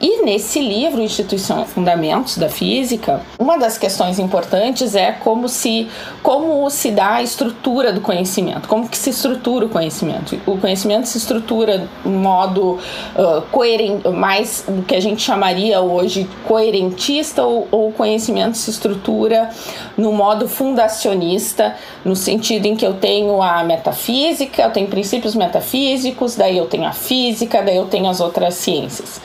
E 0.00 0.22
nesse 0.22 0.60
livro, 0.60 1.00
Instituição 1.00 1.64
Fundamentos 1.64 2.36
da 2.36 2.50
Física, 2.50 3.22
uma 3.38 3.56
das 3.56 3.78
questões 3.78 4.18
importantes 4.18 4.94
é 4.94 5.12
como 5.12 5.48
se, 5.48 5.88
como 6.22 6.68
se 6.68 6.90
dá 6.90 7.14
a 7.14 7.22
estrutura 7.22 7.90
do 7.90 8.02
conhecimento, 8.02 8.68
como 8.68 8.86
que 8.86 8.98
se 8.98 9.08
estrutura 9.08 9.64
o 9.64 9.68
conhecimento. 9.70 10.38
O 10.44 10.58
conhecimento 10.58 11.06
se 11.06 11.16
estrutura 11.16 11.78
de 11.78 11.88
um 12.08 12.18
modo 12.18 12.72
uh, 12.72 13.40
coerente, 13.50 14.06
mais 14.08 14.64
do 14.68 14.82
que 14.82 14.94
a 14.94 15.00
gente 15.00 15.22
chamaria 15.22 15.80
hoje 15.80 16.28
coerentista, 16.46 17.42
ou 17.42 17.66
o 17.70 17.92
conhecimento 17.92 18.58
se 18.58 18.70
estrutura 18.70 19.48
no 19.96 20.12
modo 20.12 20.46
fundacionista, 20.48 21.76
no 22.04 22.14
sentido 22.14 22.66
em 22.66 22.73
que 22.76 22.86
eu 22.86 22.94
tenho 22.94 23.42
a 23.42 23.62
metafísica, 23.64 24.62
eu 24.62 24.70
tenho 24.70 24.88
princípios 24.88 25.34
metafísicos, 25.34 26.36
daí 26.36 26.58
eu 26.58 26.66
tenho 26.66 26.86
a 26.86 26.92
física, 26.92 27.62
daí 27.62 27.76
eu 27.76 27.86
tenho 27.86 28.08
as 28.08 28.20
outras 28.20 28.54
ciências 28.54 29.20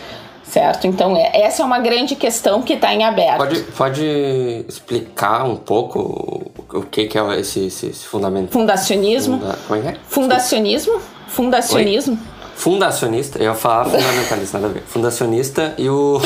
certo? 0.50 0.88
Então, 0.88 1.16
é, 1.16 1.42
essa 1.42 1.62
é 1.62 1.66
uma 1.66 1.80
grande 1.80 2.16
questão 2.16 2.62
que 2.62 2.74
está 2.74 2.94
em 2.94 3.04
aberto. 3.04 3.38
Pode, 3.38 3.60
pode 3.78 4.66
explicar 4.68 5.46
um 5.46 5.56
pouco 5.56 6.52
o 6.74 6.82
que, 6.82 7.06
que 7.08 7.18
é 7.18 7.40
esse, 7.40 7.68
esse, 7.68 7.88
esse 7.88 8.06
fundamento? 8.06 8.52
Fundacionismo. 8.52 9.40
Funda... 9.40 9.60
Como 9.68 9.80
é 9.80 9.82
que 9.84 9.88
é? 9.90 9.98
Fundacionismo. 10.08 11.02
Fundacionismo. 11.28 12.14
Oi? 12.14 12.40
Fundacionista, 12.56 13.40
eu 13.40 13.46
ia 13.46 13.54
falar 13.54 13.86
fundamentalista, 13.86 14.58
nada 14.60 14.70
a 14.70 14.74
ver. 14.74 14.84
Fundacionista 14.86 15.74
e 15.78 15.88
o, 15.90 16.20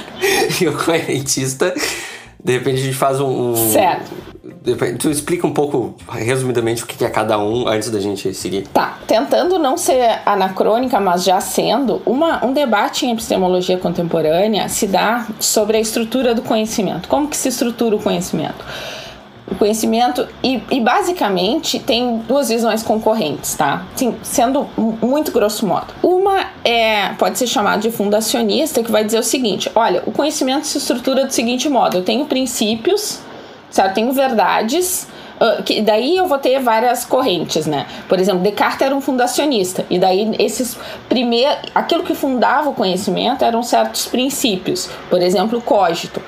e 0.58 0.66
o 0.66 0.72
coerentista. 0.82 1.74
De 2.44 2.52
repente 2.52 2.80
a 2.80 2.84
gente 2.84 2.96
faz 2.96 3.20
um. 3.20 3.52
um 3.52 3.56
certo 3.72 4.12
Tu 4.98 5.10
explica 5.10 5.46
um 5.46 5.52
pouco, 5.52 5.94
resumidamente, 6.08 6.84
o 6.84 6.86
que 6.86 7.04
é 7.04 7.10
cada 7.10 7.38
um 7.38 7.68
antes 7.68 7.90
da 7.90 8.00
gente 8.00 8.32
seguir. 8.32 8.66
Tá. 8.68 8.98
Tentando 9.06 9.58
não 9.58 9.76
ser 9.76 10.20
anacrônica, 10.24 10.98
mas 11.00 11.22
já 11.22 11.38
sendo, 11.38 12.00
uma, 12.06 12.42
um 12.42 12.52
debate 12.54 13.04
em 13.04 13.12
epistemologia 13.12 13.76
contemporânea 13.76 14.66
se 14.70 14.86
dá 14.86 15.26
sobre 15.38 15.76
a 15.76 15.80
estrutura 15.80 16.34
do 16.34 16.40
conhecimento. 16.40 17.08
Como 17.08 17.28
que 17.28 17.36
se 17.36 17.48
estrutura 17.48 17.96
o 17.96 17.98
conhecimento? 18.02 18.64
O 19.50 19.54
conhecimento 19.56 20.26
e, 20.42 20.62
e, 20.70 20.80
basicamente 20.80 21.78
tem 21.78 22.18
duas 22.26 22.48
visões 22.48 22.82
concorrentes, 22.82 23.54
tá? 23.54 23.84
Sim, 23.94 24.14
sendo 24.22 24.66
muito 24.76 25.30
grosso 25.30 25.66
modo. 25.66 25.88
Uma 26.02 26.46
é 26.64 27.10
pode 27.18 27.38
ser 27.38 27.46
chamada 27.46 27.82
de 27.82 27.90
fundacionista, 27.90 28.82
que 28.82 28.90
vai 28.90 29.04
dizer 29.04 29.18
o 29.18 29.22
seguinte: 29.22 29.70
olha, 29.74 30.02
o 30.06 30.12
conhecimento 30.12 30.66
se 30.66 30.78
estrutura 30.78 31.26
do 31.26 31.32
seguinte 31.32 31.68
modo: 31.68 31.98
eu 31.98 32.02
tenho 32.02 32.24
princípios 32.24 33.20
certo? 33.74 33.94
Tenho 33.94 34.12
verdades. 34.12 35.08
Que 35.66 35.82
daí 35.82 36.16
eu 36.16 36.26
vou 36.26 36.38
ter 36.38 36.60
várias 36.60 37.04
correntes, 37.04 37.66
né? 37.66 37.86
Por 38.08 38.20
exemplo, 38.20 38.40
Descartes 38.40 38.80
era 38.80 38.94
um 38.94 39.00
fundacionista, 39.00 39.84
e 39.90 39.98
daí 39.98 40.32
esses 40.38 40.78
primeiros. 41.08 41.58
aquilo 41.74 42.04
que 42.04 42.14
fundava 42.14 42.70
o 42.70 42.72
conhecimento 42.72 43.44
eram 43.44 43.62
certos 43.62 44.06
princípios. 44.06 44.88
Por 45.10 45.20
exemplo, 45.20 45.58
o 45.58 45.62
cogito. 45.62 46.22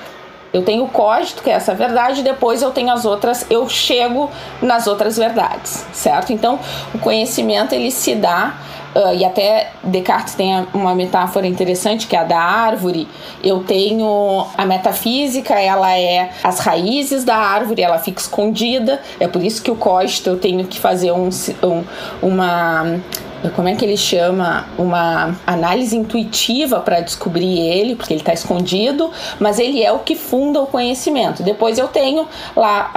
Eu 0.57 0.63
tenho 0.63 0.85
o 0.85 0.89
cogito, 0.89 1.43
que 1.43 1.51
é 1.51 1.53
essa 1.53 1.75
verdade, 1.75 2.23
depois 2.23 2.63
eu 2.63 2.71
tenho 2.71 2.91
as 2.91 3.05
outras, 3.05 3.45
eu 3.47 3.69
chego 3.69 4.27
nas 4.59 4.87
outras 4.87 5.15
verdades, 5.15 5.85
certo? 5.93 6.33
Então, 6.33 6.59
o 6.95 6.97
conhecimento 6.97 7.73
ele 7.73 7.91
se 7.91 8.15
dá 8.15 8.55
Uh, 8.95 9.13
e 9.13 9.23
até 9.23 9.73
Descartes 9.83 10.33
tem 10.33 10.65
uma 10.73 10.95
metáfora 10.95 11.45
interessante 11.45 12.07
que 12.07 12.15
é 12.15 12.19
a 12.19 12.23
da 12.23 12.39
árvore. 12.39 13.07
Eu 13.43 13.63
tenho 13.63 14.47
a 14.57 14.65
metafísica, 14.65 15.53
ela 15.53 15.95
é 15.95 16.31
as 16.43 16.57
raízes 16.59 17.23
da 17.23 17.35
árvore, 17.35 17.83
ela 17.83 17.99
fica 17.99 18.19
escondida. 18.19 18.99
É 19.19 19.27
por 19.27 19.43
isso 19.43 19.61
que 19.61 19.69
o 19.69 19.75
cogito 19.75 20.27
eu 20.31 20.39
tenho 20.39 20.65
que 20.65 20.79
fazer 20.79 21.11
um, 21.11 21.29
um 21.61 21.83
uma 22.23 22.99
como 23.55 23.67
é 23.67 23.75
que 23.75 23.85
ele 23.85 23.97
chama? 23.97 24.65
Uma 24.77 25.35
análise 25.45 25.95
intuitiva 25.95 26.79
para 26.79 27.01
descobrir 27.01 27.59
ele, 27.59 27.95
porque 27.95 28.13
ele 28.13 28.21
está 28.21 28.33
escondido, 28.33 29.11
mas 29.39 29.59
ele 29.59 29.83
é 29.83 29.91
o 29.91 29.99
que 29.99 30.15
funda 30.15 30.61
o 30.61 30.67
conhecimento. 30.67 31.43
Depois 31.43 31.77
eu 31.77 31.87
tenho 31.87 32.27
lá 32.55 32.91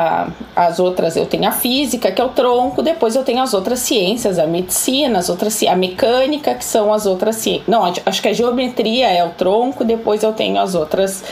a, 0.57 0.67
as 0.67 0.79
outras, 0.79 1.17
eu 1.17 1.27
tenho 1.27 1.47
a 1.49 1.53
física, 1.53 2.11
que 2.11 2.21
é 2.21 2.25
o 2.25 2.31
tronco, 2.31 2.83
depois 2.83 3.15
eu 3.15 3.23
tenho 3.23 3.43
as 3.43 3.55
outras 3.55 3.81
ciências, 3.81 4.39
a 4.39 4.47
medicina, 4.47 5.19
as 5.19 5.29
outras, 5.29 5.63
a 5.63 5.77
mecânica, 5.77 6.55
que 6.55 6.65
são 6.65 6.93
as 6.93 7.07
outras 7.07 7.37
ciências. 7.37 7.69
Não, 7.69 7.85
acho 7.85 8.23
que 8.23 8.29
a 8.29 8.33
geometria 8.33 9.09
é 9.09 9.25
o 9.25 9.31
tronco, 9.31 9.85
depois 9.85 10.23
eu 10.23 10.33
tenho 10.33 10.59
as 10.61 10.75
outras 10.75 11.23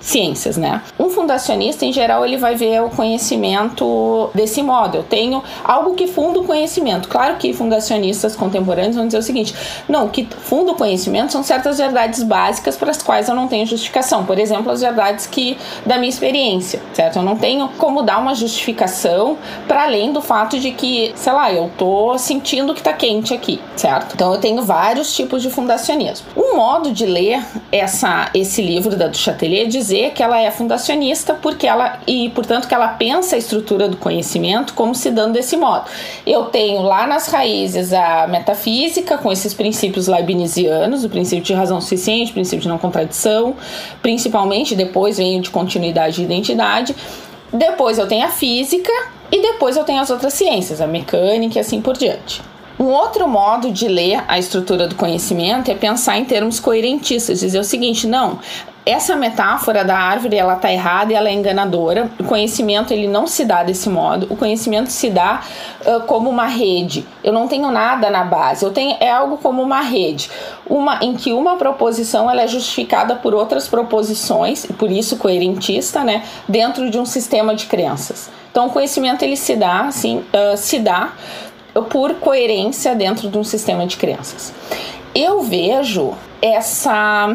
ciências, 0.00 0.56
né? 0.56 0.82
Um 0.98 1.10
fundacionista, 1.10 1.84
em 1.84 1.92
geral, 1.92 2.24
ele 2.24 2.38
vai 2.38 2.56
ver 2.56 2.82
o 2.82 2.88
conhecimento 2.88 4.30
desse 4.34 4.62
modo. 4.62 4.96
Eu 4.96 5.02
tenho 5.02 5.42
algo 5.62 5.94
que 5.94 6.06
funda 6.06 6.40
o 6.40 6.44
conhecimento. 6.44 7.08
Claro 7.08 7.36
que 7.36 7.52
fundacionistas 7.52 8.34
contemporâneos 8.34 8.96
vão 8.96 9.06
dizer 9.06 9.18
o 9.18 9.22
seguinte: 9.22 9.54
não, 9.88 10.06
o 10.06 10.08
que 10.08 10.26
funda 10.42 10.72
o 10.72 10.74
conhecimento 10.74 11.32
são 11.32 11.42
certas 11.42 11.78
verdades 11.78 12.22
básicas 12.22 12.76
para 12.76 12.90
as 12.90 13.02
quais 13.02 13.28
eu 13.28 13.34
não 13.34 13.46
tenho 13.46 13.66
justificação. 13.66 14.24
Por 14.24 14.38
exemplo, 14.38 14.72
as 14.72 14.80
verdades 14.80 15.26
que 15.26 15.56
da 15.84 15.98
minha 15.98 16.08
experiência, 16.08 16.80
certo? 16.94 17.18
Eu 17.18 17.22
não 17.22 17.36
tenho 17.36 17.68
como 17.76 18.02
dar 18.02 18.18
uma 18.18 18.34
justificação 18.34 19.36
para 19.68 19.84
além 19.84 20.12
do 20.12 20.22
fato 20.22 20.58
de 20.58 20.70
que, 20.70 21.12
sei 21.14 21.32
lá, 21.32 21.52
eu 21.52 21.70
tô 21.76 22.16
sentindo 22.16 22.74
que 22.74 22.82
tá 22.82 22.92
quente 22.92 23.34
aqui, 23.34 23.60
certo? 23.76 24.14
Então 24.14 24.32
eu 24.32 24.40
tenho 24.40 24.62
vários 24.62 25.14
tipos 25.14 25.42
de 25.42 25.50
fundacionismo. 25.50 26.26
Um 26.36 26.56
modo 26.56 26.90
de 26.92 27.04
ler 27.04 27.44
essa, 27.70 28.30
esse 28.34 28.62
livro 28.62 28.96
da 28.96 29.06
Duchatelet 29.06 29.66
diz 29.66 29.89
dizer 29.90 30.12
que 30.12 30.22
ela 30.22 30.40
é 30.40 30.50
fundacionista 30.50 31.34
porque 31.34 31.66
ela 31.66 31.98
e 32.06 32.30
portanto 32.30 32.68
que 32.68 32.74
ela 32.74 32.88
pensa 32.88 33.34
a 33.34 33.38
estrutura 33.38 33.88
do 33.88 33.96
conhecimento 33.96 34.72
como 34.74 34.94
se 34.94 35.10
dando 35.10 35.32
desse 35.32 35.56
modo. 35.56 35.86
Eu 36.24 36.44
tenho 36.44 36.82
lá 36.82 37.06
nas 37.06 37.26
raízes 37.26 37.92
a 37.92 38.28
metafísica 38.28 39.18
com 39.18 39.32
esses 39.32 39.52
princípios 39.52 40.06
leibnizianos, 40.06 41.04
o 41.04 41.08
princípio 41.08 41.44
de 41.44 41.54
razão 41.54 41.80
suficiente, 41.80 42.30
o 42.30 42.34
princípio 42.34 42.60
de 42.60 42.68
não 42.68 42.78
contradição, 42.78 43.56
principalmente 44.00 44.76
depois 44.76 45.18
vem 45.18 45.40
de 45.40 45.50
continuidade 45.50 46.20
e 46.20 46.24
identidade. 46.24 46.94
Depois 47.52 47.98
eu 47.98 48.06
tenho 48.06 48.24
a 48.24 48.30
física 48.30 48.92
e 49.32 49.42
depois 49.42 49.76
eu 49.76 49.82
tenho 49.82 50.00
as 50.00 50.10
outras 50.10 50.34
ciências, 50.34 50.80
a 50.80 50.86
mecânica 50.86 51.58
e 51.58 51.60
assim 51.60 51.80
por 51.80 51.96
diante. 51.96 52.40
Um 52.80 52.86
outro 52.86 53.28
modo 53.28 53.70
de 53.70 53.86
ler 53.86 54.24
a 54.26 54.38
estrutura 54.38 54.88
do 54.88 54.94
conhecimento 54.94 55.70
é 55.70 55.74
pensar 55.74 56.16
em 56.16 56.24
termos 56.24 56.58
coerentistas, 56.58 57.40
dizer 57.40 57.58
o 57.58 57.64
seguinte: 57.64 58.06
não, 58.06 58.38
essa 58.90 59.16
metáfora 59.16 59.84
da 59.84 59.96
árvore 59.96 60.36
ela 60.36 60.56
tá 60.56 60.72
errada 60.72 61.12
e 61.12 61.16
ela 61.16 61.28
é 61.28 61.32
enganadora. 61.32 62.10
O 62.18 62.24
conhecimento 62.24 62.92
ele 62.92 63.06
não 63.06 63.26
se 63.26 63.44
dá 63.44 63.62
desse 63.62 63.88
modo. 63.88 64.26
O 64.30 64.36
conhecimento 64.36 64.90
se 64.90 65.10
dá 65.10 65.42
uh, 65.84 66.00
como 66.06 66.28
uma 66.28 66.46
rede. 66.46 67.06
Eu 67.22 67.32
não 67.32 67.48
tenho 67.48 67.70
nada 67.70 68.10
na 68.10 68.24
base. 68.24 68.64
Eu 68.64 68.70
tenho 68.70 68.96
é 69.00 69.10
algo 69.10 69.38
como 69.38 69.62
uma 69.62 69.80
rede, 69.80 70.30
uma 70.66 70.98
em 71.02 71.14
que 71.14 71.32
uma 71.32 71.56
proposição 71.56 72.30
ela 72.30 72.42
é 72.42 72.48
justificada 72.48 73.16
por 73.16 73.34
outras 73.34 73.68
proposições 73.68 74.64
e 74.64 74.72
por 74.72 74.90
isso 74.90 75.16
coerentista, 75.16 76.04
né? 76.04 76.24
Dentro 76.48 76.90
de 76.90 76.98
um 76.98 77.06
sistema 77.06 77.54
de 77.54 77.66
crenças. 77.66 78.30
Então 78.50 78.66
o 78.66 78.70
conhecimento 78.70 79.22
ele 79.22 79.36
se 79.36 79.54
dá 79.56 79.82
assim, 79.82 80.18
uh, 80.18 80.56
se 80.56 80.78
dá 80.78 81.12
por 81.88 82.14
coerência 82.14 82.94
dentro 82.94 83.28
de 83.30 83.38
um 83.38 83.44
sistema 83.44 83.86
de 83.86 83.96
crenças. 83.96 84.52
Eu 85.14 85.42
vejo 85.42 86.14
essa 86.42 87.34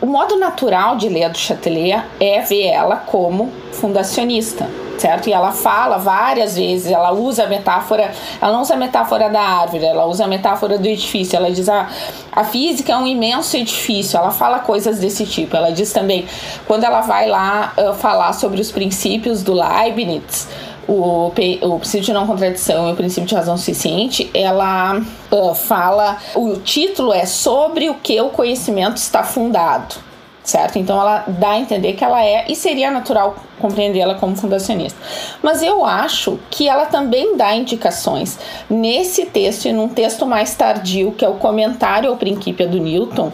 o 0.00 0.06
modo 0.06 0.38
natural 0.38 0.96
de 0.96 1.08
ler 1.08 1.24
a 1.24 1.28
do 1.28 1.38
Chatelet 1.38 2.02
é 2.20 2.40
ver 2.40 2.66
ela 2.66 2.96
como 2.96 3.52
fundacionista, 3.72 4.68
certo? 4.98 5.28
E 5.28 5.32
ela 5.32 5.52
fala 5.52 5.98
várias 5.98 6.56
vezes, 6.56 6.90
ela 6.90 7.12
usa 7.12 7.44
a 7.44 7.46
metáfora, 7.46 8.12
ela 8.40 8.52
não 8.52 8.62
usa 8.62 8.74
a 8.74 8.76
metáfora 8.76 9.28
da 9.28 9.40
árvore, 9.40 9.84
ela 9.84 10.06
usa 10.06 10.24
a 10.24 10.28
metáfora 10.28 10.78
do 10.78 10.86
edifício, 10.86 11.36
ela 11.36 11.50
diz 11.50 11.68
a, 11.68 11.82
ah, 11.82 11.88
a 12.32 12.44
física 12.44 12.92
é 12.92 12.96
um 12.96 13.06
imenso 13.06 13.56
edifício, 13.56 14.16
ela 14.16 14.30
fala 14.30 14.58
coisas 14.60 14.98
desse 14.98 15.24
tipo. 15.26 15.56
Ela 15.56 15.70
diz 15.70 15.92
também, 15.92 16.26
quando 16.66 16.84
ela 16.84 17.00
vai 17.00 17.28
lá 17.28 17.72
uh, 17.76 17.94
falar 17.94 18.32
sobre 18.32 18.60
os 18.60 18.70
princípios 18.70 19.42
do 19.42 19.52
Leibniz, 19.52 20.48
o, 20.88 21.28
o 21.28 21.78
princípio 21.78 22.06
de 22.06 22.12
não 22.12 22.26
contradição 22.26 22.88
e 22.88 22.92
o 22.92 22.96
princípio 22.96 23.28
de 23.28 23.34
razão 23.34 23.56
suficiente, 23.56 24.30
ela 24.34 25.00
uh, 25.30 25.54
fala. 25.54 26.18
O 26.34 26.56
título 26.56 27.12
é 27.12 27.26
sobre 27.26 27.90
o 27.90 27.94
que 27.94 28.20
o 28.20 28.30
conhecimento 28.30 28.96
está 28.96 29.22
fundado. 29.22 29.96
certo? 30.42 30.78
Então 30.78 31.00
ela 31.00 31.24
dá 31.26 31.50
a 31.50 31.58
entender 31.58 31.94
que 31.94 32.04
ela 32.04 32.22
é 32.24 32.44
e 32.48 32.54
seria 32.54 32.90
natural 32.90 33.36
compreendê-la 33.58 34.14
como 34.14 34.36
fundacionista. 34.36 34.98
Mas 35.42 35.62
eu 35.62 35.84
acho 35.84 36.38
que 36.50 36.68
ela 36.68 36.86
também 36.86 37.36
dá 37.36 37.54
indicações 37.54 38.38
nesse 38.68 39.26
texto 39.26 39.66
e 39.66 39.72
num 39.72 39.88
texto 39.88 40.26
mais 40.26 40.54
tardio, 40.54 41.12
que 41.12 41.24
é 41.24 41.28
o 41.28 41.34
comentário 41.34 42.10
ao 42.10 42.16
Principia 42.16 42.66
do 42.66 42.78
Newton, 42.78 43.32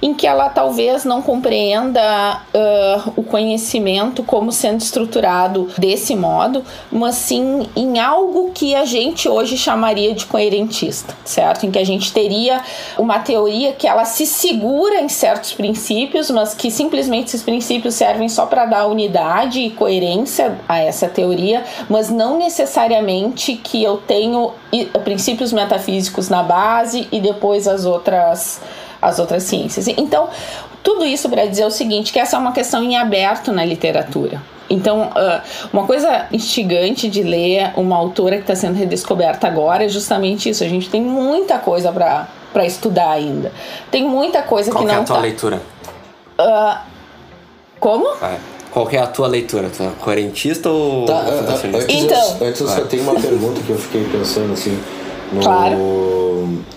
em 0.00 0.14
que 0.14 0.26
ela 0.26 0.48
talvez 0.48 1.04
não 1.04 1.22
compreenda 1.22 2.42
uh, 2.54 3.12
o 3.16 3.22
conhecimento 3.22 4.22
como 4.22 4.52
sendo 4.52 4.80
estruturado 4.80 5.70
desse 5.78 6.14
modo, 6.14 6.64
mas 6.90 7.16
sim 7.16 7.66
em 7.76 7.98
algo 7.98 8.50
que 8.52 8.74
a 8.74 8.84
gente 8.84 9.28
hoje 9.28 9.56
chamaria 9.56 10.14
de 10.14 10.26
coerentista, 10.26 11.14
certo? 11.24 11.66
Em 11.66 11.70
que 11.70 11.78
a 11.78 11.84
gente 11.84 12.12
teria 12.12 12.62
uma 12.98 13.18
teoria 13.18 13.72
que 13.72 13.86
ela 13.86 14.04
se 14.04 14.26
segura 14.26 15.00
em 15.00 15.08
certos 15.08 15.52
princípios, 15.52 16.30
mas 16.30 16.54
que 16.54 16.70
simplesmente 16.70 17.28
esses 17.28 17.42
princípios 17.42 17.94
servem 17.94 18.28
só 18.28 18.46
para 18.46 18.66
dar 18.66 18.86
unidade 18.86 19.57
e 19.66 19.70
coerência 19.70 20.58
a 20.68 20.78
essa 20.80 21.08
teoria, 21.08 21.64
mas 21.88 22.10
não 22.10 22.38
necessariamente 22.38 23.54
que 23.56 23.82
eu 23.82 23.98
tenho 23.98 24.52
princípios 25.04 25.52
metafísicos 25.52 26.28
na 26.28 26.42
base 26.42 27.08
e 27.10 27.20
depois 27.20 27.66
as 27.66 27.84
outras 27.84 28.60
as 29.00 29.20
outras 29.20 29.44
ciências. 29.44 29.86
Então, 29.86 30.28
tudo 30.82 31.04
isso 31.04 31.28
para 31.28 31.46
dizer 31.46 31.64
o 31.64 31.70
seguinte, 31.70 32.12
que 32.12 32.18
essa 32.18 32.36
é 32.36 32.38
uma 32.38 32.52
questão 32.52 32.82
em 32.82 32.96
aberto 32.96 33.52
na 33.52 33.64
literatura. 33.64 34.42
Então, 34.70 35.10
uma 35.72 35.86
coisa 35.86 36.26
instigante 36.30 37.08
de 37.08 37.22
ler 37.22 37.72
uma 37.76 37.96
autora 37.96 38.36
que 38.36 38.42
está 38.42 38.54
sendo 38.54 38.76
redescoberta 38.76 39.46
agora 39.46 39.84
é 39.84 39.88
justamente 39.88 40.50
isso. 40.50 40.62
A 40.62 40.68
gente 40.68 40.90
tem 40.90 41.00
muita 41.00 41.58
coisa 41.58 41.90
para 41.90 42.66
estudar 42.66 43.10
ainda. 43.10 43.50
Tem 43.90 44.04
muita 44.04 44.42
coisa 44.42 44.70
Qual 44.70 44.82
que 44.82 44.88
não 44.88 44.98
é 44.98 45.02
a 45.02 45.04
tua 45.04 45.16
tá. 45.16 45.22
leitura? 45.22 45.62
Uh, 46.38 46.78
como? 47.80 48.14
Vai. 48.16 48.38
Qual 48.70 48.88
é 48.90 48.98
a 48.98 49.06
tua 49.06 49.26
leitura? 49.26 49.70
Tu 49.74 49.82
é 49.82 49.90
correntista 50.00 50.68
ou 50.68 51.04
Tá, 51.06 51.24
fundacionista? 51.24 51.84
antes, 51.84 51.96
Então. 52.04 52.36
eu, 52.40 52.46
antes 52.48 52.60
eu 52.60 52.68
só 52.68 52.80
tenho 52.82 53.02
uma 53.04 53.14
pergunta 53.14 53.60
que 53.62 53.70
eu 53.70 53.78
fiquei 53.78 54.04
pensando 54.04 54.52
assim. 54.52 54.78
No, 55.32 55.40
Claro. 55.42 55.76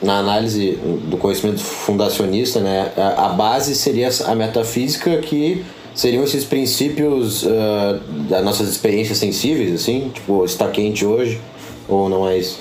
Na 0.01 0.17
análise 0.19 0.77
do 1.05 1.17
conhecimento 1.17 1.59
fundacionista, 1.61 2.59
né? 2.59 2.91
A, 2.97 3.27
a 3.27 3.29
base 3.29 3.75
seria 3.75 4.09
a 4.25 4.35
metafísica 4.35 5.17
que 5.17 5.63
seriam 5.93 6.23
esses 6.23 6.43
princípios 6.43 7.45
ah, 7.47 7.99
das 8.29 8.43
nossas 8.43 8.67
experiências 8.69 9.17
sensíveis, 9.17 9.73
assim? 9.73 10.09
Tipo, 10.13 10.43
está 10.45 10.67
quente 10.67 11.05
hoje 11.05 11.39
ou 11.87 12.09
não 12.09 12.27
é 12.27 12.37
isso? 12.37 12.59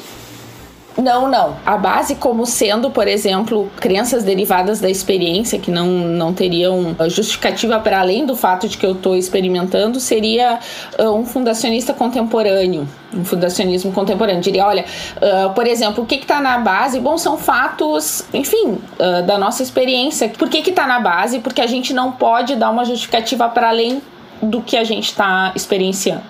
Não, 0.97 1.29
não. 1.29 1.57
A 1.65 1.77
base 1.77 2.15
como 2.17 2.45
sendo, 2.45 2.91
por 2.91 3.07
exemplo, 3.07 3.71
crenças 3.77 4.25
derivadas 4.25 4.81
da 4.81 4.91
experiência 4.91 5.59
que 5.59 5.71
não, 5.71 5.87
não 5.87 6.35
teriam 6.35 6.97
justificativa 7.09 7.79
para 7.79 8.01
além 8.01 8.27
do 8.27 8.37
fato 8.37 8.69
de 8.69 8.77
que 8.77 8.85
eu 8.85 8.93
estou 8.93 9.17
experimentando, 9.17 10.01
seria 10.01 10.59
uh, 10.99 11.11
um 11.11 11.25
fundacionista 11.25 11.95
contemporâneo, 11.95 12.89
um 13.15 13.25
fundacionismo 13.25 13.93
contemporâneo. 13.93 14.41
Diria, 14.41 14.67
olha, 14.67 14.85
uh, 15.17 15.51
por 15.55 15.67
exemplo, 15.67 16.05
o 16.05 16.07
que 16.07 16.17
está 16.17 16.41
na 16.41 16.59
base? 16.59 16.99
Bom, 16.99 17.17
são 17.17 17.39
fatos, 17.39 18.25
enfim, 18.35 18.79
uh, 18.99 19.23
da 19.25 19.39
nossa 19.39 19.63
experiência. 19.63 20.29
Por 20.29 20.49
que 20.49 20.59
está 20.69 20.87
na 20.87 21.01
base? 21.01 21.39
Porque 21.39 21.61
a 21.61 21.67
gente 21.67 21.95
não 21.95 22.13
pode 22.13 22.57
dar 22.57 22.71
uma 22.71 22.85
justificativa 22.85 23.49
para 23.49 23.69
além 23.69 24.03
do 24.43 24.61
que 24.61 24.77
a 24.77 24.85
gente 24.85 25.05
está 25.05 25.53
experienciando. 25.55 26.23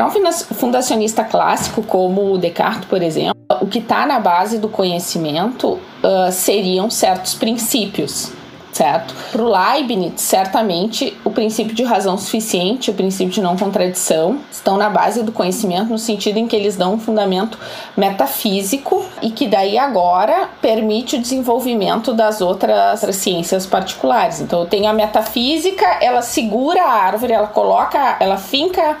Para 0.00 0.06
um 0.06 0.32
fundacionista 0.32 1.22
clássico 1.22 1.82
como 1.82 2.32
o 2.32 2.38
Descartes, 2.38 2.86
por 2.86 3.02
exemplo, 3.02 3.38
o 3.60 3.66
que 3.66 3.80
está 3.80 4.06
na 4.06 4.18
base 4.18 4.56
do 4.56 4.66
conhecimento 4.66 5.72
uh, 5.72 6.32
seriam 6.32 6.88
certos 6.88 7.34
princípios, 7.34 8.32
certo? 8.72 9.14
Para 9.30 9.42
o 9.42 9.52
Leibniz, 9.52 10.22
certamente, 10.22 11.14
o 11.22 11.30
princípio 11.30 11.74
de 11.74 11.84
razão 11.84 12.16
suficiente, 12.16 12.90
o 12.90 12.94
princípio 12.94 13.34
de 13.34 13.42
não 13.42 13.58
contradição, 13.58 14.38
estão 14.50 14.78
na 14.78 14.88
base 14.88 15.22
do 15.22 15.32
conhecimento 15.32 15.90
no 15.90 15.98
sentido 15.98 16.38
em 16.38 16.46
que 16.46 16.56
eles 16.56 16.76
dão 16.76 16.94
um 16.94 16.98
fundamento 16.98 17.58
metafísico 17.94 19.04
e 19.20 19.30
que 19.30 19.46
daí 19.46 19.76
agora 19.76 20.48
permite 20.62 21.16
o 21.16 21.20
desenvolvimento 21.20 22.14
das 22.14 22.40
outras, 22.40 23.00
ciências 23.16 23.66
particulares. 23.66 24.40
Então, 24.40 24.60
eu 24.60 24.66
tenho 24.66 24.88
a 24.88 24.94
metafísica, 24.94 25.84
ela 26.00 26.22
segura 26.22 26.82
a 26.82 26.90
árvore, 26.90 27.34
ela 27.34 27.48
coloca, 27.48 28.16
ela 28.18 28.38
finca 28.38 28.96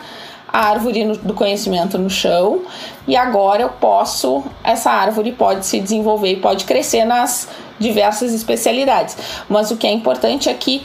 a 0.52 0.68
árvore 0.68 1.04
no, 1.04 1.16
do 1.16 1.34
conhecimento 1.34 1.96
no 1.98 2.10
chão 2.10 2.62
e 3.06 3.16
agora 3.16 3.62
eu 3.62 3.68
posso, 3.68 4.42
essa 4.62 4.90
árvore 4.90 5.32
pode 5.32 5.64
se 5.66 5.80
desenvolver 5.80 6.32
e 6.32 6.36
pode 6.36 6.64
crescer 6.64 7.04
nas 7.04 7.48
diversas 7.78 8.34
especialidades. 8.34 9.16
Mas 9.48 9.70
o 9.70 9.76
que 9.76 9.86
é 9.86 9.92
importante 9.92 10.48
é 10.48 10.54
que 10.54 10.84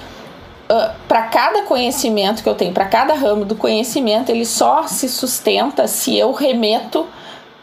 uh, 0.69 0.93
para 1.07 1.23
cada 1.23 1.63
conhecimento 1.63 2.43
que 2.43 2.49
eu 2.49 2.55
tenho, 2.55 2.73
para 2.73 2.85
cada 2.85 3.13
ramo 3.13 3.45
do 3.45 3.55
conhecimento, 3.55 4.29
ele 4.29 4.45
só 4.45 4.87
se 4.87 5.09
sustenta 5.09 5.87
se 5.87 6.15
eu 6.15 6.31
remeto 6.31 7.05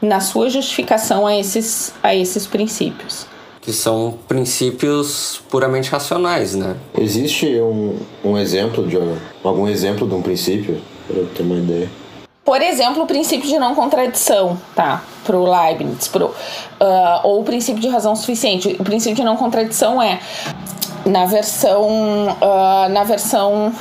na 0.01 0.21
sua 0.21 0.51
justificação 0.51 1.27
a 1.27 1.37
esses, 1.37 1.95
a 2.03 2.15
esses 2.15 2.47
princípios. 2.47 3.27
Que 3.61 3.73
são 3.73 4.19
princípios 4.27 5.41
puramente 5.49 5.89
racionais, 5.89 6.57
né? 6.57 6.75
Existe 6.99 7.47
um, 7.61 7.97
um 8.25 8.37
exemplo 8.37 8.85
de 8.85 8.99
algum 9.45 9.69
exemplo 9.69 10.09
de 10.09 10.15
um 10.15 10.21
princípio 10.21 10.83
para 11.07 11.17
eu 11.17 11.27
ter 11.29 11.43
uma 11.43 11.57
ideia? 11.57 11.91
Por 12.45 12.61
exemplo, 12.61 13.05
o 13.05 13.07
princípio 13.07 13.49
de 13.49 13.59
não 13.59 13.75
contradição, 13.75 14.59
tá? 14.75 15.03
Para 15.25 15.37
o 15.37 15.49
Leibniz, 15.49 16.09
pro, 16.09 16.27
uh, 16.27 16.35
ou 17.23 17.41
o 17.41 17.45
princípio 17.45 17.81
de 17.81 17.89
razão 17.89 18.17
suficiente. 18.17 18.77
O 18.81 18.85
princípio 18.85 19.15
de 19.15 19.25
não 19.25 19.37
contradição 19.37 20.03
é 20.03 20.19
na 21.07 21.25
versão, 21.25 21.87
uh, 21.87 22.89
na 22.91 23.05
versão 23.05 23.73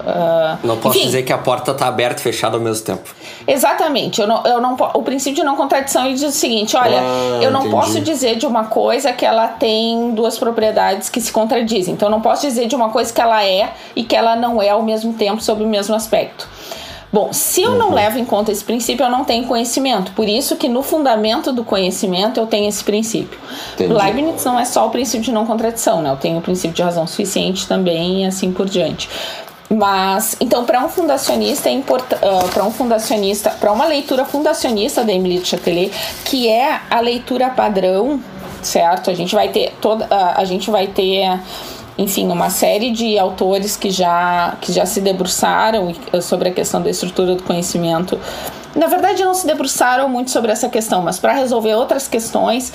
Uh, 0.00 0.66
não 0.66 0.76
posso 0.76 0.96
enfim, 0.96 1.06
dizer 1.06 1.22
que 1.22 1.32
a 1.32 1.38
porta 1.38 1.72
está 1.72 1.86
aberta 1.86 2.20
e 2.20 2.22
fechada 2.22 2.56
ao 2.56 2.62
mesmo 2.62 2.84
tempo. 2.84 3.14
Exatamente. 3.46 4.20
Eu 4.20 4.26
não, 4.26 4.42
eu 4.44 4.60
não, 4.60 4.76
o 4.94 5.02
princípio 5.02 5.36
de 5.36 5.44
não 5.44 5.56
contradição 5.56 6.04
ele 6.04 6.14
diz 6.14 6.24
o 6.24 6.30
seguinte: 6.32 6.76
olha, 6.76 7.00
ah, 7.00 7.38
eu 7.42 7.50
não 7.50 7.60
entendi. 7.60 7.74
posso 7.74 8.00
dizer 8.00 8.36
de 8.36 8.46
uma 8.46 8.64
coisa 8.64 9.12
que 9.12 9.24
ela 9.24 9.48
tem 9.48 10.12
duas 10.12 10.38
propriedades 10.38 11.08
que 11.08 11.20
se 11.20 11.32
contradizem. 11.32 11.94
Então, 11.94 12.08
eu 12.08 12.10
não 12.10 12.20
posso 12.20 12.46
dizer 12.46 12.66
de 12.66 12.74
uma 12.74 12.90
coisa 12.90 13.12
que 13.12 13.20
ela 13.20 13.44
é 13.44 13.72
e 13.94 14.02
que 14.04 14.16
ela 14.16 14.36
não 14.36 14.60
é 14.62 14.70
ao 14.70 14.82
mesmo 14.82 15.12
tempo 15.12 15.42
sob 15.42 15.62
o 15.62 15.66
mesmo 15.66 15.94
aspecto. 15.94 16.48
Bom, 17.12 17.32
se 17.32 17.60
eu 17.60 17.74
não 17.74 17.88
Uhum. 17.88 17.94
levo 17.94 18.18
em 18.20 18.24
conta 18.24 18.52
esse 18.52 18.62
princípio, 18.62 19.04
eu 19.04 19.10
não 19.10 19.24
tenho 19.24 19.44
conhecimento. 19.44 20.12
Por 20.12 20.28
isso 20.28 20.54
que 20.54 20.68
no 20.68 20.80
fundamento 20.80 21.52
do 21.52 21.64
conhecimento 21.64 22.38
eu 22.38 22.46
tenho 22.46 22.68
esse 22.68 22.84
princípio. 22.84 23.36
Entendi. 23.74 23.92
O 23.92 23.96
Leibniz 23.98 24.44
não 24.44 24.58
é 24.58 24.64
só 24.64 24.86
o 24.86 24.90
princípio 24.90 25.24
de 25.24 25.32
não 25.32 25.44
contradição, 25.44 26.00
né? 26.00 26.10
Eu 26.10 26.16
tenho 26.16 26.38
o 26.38 26.40
princípio 26.40 26.72
de 26.76 26.82
razão 26.82 27.08
suficiente 27.08 27.66
também 27.66 28.22
e 28.22 28.26
assim 28.26 28.52
por 28.52 28.66
diante. 28.68 29.08
Mas, 29.72 30.36
então, 30.40 30.64
para 30.64 30.84
um 30.84 30.88
fundacionista 30.88 31.68
é 31.68 31.72
importante, 31.72 32.20
para 32.52 32.64
um 32.64 32.72
fundacionista, 32.72 33.50
para 33.50 33.70
uma 33.70 33.86
leitura 33.86 34.24
fundacionista 34.24 35.04
da 35.04 35.12
Emily 35.12 35.44
Chatelet, 35.44 35.92
que 36.24 36.48
é 36.48 36.80
a 36.90 36.98
leitura 36.98 37.50
padrão, 37.50 38.20
certo? 38.60 39.10
A 39.10 39.14
gente 39.14 39.32
vai 39.32 39.48
ter 39.48 39.72
toda, 39.80 40.08
a 40.10 40.44
gente 40.44 40.70
vai 40.72 40.88
ter 40.88 41.40
enfim, 41.96 42.26
uma 42.28 42.50
série 42.50 42.90
de 42.90 43.16
autores 43.16 43.76
que 43.76 43.90
já, 43.90 44.56
que 44.60 44.72
já 44.72 44.84
se 44.86 45.00
debruçaram 45.00 45.94
sobre 46.20 46.48
a 46.48 46.52
questão 46.52 46.82
da 46.82 46.90
estrutura 46.90 47.36
do 47.36 47.42
conhecimento. 47.44 48.18
Na 48.74 48.86
verdade, 48.86 49.22
não 49.22 49.34
se 49.34 49.46
debruçaram 49.46 50.08
muito 50.08 50.30
sobre 50.30 50.50
essa 50.50 50.68
questão, 50.68 51.02
mas 51.02 51.18
para 51.18 51.32
resolver 51.32 51.74
outras 51.74 52.08
questões, 52.08 52.72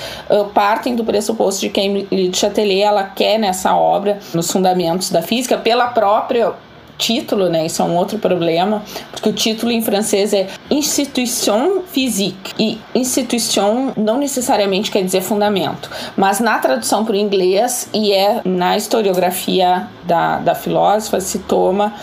partem 0.54 0.96
do 0.96 1.04
pressuposto 1.04 1.62
de 1.62 1.70
que 1.70 1.82
Emily 1.82 2.32
Chatelet 2.34 2.84
ela 2.84 3.04
quer 3.04 3.38
nessa 3.38 3.76
obra, 3.76 4.20
nos 4.34 4.50
fundamentos 4.50 5.10
da 5.10 5.22
física, 5.22 5.58
pela 5.58 5.88
própria 5.88 6.54
título, 6.98 7.50
né? 7.50 7.66
Isso 7.66 7.82
é 7.82 7.86
um 7.86 7.96
outro 7.96 8.18
problema, 8.18 8.84
porque 9.12 9.30
o 9.30 9.34
título 9.34 9.72
em 9.72 9.82
francês 9.82 10.34
é 10.34 10.48
Institution 10.70 11.82
Physique 11.92 12.54
e 12.60 12.80
institution 12.94 13.92
não 13.98 14.18
necessariamente 14.18 14.92
quer 14.92 15.04
dizer 15.04 15.22
fundamento, 15.22 15.90
mas 16.16 16.40
na 16.40 16.58
tradução 16.60 17.06
para 17.06 17.14
o 17.14 17.16
inglês 17.16 17.90
e 17.94 18.12
é 18.14 18.42
na 18.46 18.78
historiografia 18.78 19.88
da, 20.04 20.38
da 20.38 20.56
filósofa 20.56 21.20
se 21.20 21.40
toma 21.40 21.94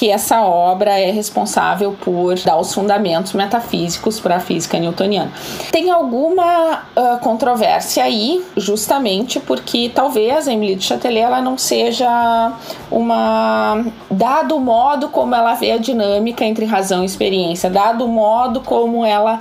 que 0.00 0.10
essa 0.10 0.40
obra 0.40 0.98
é 0.98 1.10
responsável 1.10 1.94
por 2.00 2.34
dar 2.36 2.56
os 2.56 2.72
fundamentos 2.72 3.34
metafísicos 3.34 4.18
para 4.18 4.36
a 4.36 4.40
física 4.40 4.78
newtoniana. 4.78 5.30
Tem 5.70 5.90
alguma 5.90 6.84
uh, 6.96 7.18
controvérsia 7.18 8.02
aí, 8.02 8.42
justamente 8.56 9.38
porque 9.38 9.92
talvez 9.94 10.48
a 10.48 10.54
Emily 10.54 10.76
de 10.76 10.84
Chatelet 10.84 11.20
ela 11.20 11.42
não 11.42 11.58
seja 11.58 12.50
uma 12.90 13.84
dado 14.10 14.56
o 14.56 14.60
modo 14.60 15.10
como 15.10 15.34
ela 15.34 15.52
vê 15.52 15.72
a 15.72 15.76
dinâmica 15.76 16.46
entre 16.46 16.64
razão 16.64 17.02
e 17.02 17.06
experiência, 17.06 17.68
dado 17.68 18.06
o 18.06 18.08
modo 18.08 18.62
como 18.62 19.04
ela 19.04 19.40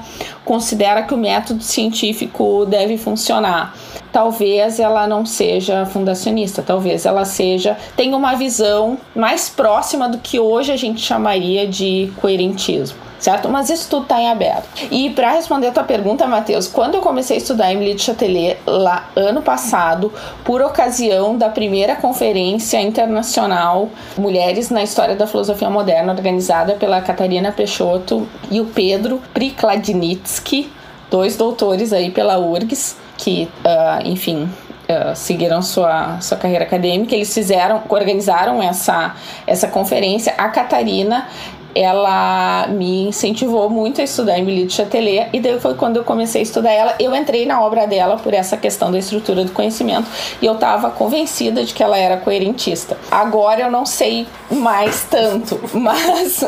considera 0.49 1.03
que 1.03 1.13
o 1.13 1.17
método 1.17 1.61
científico 1.61 2.65
deve 2.65 2.97
funcionar. 2.97 3.75
Talvez 4.11 4.79
ela 4.79 5.05
não 5.05 5.23
seja 5.23 5.85
fundacionista, 5.85 6.63
talvez 6.63 7.05
ela 7.05 7.23
seja 7.23 7.77
tenha 7.95 8.17
uma 8.17 8.33
visão 8.33 8.97
mais 9.15 9.47
próxima 9.47 10.09
do 10.09 10.17
que 10.17 10.39
hoje 10.39 10.71
a 10.71 10.75
gente 10.75 11.01
chamaria 11.01 11.67
de 11.67 12.11
coerentismo 12.19 13.09
certo? 13.20 13.49
Mas 13.49 13.70
isso 13.70 13.89
tudo 13.89 14.03
está 14.03 14.20
em 14.20 14.30
aberto. 14.30 14.67
E 14.89 15.09
para 15.11 15.32
responder 15.32 15.67
a 15.67 15.72
tua 15.72 15.84
pergunta, 15.84 16.26
Matheus, 16.26 16.67
quando 16.67 16.95
eu 16.95 17.01
comecei 17.01 17.38
a 17.38 17.39
estudar 17.39 17.72
Emily 17.72 17.93
de 17.93 18.01
Chatelet 18.01 18.57
lá 18.65 19.09
ano 19.15 19.41
passado, 19.41 20.11
por 20.43 20.61
ocasião 20.61 21.38
da 21.38 21.49
primeira 21.49 21.95
conferência 21.95 22.82
internacional 22.82 23.89
Mulheres 24.17 24.70
na 24.70 24.82
História 24.82 25.15
da 25.15 25.28
Filosofia 25.28 25.70
Moderna, 25.70 26.13
organizada 26.13 26.74
pela 26.74 27.01
Catarina 27.01 27.51
Peixoto 27.51 28.28
e 28.49 28.61
o 28.61 28.65
Pedro 28.65 29.22
Prikladnitsky, 29.34 30.72
dois 31.11 31.36
doutores 31.36 31.91
aí 31.91 32.11
pela 32.11 32.38
URGS, 32.39 32.95
que, 33.17 33.49
uh, 33.65 34.07
enfim, 34.07 34.49
Uh, 34.89 35.15
seguiram 35.15 35.61
sua, 35.61 36.20
sua 36.20 36.36
carreira 36.36 36.65
acadêmica, 36.65 37.13
eles 37.13 37.32
fizeram, 37.32 37.84
organizaram 37.89 38.59
essa, 38.59 39.15
essa 39.45 39.67
conferência. 39.67 40.34
A 40.36 40.49
Catarina 40.49 41.28
ela 41.76 42.67
me 42.67 43.07
incentivou 43.07 43.70
muito 43.70 44.01
a 44.01 44.03
estudar 44.03 44.38
Emily 44.38 44.65
de 44.65 44.74
Chatelet 44.74 45.30
e 45.34 45.39
daí 45.39 45.59
foi 45.59 45.76
quando 45.76 45.97
eu 45.97 46.03
comecei 46.03 46.41
a 46.41 46.43
estudar 46.43 46.72
ela. 46.72 46.95
Eu 46.99 47.15
entrei 47.15 47.45
na 47.45 47.61
obra 47.61 47.88
dela 47.88 48.17
por 48.17 48.34
essa 48.34 48.57
questão 48.57 48.91
da 48.91 48.97
estrutura 48.97 49.43
do 49.43 49.51
conhecimento 49.51 50.07
e 50.41 50.45
eu 50.45 50.53
estava 50.53 50.89
convencida 50.91 51.63
de 51.63 51.74
que 51.74 51.84
ela 51.84 51.97
era 51.97 52.17
coerentista. 52.17 52.97
Agora 53.11 53.61
eu 53.61 53.72
não 53.72 53.86
sei 53.86 54.28
mais 54.51 55.05
tanto, 55.09 55.59
mas 55.74 56.43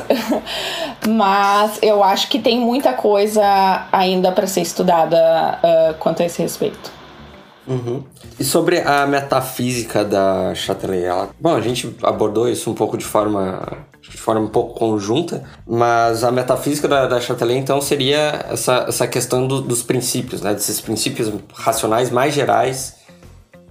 mas 1.08 1.80
eu 1.82 2.04
acho 2.04 2.30
que 2.30 2.40
tem 2.40 2.60
muita 2.60 2.94
coisa 2.94 3.88
ainda 3.92 4.32
para 4.32 4.48
ser 4.48 4.62
estudada 4.62 5.60
uh, 5.64 5.94
quanto 6.00 6.22
a 6.22 6.26
esse 6.26 6.42
respeito. 6.42 6.92
Uhum. 7.68 8.04
E 8.40 8.44
sobre 8.44 8.80
a 8.80 9.06
metafísica 9.06 10.04
da 10.04 10.54
Chatelet, 10.56 11.06
ela, 11.06 11.30
bom, 11.40 11.56
a 11.56 11.62
gente 11.62 11.96
abordou 12.02 12.50
isso 12.50 12.70
um 12.72 12.74
pouco 12.74 12.98
de 12.98 13.06
forma 13.06 13.62
de 14.12 14.18
forma 14.18 14.42
um 14.42 14.48
pouco 14.48 14.78
conjunta, 14.78 15.44
mas 15.66 16.24
a 16.24 16.32
metafísica 16.32 16.88
da, 16.88 17.08
da 17.08 17.22
Chatelet, 17.22 17.60
então, 17.60 17.80
seria 17.80 18.46
essa, 18.52 18.86
essa 18.88 19.08
questão 19.08 19.48
do, 19.48 19.62
dos 19.62 19.82
princípios, 19.82 20.42
né? 20.42 20.54
Desses 20.54 20.82
princípios 20.82 21.32
racionais 21.54 22.12
mais 22.12 22.34
gerais 22.34 22.98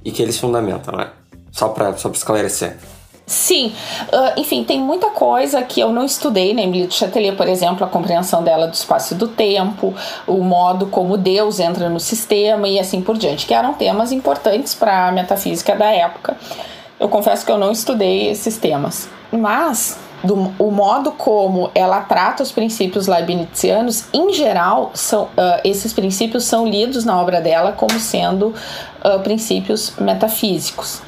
e 0.02 0.10
que 0.10 0.22
eles 0.22 0.38
fundamentam, 0.38 0.96
né? 0.96 1.10
Só 1.52 1.68
para 1.68 1.94
só 1.96 2.08
esclarecer. 2.08 2.78
Sim, 3.26 3.72
uh, 4.12 4.40
enfim, 4.40 4.64
tem 4.64 4.80
muita 4.80 5.10
coisa 5.10 5.62
que 5.62 5.78
eu 5.78 5.92
não 5.92 6.04
estudei 6.04 6.52
na 6.52 6.62
Emily 6.62 6.88
de 6.88 6.94
Chatelet, 6.94 7.36
por 7.36 7.46
exemplo, 7.46 7.84
a 7.84 7.88
compreensão 7.88 8.42
dela 8.42 8.66
do 8.66 8.74
espaço 8.74 9.14
e 9.14 9.16
do 9.16 9.28
tempo, 9.28 9.94
o 10.26 10.42
modo 10.42 10.86
como 10.86 11.16
Deus 11.16 11.60
entra 11.60 11.88
no 11.88 12.00
sistema 12.00 12.66
e 12.66 12.80
assim 12.80 13.00
por 13.00 13.16
diante, 13.16 13.46
que 13.46 13.54
eram 13.54 13.74
temas 13.74 14.10
importantes 14.10 14.74
para 14.74 15.08
a 15.08 15.12
metafísica 15.12 15.76
da 15.76 15.92
época. 15.92 16.36
Eu 16.98 17.08
confesso 17.08 17.46
que 17.46 17.52
eu 17.52 17.58
não 17.58 17.70
estudei 17.70 18.30
esses 18.30 18.56
temas, 18.56 19.08
mas 19.30 19.96
do 20.22 20.52
o 20.58 20.70
modo 20.70 21.12
como 21.12 21.70
ela 21.74 22.00
trata 22.00 22.42
os 22.42 22.52
princípios 22.52 23.06
leibnizianos, 23.06 24.04
em 24.12 24.32
geral, 24.32 24.90
são, 24.94 25.24
uh, 25.24 25.60
esses 25.64 25.92
princípios 25.92 26.44
são 26.44 26.66
lidos 26.66 27.04
na 27.04 27.20
obra 27.20 27.40
dela 27.40 27.72
como 27.72 27.98
sendo 27.98 28.54
uh, 29.04 29.20
princípios 29.22 29.94
metafísicos. 29.98 31.02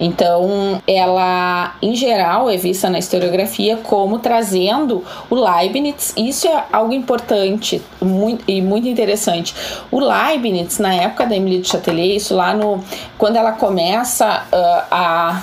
Então, 0.00 0.80
ela, 0.86 1.74
em 1.82 1.94
geral, 1.94 2.48
é 2.48 2.56
vista 2.56 2.88
na 2.88 2.98
historiografia 2.98 3.78
como 3.82 4.18
trazendo 4.18 5.04
o 5.28 5.34
Leibniz. 5.34 6.12
Isso 6.16 6.46
é 6.46 6.64
algo 6.72 6.92
importante 6.92 7.82
muito, 8.00 8.44
e 8.46 8.62
muito 8.62 8.86
interessante. 8.86 9.54
O 9.90 9.98
Leibniz, 9.98 10.78
na 10.78 10.94
época 10.94 11.26
da 11.26 11.36
Emily 11.36 11.60
de 11.60 11.68
Chatelet, 11.68 12.16
isso 12.16 12.34
lá 12.34 12.54
no. 12.54 12.82
Quando 13.16 13.36
ela 13.36 13.52
começa 13.52 14.44
uh, 14.52 14.84
a. 14.90 15.42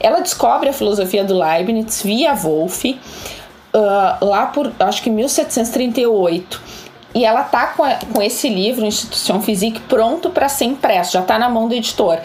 Ela 0.00 0.20
descobre 0.20 0.68
a 0.68 0.72
filosofia 0.72 1.24
do 1.24 1.38
Leibniz 1.38 2.02
via 2.02 2.34
Wolff, 2.34 2.98
uh, 3.74 4.24
lá 4.24 4.46
por, 4.46 4.70
acho 4.78 5.02
que 5.02 5.10
1738 5.10 6.78
e 7.14 7.24
ela 7.24 7.42
tá 7.42 7.68
com, 7.68 7.82
a, 7.82 7.94
com 8.12 8.22
esse 8.22 8.48
livro, 8.48 8.84
Instituição 8.84 9.40
Physique, 9.40 9.80
pronto 9.80 10.30
para 10.30 10.48
ser 10.48 10.66
impresso, 10.66 11.12
já 11.12 11.20
está 11.20 11.38
na 11.38 11.48
mão 11.48 11.66
do 11.66 11.74
editor. 11.74 12.18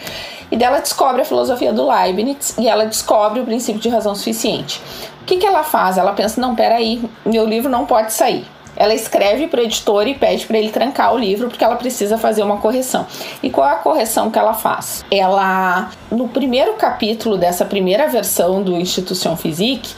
E 0.54 0.56
dela 0.56 0.78
descobre 0.78 1.24
a 1.24 1.26
filosofia 1.26 1.74
do 1.74 1.90
Leibniz 1.90 2.56
e 2.60 2.68
ela 2.68 2.86
descobre 2.86 3.40
o 3.40 3.44
princípio 3.44 3.82
de 3.82 3.90
razão 3.90 4.14
suficiente. 4.14 4.80
O 5.20 5.26
que, 5.26 5.38
que 5.38 5.48
ela 5.48 5.64
faz? 5.64 5.98
Ela 5.98 6.14
pensa: 6.14 6.40
não, 6.40 6.54
peraí, 6.54 7.04
meu 7.26 7.44
livro 7.44 7.72
não 7.72 7.88
pode 7.88 8.14
sair. 8.14 8.46
Ela 8.78 8.94
escreve 8.94 9.48
para 9.48 9.62
o 9.62 9.64
editor 9.64 10.08
e 10.08 10.14
pede 10.14 10.46
para 10.46 10.60
ele 10.60 10.70
trancar 10.70 11.12
o 11.12 11.18
livro 11.18 11.50
porque 11.50 11.64
ela 11.64 11.76
precisa 11.76 12.20
fazer 12.20 12.44
uma 12.44 12.58
correção. 12.58 13.08
E 13.42 13.50
qual 13.50 13.68
é 13.68 13.72
a 13.72 13.78
correção 13.78 14.30
que 14.30 14.38
ela 14.38 14.54
faz? 14.54 15.04
Ela, 15.10 15.90
no 16.12 16.28
primeiro 16.28 16.74
capítulo 16.74 17.36
dessa 17.36 17.66
primeira 17.66 18.08
versão 18.08 18.62
do 18.62 18.78
Instituição 18.78 19.36
Physique, 19.36 19.92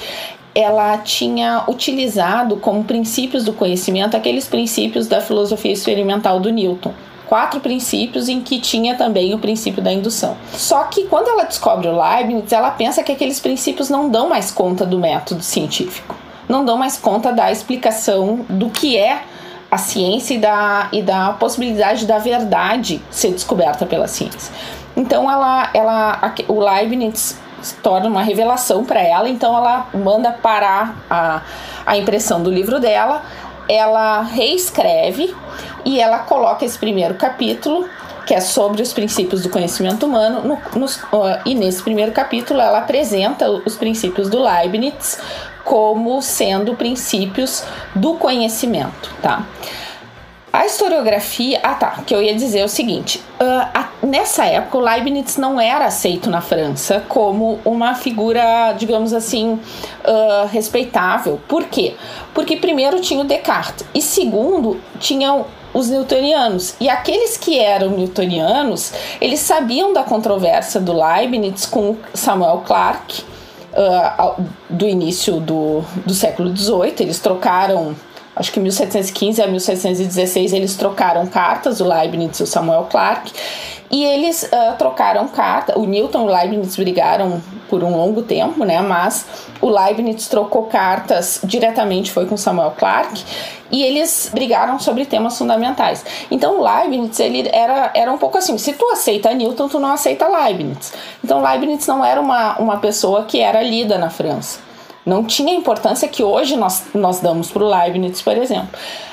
ela 0.53 0.97
tinha 0.99 1.65
utilizado 1.67 2.55
como 2.55 2.81
princípios 2.85 3.43
do 3.43 3.51
conhecimento 3.51 4.15
aqueles 4.15 4.47
princípios 4.47 5.05
da 5.05 5.19
filosofia 5.19 5.73
experimental 5.73 6.39
do 6.39 6.49
Newton 6.49 6.93
quatro 7.27 7.59
princípios 7.59 8.29
em 8.29 8.41
que 8.41 8.59
tinha 8.59 8.95
também 8.95 9.33
o 9.33 9.39
princípio 9.39 9.81
da 9.81 9.91
indução. 9.91 10.37
Só 10.53 10.83
que 10.85 11.05
quando 11.05 11.27
ela 11.27 11.43
descobre 11.43 11.87
o 11.87 12.01
Leibniz, 12.01 12.51
ela 12.51 12.71
pensa 12.71 13.03
que 13.03 13.11
aqueles 13.11 13.39
princípios 13.39 13.89
não 13.89 14.09
dão 14.09 14.29
mais 14.29 14.51
conta 14.51 14.85
do 14.85 14.99
método 14.99 15.41
científico, 15.41 16.15
não 16.47 16.63
dão 16.63 16.77
mais 16.77 16.97
conta 16.97 17.31
da 17.31 17.51
explicação 17.51 18.45
do 18.49 18.69
que 18.69 18.97
é 18.97 19.23
a 19.69 19.77
ciência 19.77 20.35
e 20.35 20.37
da, 20.37 20.87
e 20.91 21.01
da 21.01 21.33
possibilidade 21.33 22.05
da 22.05 22.17
verdade 22.17 23.01
ser 23.09 23.31
descoberta 23.31 23.85
pela 23.85 24.07
ciência. 24.07 24.53
Então 24.95 25.29
ela, 25.29 25.69
ela, 25.73 26.33
o 26.47 26.59
Leibniz 26.59 27.37
se 27.61 27.75
torna 27.75 28.07
uma 28.07 28.21
revelação 28.21 28.85
para 28.85 29.01
ela, 29.01 29.27
então 29.27 29.55
ela 29.57 29.87
manda 29.93 30.31
parar 30.31 31.03
a, 31.09 31.41
a 31.85 31.97
impressão 31.97 32.41
do 32.41 32.49
livro 32.49 32.79
dela, 32.79 33.23
ela 33.67 34.21
reescreve 34.21 35.35
e 35.85 35.99
ela 35.99 36.19
coloca 36.19 36.65
esse 36.65 36.77
primeiro 36.77 37.13
capítulo 37.13 37.87
que 38.25 38.33
é 38.33 38.41
sobre 38.41 38.81
os 38.81 38.91
princípios 38.91 39.43
do 39.43 39.49
conhecimento 39.49 40.05
humano, 40.05 40.41
no, 40.41 40.79
no, 40.79 40.85
uh, 40.87 41.39
e 41.45 41.53
nesse 41.53 41.83
primeiro 41.83 42.11
capítulo 42.11 42.59
ela 42.59 42.79
apresenta 42.79 43.49
os 43.49 43.75
princípios 43.75 44.29
do 44.29 44.41
Leibniz 44.41 45.19
como 45.63 46.21
sendo 46.21 46.75
princípios 46.75 47.63
do 47.93 48.15
conhecimento, 48.15 49.13
tá? 49.21 49.45
A 50.55 50.65
historiografia. 50.65 51.59
Ah, 51.61 51.73
tá. 51.73 51.99
Que 52.05 52.15
eu 52.15 52.21
ia 52.21 52.33
dizer 52.33 52.63
o 52.63 52.69
seguinte: 52.69 53.21
uh, 53.41 53.67
a, 53.73 53.89
nessa 54.01 54.45
época, 54.45 54.77
o 54.77 54.81
Leibniz 54.81 55.35
não 55.35 55.59
era 55.59 55.85
aceito 55.85 56.29
na 56.29 56.39
França 56.39 57.03
como 57.09 57.59
uma 57.65 57.93
figura, 57.93 58.71
digamos 58.71 59.11
assim, 59.11 59.59
uh, 60.05 60.47
respeitável. 60.49 61.41
Por 61.45 61.65
quê? 61.65 61.95
Porque, 62.33 62.55
primeiro, 62.55 63.01
tinha 63.01 63.19
o 63.19 63.25
Descartes, 63.25 63.85
e 63.93 64.01
segundo, 64.01 64.79
tinham 64.97 65.45
os 65.75 65.89
newtonianos. 65.89 66.73
E 66.79 66.87
aqueles 66.87 67.35
que 67.35 67.59
eram 67.59 67.89
newtonianos, 67.89 68.93
eles 69.19 69.41
sabiam 69.41 69.91
da 69.91 70.03
controvérsia 70.03 70.79
do 70.79 70.93
Leibniz 70.93 71.65
com 71.65 71.97
Samuel 72.13 72.63
Clarke 72.65 73.21
uh, 73.73 74.41
do 74.69 74.87
início 74.87 75.41
do, 75.41 75.83
do 76.05 76.13
século 76.13 76.55
XVIII. 76.55 76.95
Eles 77.01 77.19
trocaram 77.19 77.93
acho 78.35 78.51
que 78.51 78.59
1715 78.59 79.41
a 79.41 79.47
1716 79.47 80.53
eles 80.53 80.75
trocaram 80.75 81.25
cartas, 81.27 81.79
o 81.79 81.87
Leibniz 81.87 82.39
e 82.39 82.43
o 82.43 82.47
Samuel 82.47 82.87
Clarke, 82.89 83.33
e 83.89 84.03
eles 84.03 84.43
uh, 84.43 84.75
trocaram 84.77 85.27
cartas. 85.27 85.75
O 85.75 85.85
Newton 85.85 86.23
e 86.27 86.31
o 86.31 86.35
Leibniz 86.35 86.75
brigaram 86.75 87.41
por 87.69 87.83
um 87.83 87.95
longo 87.95 88.23
tempo, 88.23 88.63
né? 88.65 88.81
Mas 88.81 89.25
o 89.61 89.69
Leibniz 89.69 90.27
trocou 90.27 90.63
cartas 90.63 91.39
diretamente, 91.43 92.11
foi 92.11 92.25
com 92.25 92.35
Samuel 92.35 92.71
Clarke, 92.71 93.23
e 93.71 93.83
eles 93.83 94.29
brigaram 94.33 94.79
sobre 94.79 95.05
temas 95.05 95.37
fundamentais. 95.37 96.03
Então, 96.29 96.61
Leibniz 96.61 97.19
ele 97.19 97.49
era, 97.53 97.91
era 97.93 98.11
um 98.11 98.17
pouco 98.17 98.37
assim: 98.37 98.57
se 98.57 98.73
tu 98.73 98.89
aceita 98.91 99.33
Newton, 99.33 99.67
tu 99.67 99.79
não 99.79 99.91
aceita 99.91 100.27
Leibniz. 100.27 100.93
Então, 101.23 101.41
Leibniz 101.41 101.85
não 101.87 102.03
era 102.03 102.19
uma, 102.19 102.57
uma 102.57 102.77
pessoa 102.77 103.23
que 103.23 103.39
era 103.39 103.61
lida 103.61 103.97
na 103.97 104.09
França 104.09 104.64
não 105.05 105.23
tinha 105.23 105.53
a 105.53 105.55
importância 105.55 106.07
que 106.07 106.23
hoje 106.23 106.55
nós, 106.57 106.85
nós 106.93 107.19
damos 107.19 107.51
para 107.51 107.63
o 107.63 107.69
Leibniz, 107.69 108.21
por 108.21 108.35
exemplo. 108.35 108.69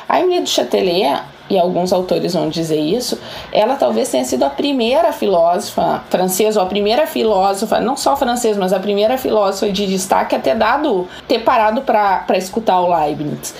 A 0.09 0.21
Emily 0.21 0.43
de 0.43 0.51
Chatelet, 0.51 1.23
e 1.51 1.59
alguns 1.59 1.93
autores 1.93 2.33
vão 2.33 2.49
dizer 2.49 2.81
isso, 2.81 3.19
ela 3.53 3.77
talvez 3.77 4.11
tenha 4.11 4.25
sido 4.25 4.43
a 4.43 4.51
primeira 4.51 5.13
filósofa 5.13 6.03
francesa, 6.09 6.61
ou 6.61 6.67
a 6.67 6.69
primeira 6.69 7.07
filósofa, 7.07 7.79
não 7.79 7.97
só 7.97 8.17
francesa, 8.17 8.59
mas 8.59 8.73
a 8.73 8.81
primeira 8.81 9.19
filósofa 9.19 9.71
de 9.71 9.87
destaque 9.87 10.35
a 10.35 10.39
ter 10.39 10.55
dado, 10.55 11.07
ter 11.29 11.41
parado 11.41 11.83
para 11.83 12.39
escutar 12.39 12.81
o 12.81 12.95
Leibniz. 12.95 13.55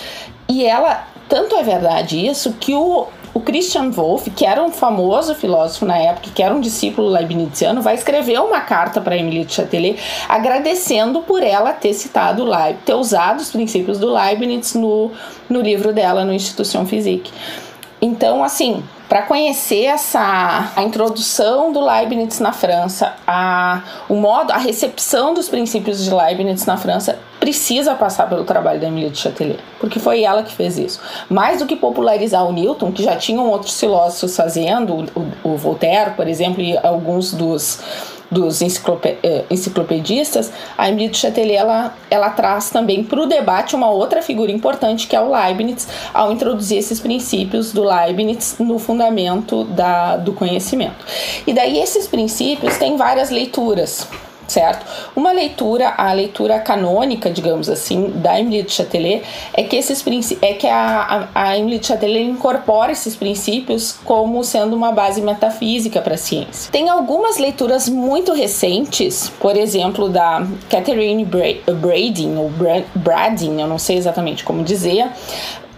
E 0.49 0.65
ela, 0.65 1.07
tanto 1.29 1.55
é 1.57 1.63
verdade 1.63 2.27
isso, 2.27 2.55
que 2.55 2.75
o 2.75 3.09
o 3.35 3.41
Christian 3.41 3.91
Wolff, 3.91 4.31
que 4.31 4.45
era 4.45 4.63
um 4.63 4.71
famoso 4.71 5.35
filósofo 5.35 5.87
na 5.87 5.97
época, 5.97 6.31
que 6.35 6.43
era 6.43 6.55
um 6.55 6.61
discípulo 6.61 7.09
leibniziano, 7.09 7.81
vai 7.81 7.95
escrever 7.95 8.39
uma 8.41 8.61
carta 8.61 9.01
para 9.01 9.17
Emily 9.17 9.45
de 9.45 9.55
Châtelet 9.55 9.99
agradecendo 10.29 11.23
por 11.23 11.43
ela 11.43 11.73
ter 11.73 11.95
citado 11.95 12.45
Leib, 12.45 12.77
ter 12.85 12.95
usado 12.95 13.41
os 13.41 13.51
princípios 13.51 13.99
do 13.99 14.13
Leibniz 14.13 14.75
no, 14.75 15.11
no 15.49 15.61
livro 15.61 15.93
dela 15.93 16.25
no 16.25 16.33
Institution 16.33 16.85
Physique. 16.85 17.31
Então, 18.05 18.43
assim, 18.43 18.83
para 19.09 19.23
conhecer 19.23 19.85
essa 19.85 20.73
a 20.75 20.83
introdução 20.83 21.71
do 21.73 21.81
Leibniz 21.81 22.41
na 22.41 22.53
França, 22.53 23.15
a 23.25 23.81
o 24.09 24.17
modo, 24.17 24.51
a 24.51 24.57
recepção 24.57 25.33
dos 25.33 25.49
princípios 25.49 26.05
de 26.05 26.13
Leibniz 26.13 26.67
na 26.67 26.77
França 26.77 27.17
precisa 27.39 27.95
passar 27.95 28.29
pelo 28.29 28.43
trabalho 28.43 28.81
da 28.81 28.89
Emilie 28.89 29.11
de 29.11 29.19
Châtelet, 29.19 29.61
porque 29.79 30.01
foi 30.01 30.23
ela 30.23 30.43
que 30.43 30.53
fez 30.53 30.79
isso. 30.79 31.01
Mais 31.29 31.61
do 31.61 31.67
que 31.67 31.77
popularizar 31.77 32.45
o 32.45 32.53
Newton, 32.53 32.91
que 32.91 33.05
já 33.05 33.15
tinham 33.15 33.49
outros 33.49 33.79
filósofos 33.79 34.37
fazendo, 34.37 35.07
o, 35.15 35.51
o 35.51 35.57
Voltaire, 35.57 36.13
por 36.17 36.27
exemplo, 36.27 36.61
e 36.61 36.77
alguns 36.79 37.33
dos 37.33 37.81
dos 38.33 38.63
eh, 38.63 39.45
enciclopedistas, 39.51 40.51
a 40.77 40.89
Emily 40.89 41.15
Châtelet 41.15 41.55
ela, 41.55 41.95
ela 42.11 42.31
traz 42.31 42.71
também 42.71 43.05
para 43.05 43.21
o 43.21 43.27
debate 43.27 43.77
uma 43.77 43.91
outra 43.91 44.23
figura 44.23 44.51
importante 44.51 45.07
que 45.07 45.15
é 45.15 45.21
o 45.21 45.31
Leibniz, 45.31 45.87
ao 46.15 46.33
introduzir 46.33 46.79
esses 46.79 46.99
princípios 46.99 47.73
do 47.73 47.85
Leibniz 47.85 48.57
no 48.59 48.79
fundamento 48.79 49.65
da, 49.65 50.17
do 50.17 50.33
conhecimento. 50.33 51.05
E 51.47 51.53
daí 51.53 51.79
esses 51.79 52.09
princípios 52.09 52.79
têm 52.79 52.97
várias 52.97 53.31
leituras 53.31 54.09
certo? 54.53 54.87
Uma 55.17 55.33
leitura, 55.33 55.95
a 55.97 56.13
leitura 56.13 56.61
canônica, 56.61 57.31
digamos 57.31 57.69
assim, 57.69 58.11
da 58.17 58.39
Emily 58.39 58.63
de 58.63 58.73
Châtelet 58.73 59.23
é 59.55 59.63
que 59.63 59.77
esses 59.77 60.05
é 60.43 60.53
que 60.53 60.67
a, 60.67 61.29
a, 61.35 61.57
Emily 61.57 61.79
de 61.79 61.87
Châtelet 61.87 62.25
incorpora 62.25 62.93
esses 62.93 63.17
princípios 63.17 63.97
como 64.05 64.45
sendo 64.45 64.77
uma 64.77 64.93
base 64.93 65.21
metafísica 65.23 66.01
para 66.01 66.15
a 66.15 66.19
ciência. 66.19 66.71
Tem 66.71 66.89
algumas 66.89 67.39
leituras 67.39 67.89
muito 67.89 68.33
recentes, 68.33 69.33
por 69.41 69.57
exemplo, 69.57 70.09
da 70.09 70.47
Catherine 70.69 71.25
Brading 71.25 72.37
ou 72.37 72.51
Brading, 72.95 73.61
eu 73.61 73.67
não 73.67 73.79
sei 73.79 73.97
exatamente 73.97 74.45
como 74.45 74.63
dizer, 74.63 75.09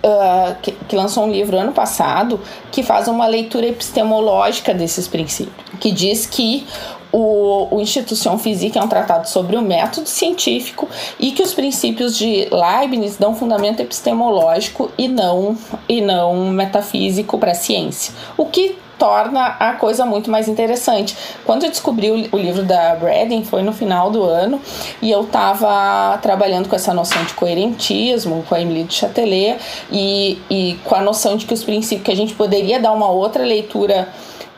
Uh, 0.05 0.55
que, 0.61 0.73
que, 0.73 0.95
lançou 0.95 1.25
um 1.25 1.33
livro 1.33 1.57
ano 1.57 1.73
passado 1.73 2.39
que 2.71 2.83
faz 2.83 3.09
uma 3.09 3.27
leitura 3.27 3.69
epistemológica 3.69 4.75
desses 4.75 5.09
princípios, 5.09 5.57
que 5.81 5.91
diz 5.91 6.27
que 6.27 6.67
o, 7.15 7.69
o 7.71 7.81
Instituição 7.81 8.37
Física 8.37 8.81
é 8.81 8.83
um 8.83 8.89
tratado 8.89 9.29
sobre 9.29 9.57
o 9.57 9.63
método 9.63 10.09
científico 10.09 10.89
e 11.21 11.31
que 11.31 11.45
os 11.45 11.55
princípios 11.55 12.19
de 12.19 12.49
Leibniz 12.51 13.17
dão 13.17 13.37
fundamento 13.37 13.79
epistemológico 13.79 14.91
e 14.99 15.07
não, 15.07 15.57
e 15.89 16.01
não 16.01 16.51
metafísico 16.51 17.39
para 17.39 17.53
a 17.53 17.55
ciência. 17.55 18.13
O 18.37 18.47
que 18.47 18.77
torna 18.99 19.57
a 19.61 19.75
coisa 19.75 20.05
muito 20.05 20.31
mais 20.31 20.49
interessante. 20.49 21.17
Quando 21.45 21.65
eu 21.65 21.71
descobri 21.71 22.11
o, 22.11 22.37
livro 22.37 22.63
da 22.63 22.95
Braden 22.97 23.45
foi 23.45 23.63
no 23.63 23.73
final 23.73 24.11
do 24.11 24.23
ano 24.23 24.61
e 25.03 25.11
eu 25.11 25.23
estava 25.23 26.17
trabalhando 26.19 26.69
com 26.69 26.77
essa 26.77 26.95
noção 26.95 27.23
de 27.25 27.35
coerentismo, 27.35 28.45
com 28.49 28.55
a 28.55 28.61
Emily 28.61 28.85
de 28.85 28.95
Châtelet 28.95 29.59
e, 29.91 30.39
e 30.49 30.79
com 30.85 30.95
a 30.95 31.01
noção 31.01 31.37
de 31.37 31.45
que 31.45 31.55
os 31.55 31.63
princípios 31.63 32.05
que 32.05 32.13
a 32.13 32.17
gente 32.17 32.35
poderia 32.35 32.81
dar 32.81 32.93
uma 32.93 33.09
outra 33.09 33.45
leitura 33.45 34.09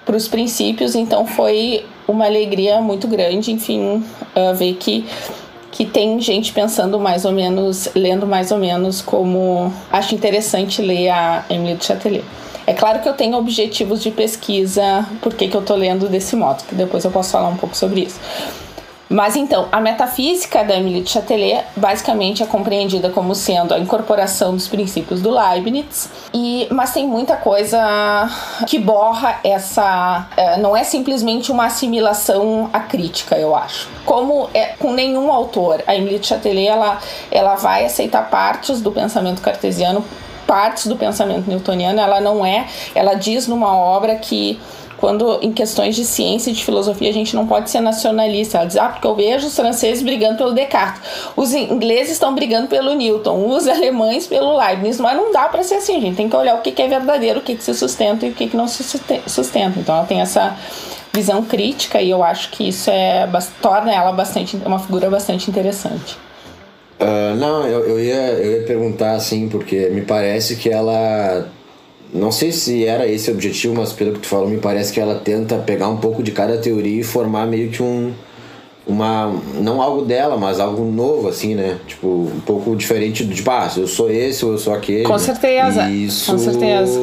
para 0.05 0.17
os 0.17 0.29
princípios, 0.29 0.95
então 0.95 1.27
foi 1.27 1.85
uma 2.07 2.27
alegria 2.27 2.81
muito 2.81 3.09
grande, 3.09 3.53
enfim, 3.53 4.05
uh, 4.35 4.55
ver 4.55 4.75
que 4.75 5.05
que 5.77 5.85
tem 5.85 6.19
gente 6.23 6.55
pensando 6.55 6.99
mais 6.99 7.27
ou 7.27 7.33
menos, 7.33 7.91
lendo 7.95 8.27
mais 8.27 8.51
ou 8.51 8.57
menos 8.57 9.03
como 9.03 9.71
acho 9.93 10.15
interessante 10.15 10.81
ler 10.81 11.11
a 11.11 11.45
Emily 11.51 11.75
de 11.75 11.85
Châtelet. 11.85 12.25
É 12.67 12.73
claro 12.73 13.01
que 13.01 13.09
eu 13.09 13.13
tenho 13.13 13.37
objetivos 13.37 14.03
de 14.03 14.11
pesquisa, 14.11 15.07
por 15.21 15.35
que 15.35 15.55
eu 15.55 15.61
estou 15.61 15.77
lendo 15.77 16.09
desse 16.09 16.35
modo, 16.35 16.65
que 16.65 16.75
depois 16.75 17.05
eu 17.05 17.11
posso 17.11 17.31
falar 17.31 17.49
um 17.49 17.59
pouco 17.59 17.77
sobre 17.77 18.01
isso. 18.05 18.19
Mas 19.09 19.37
então, 19.37 19.69
a 19.71 19.81
metafísica 19.81 20.65
da 20.65 20.75
Emily 20.77 21.01
de 21.01 21.11
Châtelet 21.11 21.65
basicamente 21.77 22.43
é 22.43 22.47
compreendida 22.47 23.09
como 23.09 23.35
sendo 23.35 23.73
a 23.73 23.79
incorporação 23.79 24.53
dos 24.53 24.67
princípios 24.67 25.23
do 25.23 25.31
Leibniz, 25.31 26.09
e, 26.35 26.67
mas 26.71 26.93
tem 26.93 27.07
muita 27.07 27.37
coisa 27.37 28.29
que 28.67 28.79
borra 28.79 29.39
essa. 29.45 30.27
É, 30.37 30.57
não 30.59 30.77
é 30.77 30.83
simplesmente 30.83 31.53
uma 31.53 31.67
assimilação 31.67 32.69
à 32.73 32.81
crítica, 32.81 33.37
eu 33.37 33.55
acho. 33.55 33.89
Como 34.05 34.51
é 34.53 34.75
com 34.79 34.93
nenhum 34.93 35.31
autor, 35.31 35.83
a 35.87 35.95
Emily 35.95 36.19
de 36.19 36.27
Châtelet 36.27 36.67
ela, 36.67 36.99
ela 37.31 37.55
vai 37.55 37.85
aceitar 37.85 38.29
partes 38.29 38.81
do 38.81 38.91
pensamento 38.91 39.41
cartesiano, 39.41 40.05
partes 40.47 40.87
do 40.87 40.97
pensamento 40.97 41.49
newtoniano, 41.49 42.01
ela 42.01 42.21
não 42.21 42.45
é. 42.45 42.67
Ela 42.95 43.15
diz 43.15 43.47
numa 43.47 43.77
obra 43.77 44.17
que 44.17 44.59
quando 44.99 45.39
em 45.43 45.53
questões 45.53 45.95
de 45.95 46.05
ciência 46.05 46.51
e 46.51 46.53
de 46.53 46.65
filosofia 46.65 47.11
a 47.11 47.13
gente 47.13 47.35
não 47.35 47.47
pode 47.47 47.71
ser 47.71 47.81
nacionalista. 47.81 48.59
Ela 48.59 48.67
diz, 48.67 48.77
ah, 48.77 48.89
porque 48.89 49.07
eu 49.07 49.15
vejo 49.15 49.47
os 49.47 49.55
franceses 49.55 50.03
brigando 50.03 50.39
pelo 50.39 50.53
Descartes, 50.53 51.03
os 51.37 51.53
ingleses 51.53 52.13
estão 52.13 52.35
brigando 52.35 52.69
pelo 52.69 52.95
Newton, 52.95 53.47
os 53.49 53.69
alemães 53.69 54.27
pelo 54.27 54.57
Leibniz, 54.57 54.99
mas 54.99 55.17
não 55.17 55.33
dá 55.33 55.49
para 55.49 55.63
ser 55.63 55.77
assim, 55.77 56.01
gente 56.01 56.17
tem 56.17 56.29
que 56.29 56.37
olhar 56.37 56.55
o 56.55 56.63
que, 56.63 56.81
é 56.81 56.89
verdadeiro, 56.89 57.41
o 57.41 57.43
que, 57.43 57.57
que 57.57 57.63
se 57.63 57.75
sustenta 57.75 58.27
e 58.27 58.31
o 58.31 58.33
que, 58.33 58.49
que 58.49 58.57
não 58.57 58.69
se 58.69 58.83
sustenta. 59.27 59.79
Então 59.79 59.97
ela 59.97 60.07
tem 60.07 60.21
essa 60.21 60.57
visão 61.13 61.43
crítica 61.43 62.01
e 62.01 62.11
eu 62.11 62.23
acho 62.23 62.51
que 62.51 62.69
isso 62.69 62.91
é 62.91 63.27
torna 63.63 63.93
ela 63.93 64.13
bastante 64.13 64.57
uma 64.67 64.79
figura 64.79 65.09
bastante 65.09 65.51
interessante. 65.51 66.19
Uh, 67.01 67.35
não, 67.37 67.67
eu, 67.67 67.87
eu, 67.87 68.01
ia, 68.01 68.33
eu 68.33 68.61
ia 68.61 68.67
perguntar 68.67 69.13
assim, 69.13 69.49
porque 69.49 69.89
me 69.91 70.03
parece 70.03 70.57
que 70.57 70.71
ela 70.71 71.47
não 72.13 72.31
sei 72.33 72.53
se 72.53 72.85
era 72.85 73.07
esse 73.07 73.31
o 73.31 73.35
objetivo, 73.35 73.75
mas 73.75 73.93
pelo 73.93 74.13
que 74.13 74.21
tu 74.21 74.27
falou, 74.27 74.49
me 74.49 74.59
parece 74.59 74.93
que 74.93 75.01
ela 75.01 75.17
tenta 75.17 75.57
pegar 75.59 75.89
um 75.89 75.97
pouco 75.97 76.23
de 76.23 76.31
cada 76.31 76.57
teoria 76.57 77.01
e 77.01 77.05
formar 77.05 77.47
meio 77.47 77.71
que 77.71 77.83
um. 77.83 78.13
Uma. 78.87 79.35
Não 79.55 79.83
algo 79.83 80.05
dela, 80.05 80.37
mas 80.37 80.61
algo 80.61 80.85
novo, 80.85 81.29
assim, 81.29 81.57
né? 81.57 81.79
Tipo, 81.87 82.07
um 82.07 82.41
pouco 82.47 82.77
diferente 82.77 83.25
do 83.25 83.35
tipo, 83.35 83.51
ah, 83.51 83.69
eu 83.77 83.89
sou 83.89 84.09
esse 84.11 84.45
ou 84.45 84.53
eu 84.53 84.59
sou 84.59 84.73
aquele. 84.73 85.03
Com 85.03 85.19
certeza. 85.19 85.89
E 85.91 86.07
isso 86.07 86.31
Com 86.31 86.39
certeza. 86.39 86.99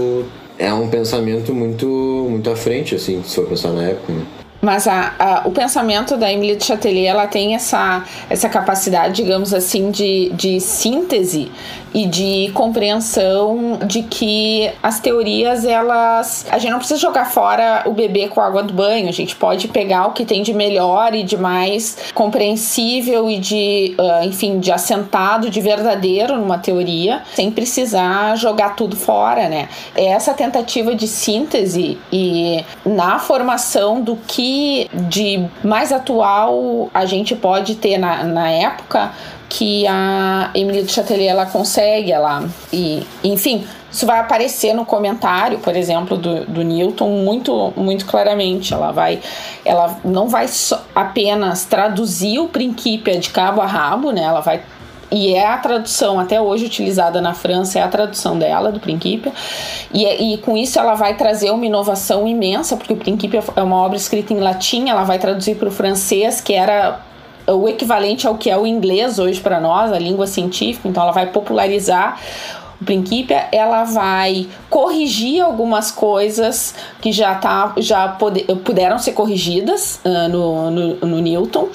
é 0.58 0.74
um 0.74 0.88
pensamento 0.88 1.54
muito, 1.54 1.86
muito 2.30 2.50
à 2.50 2.56
frente, 2.56 2.96
assim, 2.96 3.22
se 3.26 3.36
for 3.36 3.46
pensar 3.46 3.72
na 3.72 3.84
época, 3.84 4.14
né? 4.14 4.26
Mas 4.64 4.88
a, 4.88 5.14
a, 5.20 5.42
o 5.46 5.52
pensamento 5.52 6.16
da 6.16 6.32
Emily 6.32 6.56
de 6.56 6.64
Châtelet, 6.64 7.06
ela 7.06 7.28
tem 7.28 7.54
essa, 7.54 8.06
essa 8.30 8.48
capacidade, 8.48 9.22
digamos 9.22 9.54
assim, 9.54 9.92
de, 9.92 10.30
de 10.30 10.62
síntese 10.62 11.52
e 11.94 12.08
de 12.08 12.50
compreensão 12.54 13.78
de 13.86 14.04
que 14.04 14.72
as 14.82 15.00
teorias 15.00 15.64
elas 15.64 16.46
a 16.50 16.58
gente 16.58 16.72
não 16.72 16.80
precisa 16.80 17.00
jogar 17.00 17.26
fora 17.26 17.84
o 17.86 17.92
bebê 17.92 18.28
com 18.28 18.42
a 18.42 18.48
água 18.48 18.64
do 18.64 18.74
banho 18.74 19.08
a 19.08 19.12
gente 19.12 19.36
pode 19.36 19.68
pegar 19.68 20.08
o 20.08 20.12
que 20.12 20.26
tem 20.26 20.42
de 20.42 20.56
melhor 20.56 21.14
e 21.14 21.22
de 21.22 21.38
mais 21.38 21.98
compreensível 22.16 23.30
e 23.30 23.38
de 23.38 23.96
uh, 24.00 24.26
enfim 24.26 24.60
de 24.60 24.72
assentado 24.72 25.52
de 25.52 25.62
verdadeiro 25.62 26.36
numa 26.38 26.58
teoria 26.58 27.22
sem 27.36 27.52
precisar 27.52 28.36
jogar 28.38 28.76
tudo 28.76 28.96
fora 28.96 29.48
né? 29.48 29.70
É 29.96 30.06
essa 30.06 30.34
tentativa 30.34 30.96
de 30.96 31.08
síntese 31.08 32.00
e 32.12 32.64
na 32.84 33.20
formação 33.20 34.02
do 34.02 34.16
que 34.16 34.53
de 34.94 35.46
mais 35.64 35.92
atual 35.92 36.90
a 36.94 37.06
gente 37.06 37.36
pode 37.36 37.76
ter 37.76 37.98
na, 37.98 38.24
na 38.24 38.50
época 38.50 39.12
que 39.50 39.86
a 39.88 40.50
Emily 40.56 40.84
de 40.84 40.92
Châtelet 40.92 41.28
ela 41.28 41.46
consegue, 41.46 42.12
ela 42.12 42.44
e 42.72 43.06
enfim, 43.24 43.64
isso 43.92 44.08
vai 44.08 44.20
aparecer 44.20 44.74
no 44.74 44.84
comentário, 44.84 45.60
por 45.60 45.76
exemplo, 45.76 46.18
do, 46.18 46.44
do 46.46 46.64
Newton 46.64 47.10
muito 47.24 47.72
muito 47.78 48.08
claramente. 48.08 48.74
Ela 48.74 48.92
vai, 48.92 49.20
ela 49.64 50.00
não 50.04 50.28
vai 50.28 50.48
apenas 50.96 51.66
traduzir 51.66 52.40
o 52.40 52.48
princípio 52.48 53.20
de 53.20 53.30
cabo 53.30 53.62
a 53.62 53.68
rabo, 53.68 54.12
né? 54.12 54.24
Ela 54.24 54.40
vai 54.40 54.64
e 55.14 55.36
é 55.36 55.46
a 55.46 55.58
tradução 55.58 56.20
até 56.20 56.42
hoje 56.42 56.66
utilizada 56.66 57.22
na 57.22 57.36
França, 57.36 57.78
é 57.78 57.84
a 57.84 57.88
tradução 57.88 58.38
dela, 58.38 58.72
do 58.72 58.80
Princípio, 58.80 59.32
e, 59.94 60.34
e 60.34 60.38
com 60.40 60.58
isso 60.58 60.80
ela 60.80 60.96
vai 60.96 61.16
trazer 61.16 61.52
uma 61.52 61.66
inovação 61.66 62.28
imensa, 62.28 62.76
porque 62.76 62.94
o 62.94 62.98
Princípio 62.98 63.44
é 63.56 63.62
uma 63.62 63.78
obra 63.78 63.96
escrita 63.96 64.34
em 64.34 64.40
latim, 64.40 64.90
ela 64.90 65.04
vai 65.04 65.20
traduzir 65.20 65.56
para 65.56 65.68
o 65.68 65.72
francês, 65.72 66.42
que 66.42 66.54
era 66.54 67.00
o 67.46 67.70
equivalente 67.70 68.26
ao 68.26 68.36
que 68.36 68.50
é 68.50 68.58
o 68.58 68.66
inglês 68.66 69.20
hoje 69.20 69.40
para 69.40 69.60
nós, 69.60 69.92
a 69.92 70.00
língua 70.00 70.26
científica, 70.26 70.88
então 70.88 71.04
ela 71.04 71.12
vai 71.12 71.28
popularizar 71.28 72.20
o 72.82 72.86
princípio, 72.86 73.38
ela 73.52 73.84
vai 73.84 74.48
corrigir 74.68 75.42
algumas 75.42 75.92
coisas 75.92 76.74
que 77.00 77.12
já, 77.12 77.36
tá, 77.36 77.74
já 77.78 78.18
puderam 78.66 78.98
ser 78.98 79.12
corrigidas 79.14 80.02
uh, 80.04 80.28
no, 80.28 80.72
no, 80.72 80.96
no 80.96 81.20
Newton 81.20 81.70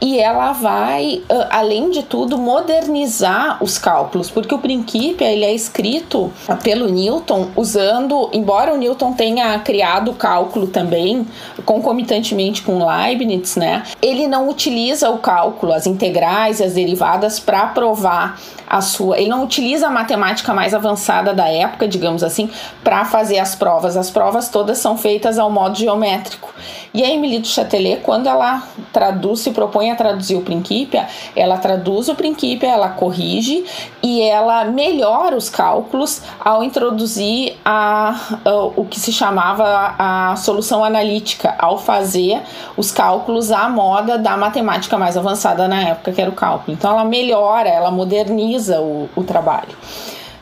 e 0.00 0.18
ela 0.18 0.52
vai, 0.52 1.22
além 1.50 1.90
de 1.90 2.02
tudo, 2.02 2.36
modernizar 2.36 3.62
os 3.62 3.78
cálculos, 3.78 4.30
porque 4.30 4.54
o 4.54 4.58
Principia 4.58 5.30
ele 5.30 5.44
é 5.44 5.54
escrito 5.54 6.32
pelo 6.62 6.88
Newton 6.88 7.48
usando, 7.56 8.28
embora 8.32 8.74
o 8.74 8.76
Newton 8.76 9.12
tenha 9.12 9.58
criado 9.60 10.10
o 10.10 10.14
cálculo 10.14 10.66
também 10.66 11.26
concomitantemente 11.64 12.62
com 12.62 12.84
Leibniz, 12.84 13.56
né? 13.56 13.82
Ele 14.02 14.26
não 14.26 14.48
utiliza 14.48 15.10
o 15.10 15.18
cálculo, 15.18 15.72
as 15.72 15.86
integrais, 15.86 16.60
as 16.60 16.74
derivadas 16.74 17.40
para 17.40 17.66
provar 17.68 18.38
a 18.68 18.80
sua. 18.80 19.18
Ele 19.18 19.28
não 19.28 19.44
utiliza 19.44 19.86
a 19.86 19.90
matemática 19.90 20.52
mais 20.52 20.74
avançada 20.74 21.32
da 21.32 21.48
época, 21.48 21.86
digamos 21.86 22.22
assim, 22.22 22.50
para 22.82 23.04
fazer 23.04 23.38
as 23.38 23.54
provas. 23.54 23.96
As 23.96 24.10
provas 24.10 24.48
todas 24.48 24.78
são 24.78 24.98
feitas 24.98 25.38
ao 25.38 25.50
modo 25.50 25.78
geométrico. 25.78 26.52
E 26.96 27.04
a 27.04 27.10
Emily 27.10 27.40
du 27.40 27.46
Châtelet, 27.46 28.00
quando 28.02 28.26
ela 28.26 28.62
traduz, 28.90 29.40
se 29.40 29.50
propõe 29.50 29.90
a 29.90 29.94
traduzir 29.94 30.34
o 30.34 30.40
Principia, 30.40 31.06
ela 31.36 31.58
traduz 31.58 32.08
o 32.08 32.14
Principia, 32.14 32.70
ela 32.70 32.88
corrige 32.88 33.66
e 34.02 34.22
ela 34.22 34.64
melhora 34.64 35.36
os 35.36 35.50
cálculos 35.50 36.22
ao 36.40 36.64
introduzir 36.64 37.54
a, 37.62 38.18
a, 38.42 38.54
o 38.74 38.86
que 38.86 38.98
se 38.98 39.12
chamava 39.12 39.94
a 39.98 40.36
solução 40.36 40.82
analítica, 40.82 41.54
ao 41.58 41.76
fazer 41.76 42.40
os 42.78 42.90
cálculos 42.90 43.52
à 43.52 43.68
moda 43.68 44.16
da 44.16 44.34
matemática 44.34 44.96
mais 44.96 45.18
avançada 45.18 45.68
na 45.68 45.82
época, 45.82 46.12
que 46.12 46.22
era 46.22 46.30
o 46.30 46.34
cálculo. 46.34 46.74
Então 46.74 46.92
ela 46.92 47.04
melhora, 47.04 47.68
ela 47.68 47.90
moderniza 47.90 48.80
o, 48.80 49.06
o 49.14 49.22
trabalho. 49.22 49.76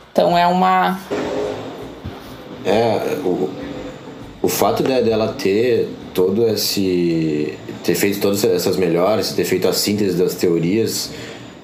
Então 0.09 0.37
é 0.37 0.47
uma. 0.47 0.97
É, 2.63 3.17
o, 3.25 3.49
o 4.41 4.47
fato 4.47 4.81
dela 4.81 5.35
ter 5.37 6.04
todo 6.15 6.47
esse. 6.47 7.53
ter 7.83 7.93
feito 7.93 8.19
todas 8.19 8.43
essas 8.43 8.77
melhores, 8.77 9.33
ter 9.33 9.43
feito 9.43 9.67
a 9.67 9.73
síntese 9.73 10.17
das 10.17 10.33
teorias 10.33 11.11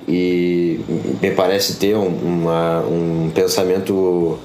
e 0.07 0.79
me 1.21 1.31
parece 1.31 1.77
ter 1.77 1.95
um, 1.95 2.07
uma, 2.07 2.81
um 2.81 3.31
pensamento 3.33 4.37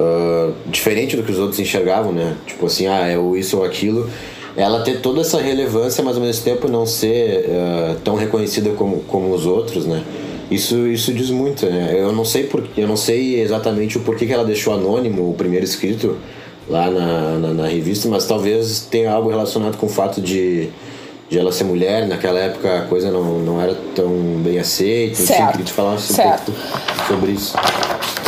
uh, 0.00 0.52
diferente 0.66 1.16
do 1.16 1.22
que 1.22 1.30
os 1.30 1.38
outros 1.38 1.60
enxergavam, 1.60 2.12
né? 2.12 2.36
Tipo 2.46 2.66
assim, 2.66 2.86
ah, 2.86 3.06
é 3.06 3.18
o 3.18 3.36
isso 3.36 3.58
ou 3.58 3.64
aquilo. 3.64 4.08
Ela 4.56 4.82
ter 4.82 5.00
toda 5.00 5.20
essa 5.20 5.40
relevância, 5.40 6.02
mas 6.02 6.16
ao 6.16 6.22
mesmo 6.22 6.44
tempo 6.44 6.68
não 6.68 6.86
ser 6.86 7.46
uh, 7.46 7.96
tão 8.02 8.16
reconhecida 8.16 8.70
como, 8.70 9.00
como 9.00 9.32
os 9.34 9.44
outros, 9.44 9.86
né? 9.86 10.02
Isso, 10.50 10.86
isso 10.86 11.12
diz 11.12 11.30
muito, 11.30 11.66
né? 11.66 11.94
Eu 11.94 12.12
não 12.12 12.24
sei 12.24 12.44
por, 12.44 12.66
eu 12.76 12.88
não 12.88 12.96
sei 12.96 13.40
exatamente 13.40 13.98
o 13.98 14.00
porquê 14.00 14.26
que 14.26 14.32
ela 14.32 14.44
deixou 14.44 14.74
anônimo 14.74 15.30
o 15.30 15.34
primeiro 15.34 15.64
escrito 15.64 16.16
lá 16.68 16.90
na, 16.90 17.38
na, 17.38 17.48
na, 17.54 17.66
revista, 17.66 18.08
mas 18.08 18.26
talvez 18.26 18.80
tenha 18.80 19.12
algo 19.12 19.28
relacionado 19.28 19.76
com 19.76 19.86
o 19.86 19.88
fato 19.88 20.20
de, 20.20 20.68
de 21.28 21.38
ela 21.38 21.52
ser 21.52 21.64
mulher. 21.64 22.06
Naquela 22.06 22.38
época 22.38 22.78
a 22.78 22.82
coisa 22.82 23.10
não, 23.10 23.38
não 23.40 23.60
era 23.60 23.74
tão 23.94 24.10
bem 24.42 24.58
aceita. 24.58 25.16
Certo. 25.16 25.50
Queria 25.52 25.66
te 25.66 25.72
falar 25.72 25.94
um 25.94 25.96
pouco 25.96 26.52
sobre 27.08 27.32
isso. 27.32 27.54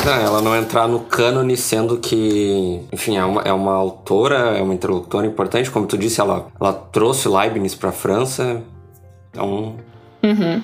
Não, 0.04 0.12
ela 0.12 0.42
não 0.42 0.54
entrar 0.54 0.86
no 0.86 1.00
cânone, 1.00 1.56
sendo 1.56 1.96
que, 1.96 2.80
enfim, 2.92 3.16
é 3.16 3.24
uma, 3.24 3.42
é 3.42 3.52
uma 3.52 3.72
autora, 3.72 4.58
é 4.58 4.62
uma 4.62 4.74
interlocutora 4.74 5.26
importante. 5.26 5.70
Como 5.70 5.86
tu 5.86 5.96
disse, 5.96 6.20
ela, 6.20 6.48
ela 6.60 6.72
trouxe 6.72 7.26
Leibniz 7.26 7.74
para 7.74 7.88
a 7.88 7.92
França. 7.92 8.60
Então, 9.30 9.76
Uhum. 10.24 10.56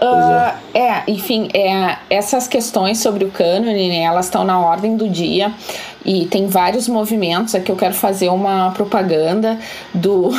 Uh, 0.00 0.54
é, 0.72 1.02
enfim, 1.08 1.48
é, 1.52 1.98
essas 2.08 2.46
questões 2.46 2.98
sobre 2.98 3.24
o 3.24 3.30
cânone, 3.30 3.88
né, 3.88 4.04
elas 4.04 4.26
estão 4.26 4.44
na 4.44 4.60
ordem 4.60 4.96
do 4.96 5.08
dia 5.08 5.52
e 6.04 6.26
tem 6.26 6.46
vários 6.46 6.86
movimentos. 6.86 7.54
Aqui 7.54 7.70
eu 7.70 7.76
quero 7.76 7.94
fazer 7.94 8.28
uma 8.28 8.70
propaganda 8.72 9.58
do. 9.92 10.30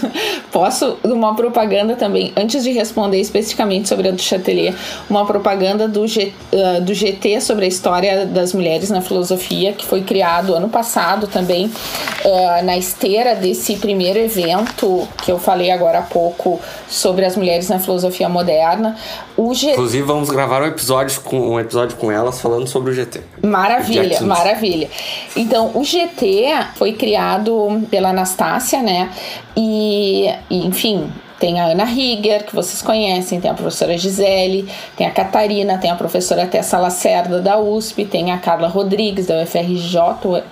Posso? 0.50 0.98
Uma 1.04 1.34
propaganda 1.34 1.94
também, 1.94 2.32
antes 2.36 2.64
de 2.64 2.72
responder 2.72 3.20
especificamente 3.20 3.88
sobre 3.88 4.08
a 4.08 4.10
do 4.10 4.20
Chatelier, 4.20 4.74
uma 5.08 5.26
propaganda 5.26 5.86
do, 5.86 6.06
G, 6.06 6.32
uh, 6.52 6.80
do 6.80 6.94
GT 6.94 7.40
sobre 7.40 7.66
a 7.66 7.68
história 7.68 8.26
das 8.26 8.52
mulheres 8.52 8.90
na 8.90 9.00
filosofia, 9.00 9.72
que 9.72 9.84
foi 9.84 10.02
criado 10.02 10.54
ano 10.54 10.68
passado 10.68 11.26
também, 11.26 11.66
uh, 11.66 12.64
na 12.64 12.76
esteira 12.76 13.34
desse 13.34 13.76
primeiro 13.76 14.18
evento 14.18 15.06
que 15.22 15.30
eu 15.30 15.38
falei 15.38 15.70
agora 15.70 15.98
há 15.98 16.02
pouco 16.02 16.60
sobre 16.88 17.24
as 17.24 17.36
mulheres 17.36 17.68
na 17.68 17.78
filosofia 17.78 18.28
moderna. 18.28 18.96
O 19.36 19.54
G... 19.54 19.72
Inclusive, 19.72 20.02
vamos 20.02 20.30
gravar 20.30 20.62
um 20.62 20.66
episódio 20.66 21.20
com, 21.20 21.38
um 21.38 21.60
episódio 21.60 21.96
com 21.96 22.10
elas 22.10 22.40
falando 22.40 22.66
sobre 22.66 22.90
o 22.90 22.94
GT. 22.94 23.20
Maravilha, 23.42 24.20
maravilha. 24.22 24.88
Então, 25.36 25.70
o 25.74 25.84
GT 25.84 26.48
foi 26.74 26.92
criado 26.92 27.82
pela 27.90 28.10
Anastácia, 28.10 28.82
né? 28.82 29.10
E, 29.56 30.30
enfim, 30.50 31.10
tem 31.40 31.58
a 31.58 31.64
Ana 31.64 31.84
Rieger, 31.84 32.44
que 32.44 32.54
vocês 32.54 32.82
conhecem, 32.82 33.40
tem 33.40 33.50
a 33.50 33.54
professora 33.54 33.96
Gisele, 33.96 34.68
tem 34.94 35.06
a 35.06 35.10
Catarina, 35.10 35.78
tem 35.78 35.90
a 35.90 35.96
professora 35.96 36.46
Tessa 36.46 36.78
Lacerda 36.78 37.40
da 37.40 37.58
USP, 37.58 38.04
tem 38.04 38.30
a 38.30 38.36
Carla 38.36 38.68
Rodrigues 38.68 39.26
da 39.26 39.42
UFRJ, 39.42 39.98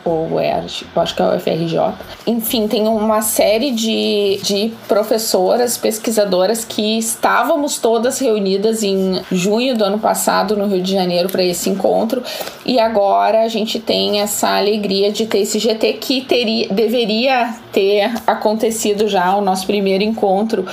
ou 0.02 0.40
eu 0.40 1.02
acho 1.02 1.14
que 1.14 1.22
é 1.22 1.24
a 1.26 1.36
UFRJ. 1.36 1.78
Enfim, 2.26 2.66
tem 2.66 2.88
uma 2.88 3.20
série 3.20 3.70
de, 3.70 4.40
de 4.42 4.72
professoras, 4.88 5.76
pesquisadoras 5.76 6.64
que 6.64 6.98
estávamos 6.98 7.78
todas 7.78 8.18
reunidas 8.18 8.82
em 8.82 9.20
junho 9.30 9.76
do 9.76 9.84
ano 9.84 9.98
passado 9.98 10.56
no 10.56 10.66
Rio 10.66 10.82
de 10.82 10.92
Janeiro 10.94 11.28
para 11.28 11.44
esse 11.44 11.68
encontro 11.68 12.22
e 12.64 12.80
agora 12.80 13.42
a 13.42 13.48
gente 13.48 13.78
tem 13.78 14.20
essa 14.22 14.56
alegria 14.56 15.12
de 15.12 15.26
ter 15.26 15.40
esse 15.40 15.58
GT 15.58 15.94
que 15.94 16.22
teria, 16.22 16.68
deveria 16.70 17.54
ter 17.72 18.10
acontecido 18.26 19.06
já 19.06 19.36
o 19.36 19.42
nosso 19.42 19.66
primeiro 19.66 20.02
encontro 20.02 20.66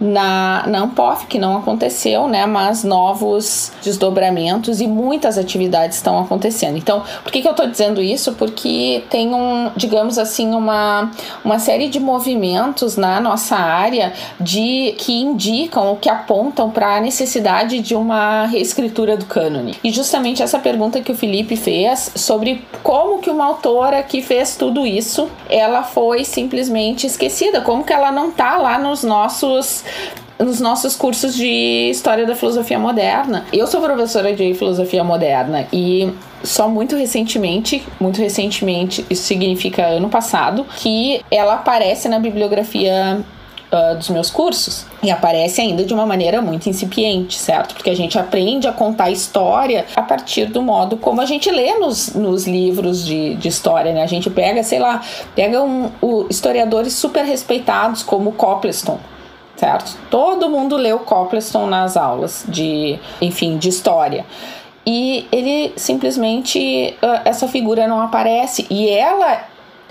na, 0.00 0.64
na 0.66 0.80
Ampof, 0.80 1.26
que 1.26 1.38
não 1.38 1.56
aconteceu, 1.56 2.28
né? 2.28 2.46
Mas 2.46 2.84
novos 2.84 3.72
desdobramentos 3.82 4.80
e 4.80 4.86
muitas 4.86 5.36
atividades 5.36 5.96
estão 5.96 6.20
acontecendo. 6.20 6.76
Então, 6.76 7.02
por 7.22 7.32
que, 7.32 7.42
que 7.42 7.48
eu 7.48 7.52
estou 7.52 7.66
dizendo 7.66 8.00
isso? 8.00 8.32
Porque 8.32 9.04
tem 9.10 9.34
um, 9.34 9.70
digamos 9.76 10.18
assim, 10.18 10.54
uma, 10.54 11.10
uma 11.44 11.58
série 11.58 11.88
de 11.88 11.98
movimentos 11.98 12.96
na 12.96 13.20
nossa 13.20 13.56
área 13.56 14.12
de 14.40 14.94
que 14.98 15.12
indicam 15.12 15.96
que 15.96 16.08
apontam 16.08 16.70
para 16.70 16.96
a 16.96 17.00
necessidade 17.00 17.80
de 17.80 17.94
uma 17.94 18.46
reescritura 18.46 19.16
do 19.16 19.26
cânone. 19.26 19.76
E 19.82 19.90
justamente 19.90 20.42
essa 20.42 20.58
pergunta 20.58 21.00
que 21.00 21.12
o 21.12 21.16
Felipe 21.16 21.56
fez 21.56 22.12
sobre 22.14 22.64
como 22.82 23.20
que 23.20 23.30
uma 23.30 23.44
autora 23.46 24.02
que 24.02 24.22
fez 24.22 24.56
tudo 24.56 24.86
isso, 24.86 25.28
ela 25.48 25.82
foi 25.82 26.24
simplesmente 26.24 27.06
esquecida, 27.06 27.60
como 27.60 27.84
que 27.84 27.92
ela 27.92 28.12
não 28.12 28.28
está 28.28 28.56
lá 28.56 28.78
nos 28.78 29.02
nossos 29.02 29.84
nos 30.38 30.60
nossos 30.60 30.94
cursos 30.94 31.34
de 31.34 31.90
História 31.90 32.24
da 32.24 32.34
Filosofia 32.34 32.78
Moderna. 32.78 33.44
Eu 33.52 33.66
sou 33.66 33.80
professora 33.80 34.32
de 34.32 34.54
Filosofia 34.54 35.02
Moderna 35.02 35.66
e 35.72 36.12
só 36.44 36.68
muito 36.68 36.96
recentemente, 36.96 37.82
muito 37.98 38.20
recentemente, 38.20 39.04
isso 39.10 39.24
significa 39.24 39.84
ano 39.86 40.08
passado, 40.08 40.64
que 40.76 41.20
ela 41.30 41.54
aparece 41.54 42.08
na 42.08 42.18
bibliografia 42.18 43.24
Uh, 43.70 43.98
dos 43.98 44.08
meus 44.08 44.30
cursos 44.30 44.86
e 45.02 45.10
aparece 45.10 45.60
ainda 45.60 45.84
de 45.84 45.92
uma 45.92 46.06
maneira 46.06 46.40
muito 46.40 46.70
incipiente, 46.70 47.38
certo? 47.38 47.74
Porque 47.74 47.90
a 47.90 47.94
gente 47.94 48.18
aprende 48.18 48.66
a 48.66 48.72
contar 48.72 49.10
história 49.10 49.84
a 49.94 50.00
partir 50.00 50.46
do 50.46 50.62
modo 50.62 50.96
como 50.96 51.20
a 51.20 51.26
gente 51.26 51.50
lê 51.50 51.74
nos, 51.74 52.14
nos 52.14 52.46
livros 52.46 53.04
de, 53.04 53.34
de 53.34 53.48
história, 53.48 53.92
né? 53.92 54.02
A 54.02 54.06
gente 54.06 54.30
pega, 54.30 54.62
sei 54.62 54.78
lá, 54.78 55.02
pega 55.36 55.62
um, 55.62 55.90
um 56.02 56.26
historiadores 56.30 56.94
super 56.94 57.26
respeitados 57.26 58.02
como 58.02 58.32
Copleston, 58.32 58.98
certo? 59.58 59.98
Todo 60.08 60.48
mundo 60.48 60.76
leu 60.76 61.00
Copleston 61.00 61.66
nas 61.66 61.96
aulas 61.96 62.44
de, 62.48 62.98
enfim, 63.20 63.58
de 63.58 63.68
história. 63.68 64.24
E 64.86 65.26
ele 65.30 65.74
simplesmente 65.76 66.96
ah, 67.02 67.20
essa 67.24 67.46
figura 67.46 67.86
não 67.86 68.00
aparece 68.00 68.66
e 68.70 68.88
ela 68.88 69.42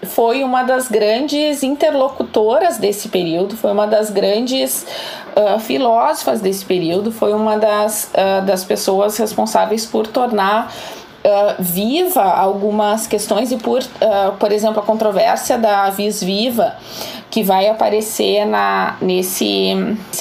foi 0.03 0.43
uma 0.43 0.63
das 0.63 0.87
grandes 0.87 1.63
interlocutoras 1.63 2.77
desse 2.77 3.09
período, 3.09 3.57
foi 3.57 3.71
uma 3.71 3.87
das 3.87 4.09
grandes 4.11 4.85
uh, 5.35 5.59
filósofas 5.59 6.39
desse 6.39 6.63
período, 6.65 7.11
foi 7.11 7.33
uma 7.33 7.57
das, 7.57 8.11
uh, 8.13 8.45
das 8.45 8.63
pessoas 8.63 9.17
responsáveis 9.17 9.87
por 9.87 10.05
tornar 10.05 10.71
uh, 11.25 11.55
viva 11.57 12.23
algumas 12.23 13.07
questões 13.07 13.51
e 13.51 13.57
por, 13.57 13.81
por 14.39 14.51
exemplo, 14.51 14.79
a 14.79 14.83
controvérsia 14.83 15.57
da 15.57 15.89
vis 15.89 16.23
viva 16.23 16.75
que 17.29 17.43
vai 17.43 17.67
aparecer 17.67 18.45
na, 18.45 18.95
nesse, 19.01 19.71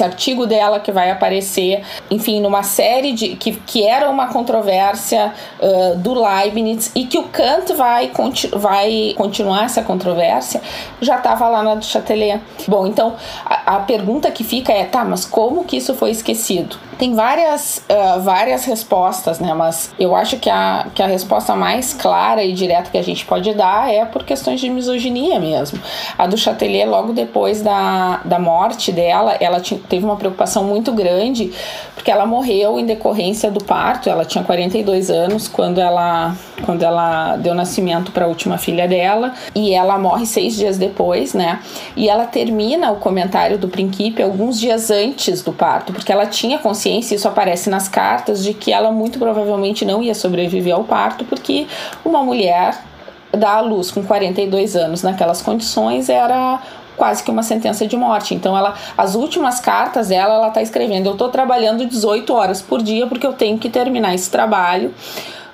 artigo 0.03 0.47
dela, 0.47 0.81
que 0.81 0.91
vai 0.91 1.11
aparecer, 1.11 1.83
enfim, 2.11 2.41
numa 2.41 2.63
série 2.63 3.13
de. 3.13 3.37
que, 3.37 3.53
que 3.53 3.87
era 3.87 4.11
uma 4.11 4.29
controvérsia 4.29 5.33
uh, 5.61 5.97
do 5.97 6.15
Leibniz 6.15 6.91
e 6.95 7.05
que 7.05 7.19
o 7.19 7.25
Kant 7.25 7.73
vai, 7.75 8.09
conti 8.09 8.49
vai 8.49 9.15
continuar 9.17 9.65
essa 9.65 9.83
controvérsia, 9.83 10.61
já 11.01 11.17
estava 11.17 11.49
lá 11.49 11.63
na 11.63 11.75
do 11.77 11.85
Chatelet. 11.85 12.41
Bom, 12.67 12.87
então 12.87 13.15
a, 13.45 13.77
a, 13.77 13.81
pergunta 13.81 14.31
que 14.31 14.43
fica 14.43 14.73
é: 14.73 14.85
tá, 14.85 15.05
mas 15.05 15.25
como 15.25 15.65
que 15.65 15.77
isso 15.77 15.95
foi 15.95 16.11
esquecido? 16.11 16.77
Tem 16.99 17.15
várias, 17.15 17.85
uh, 17.91 18.21
várias 18.23 18.65
respostas, 18.65 19.39
né? 19.39 19.53
Mas 19.53 19.95
eu 19.99 20.17
acho 20.17 20.39
que 20.39 20.49
a, 20.49 20.87
que 20.95 21.03
a 21.03 21.07
resposta 21.07 21.55
mais 21.55 21.93
clara 21.93 22.43
e 22.43 22.53
direta 22.53 22.91
que 22.91 22.97
a 22.97 23.03
gente 23.03 23.25
pode 23.25 23.53
dar 23.53 23.93
é 23.93 24.05
por 24.07 24.25
questões 24.25 24.61
de 24.61 24.71
misoginia 24.71 25.39
mesmo. 25.39 25.79
A 26.17 26.27
do 26.27 26.39
Chatelet, 26.39 26.87
logo 26.97 27.13
depois 27.13 27.61
da, 27.61 28.21
da 28.25 28.39
morte 28.39 28.91
dela, 28.91 29.37
ela 29.39 29.61
teve 29.61 30.05
uma 30.05 30.17
preocupação 30.17 30.65
muito 30.65 30.93
grande, 30.93 31.53
porque 31.95 32.11
ela 32.11 32.25
morreu 32.25 32.79
em 32.79 32.87
decorrência 32.87 33.51
do 33.51 33.63
parto. 33.63 34.09
Ela 34.09 34.25
tinha 34.25 34.43
42 34.43 35.11
anos 35.11 35.47
quando 35.47 35.79
ela, 35.79 36.35
quando 36.65 36.83
ela 36.83 37.37
deu 37.37 37.55
nascimento 37.55 38.13
para 38.13 38.25
a 38.25 38.29
última 38.29 38.57
filha 38.57 38.89
dela, 38.89 39.35
e 39.55 39.75
ela 39.75 39.99
morre 39.99 40.25
seis 40.25 40.57
dias 40.57 40.79
depois, 40.79 41.35
né? 41.35 41.61
E 41.95 42.09
ela 42.09 42.25
termina 42.25 42.91
o 42.93 42.97
comentário 42.97 43.59
do 43.59 43.69
princípio 43.69 44.25
alguns 44.25 44.59
dias 44.59 44.91
antes 44.91 45.43
do 45.43 45.53
parto, 45.53 45.93
porque 45.93 46.11
ela 46.11 46.27
tinha 46.27 46.59
consciência, 46.59 47.15
isso 47.15 47.29
aparece 47.29 47.69
nas 47.69 47.89
cartas, 47.89 48.43
de 48.43 48.55
que 48.55 48.73
ela 48.73 48.91
muito 48.91 49.19
provavelmente 49.19 49.85
não 49.85 50.03
ia 50.03 50.15
sobreviver 50.15 50.75
ao 50.75 50.85
parto, 50.85 51.25
porque 51.25 51.67
uma 52.05 52.23
mulher 52.23 52.75
dar 53.37 53.57
à 53.57 53.61
luz 53.61 53.91
com 53.91 54.03
42 54.03 54.75
anos 54.77 55.03
naquelas 55.03 55.43
condições 55.43 56.09
era 56.09 56.61
quase 56.97 57.23
que 57.23 57.31
uma 57.31 57.43
sentença 57.43 57.87
de 57.87 57.97
morte. 57.97 58.35
Então 58.35 58.57
ela 58.57 58.75
as 58.97 59.15
últimas 59.15 59.61
cartas 59.61 60.09
dela 60.09 60.35
ela 60.35 60.51
tá 60.51 60.63
escrevendo, 60.63 61.07
eu 61.07 61.13
estou 61.13 61.29
trabalhando 61.29 61.87
18 61.87 62.33
horas 62.33 62.63
por 62.63 62.83
dia 62.83 63.07
porque 63.07 63.27
eu 63.27 63.33
tenho 63.33 63.59
que 63.59 63.69
terminar 63.69 64.15
esse 64.15 64.31
trabalho 64.31 64.93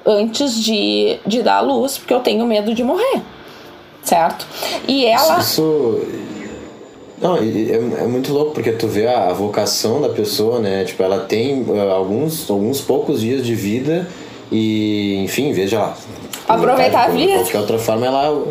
antes 0.05 0.55
de, 0.55 1.19
de 1.27 1.43
dar 1.43 1.59
à 1.59 1.61
luz, 1.61 1.99
porque 1.99 2.13
eu 2.13 2.21
tenho 2.21 2.47
medo 2.47 2.75
de 2.75 2.83
morrer. 2.83 3.23
Certo? 4.03 4.47
E 4.89 5.07
ela 5.07 5.39
Isso 5.39 6.01
não, 7.23 7.37
é, 7.37 7.43
é, 7.43 8.07
muito 8.09 8.33
louco 8.33 8.51
porque 8.51 8.73
tu 8.73 8.89
vê 8.89 9.07
a, 9.07 9.29
a, 9.29 9.33
vocação 9.33 10.01
da 10.01 10.09
pessoa, 10.09 10.59
né? 10.59 10.85
Tipo, 10.85 11.05
ela 11.05 11.21
tem 11.21 11.63
uh, 11.63 11.93
alguns, 11.93 12.51
alguns 12.51 12.81
poucos 12.81 13.21
dias 13.21 13.47
de 13.47 13.55
vida 13.55 14.09
e, 14.51 15.23
enfim, 15.23 15.53
veja 15.53 15.79
lá, 15.79 15.97
aproveitar 16.49 17.05
a 17.05 17.09
vida. 17.11 17.35
De 17.35 17.45
qualquer 17.45 17.59
outra 17.61 17.79
forma, 17.79 18.07
ela 18.07 18.45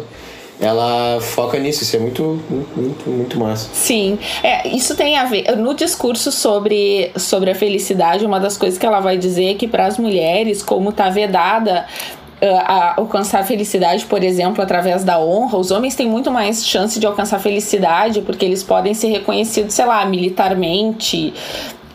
ela 0.61 1.19
foca 1.19 1.57
nisso, 1.57 1.81
isso 1.81 1.95
é 1.95 1.99
muito, 1.99 2.39
muito, 2.75 3.09
muito 3.09 3.39
massa. 3.39 3.67
Sim, 3.73 4.19
é, 4.43 4.67
isso 4.67 4.95
tem 4.95 5.17
a 5.17 5.25
ver. 5.25 5.57
No 5.57 5.73
discurso 5.73 6.31
sobre, 6.31 7.11
sobre 7.17 7.49
a 7.49 7.55
felicidade, 7.55 8.23
uma 8.23 8.39
das 8.39 8.57
coisas 8.57 8.77
que 8.77 8.85
ela 8.85 8.99
vai 8.99 9.17
dizer 9.17 9.45
é 9.45 9.53
que 9.55 9.67
para 9.67 9.87
as 9.87 9.97
mulheres, 9.97 10.61
como 10.61 10.91
está 10.91 11.09
vedada 11.09 11.87
uh, 12.39 12.45
a 12.45 12.93
alcançar 12.97 13.39
a 13.39 13.43
felicidade, 13.43 14.05
por 14.05 14.23
exemplo, 14.23 14.61
através 14.61 15.03
da 15.03 15.19
honra, 15.19 15.57
os 15.57 15.71
homens 15.71 15.95
têm 15.95 16.07
muito 16.07 16.29
mais 16.29 16.63
chance 16.63 16.99
de 16.99 17.07
alcançar 17.07 17.39
felicidade 17.39 18.21
porque 18.21 18.45
eles 18.45 18.61
podem 18.61 18.93
ser 18.93 19.07
reconhecidos, 19.07 19.73
sei 19.73 19.85
lá, 19.85 20.05
militarmente, 20.05 21.33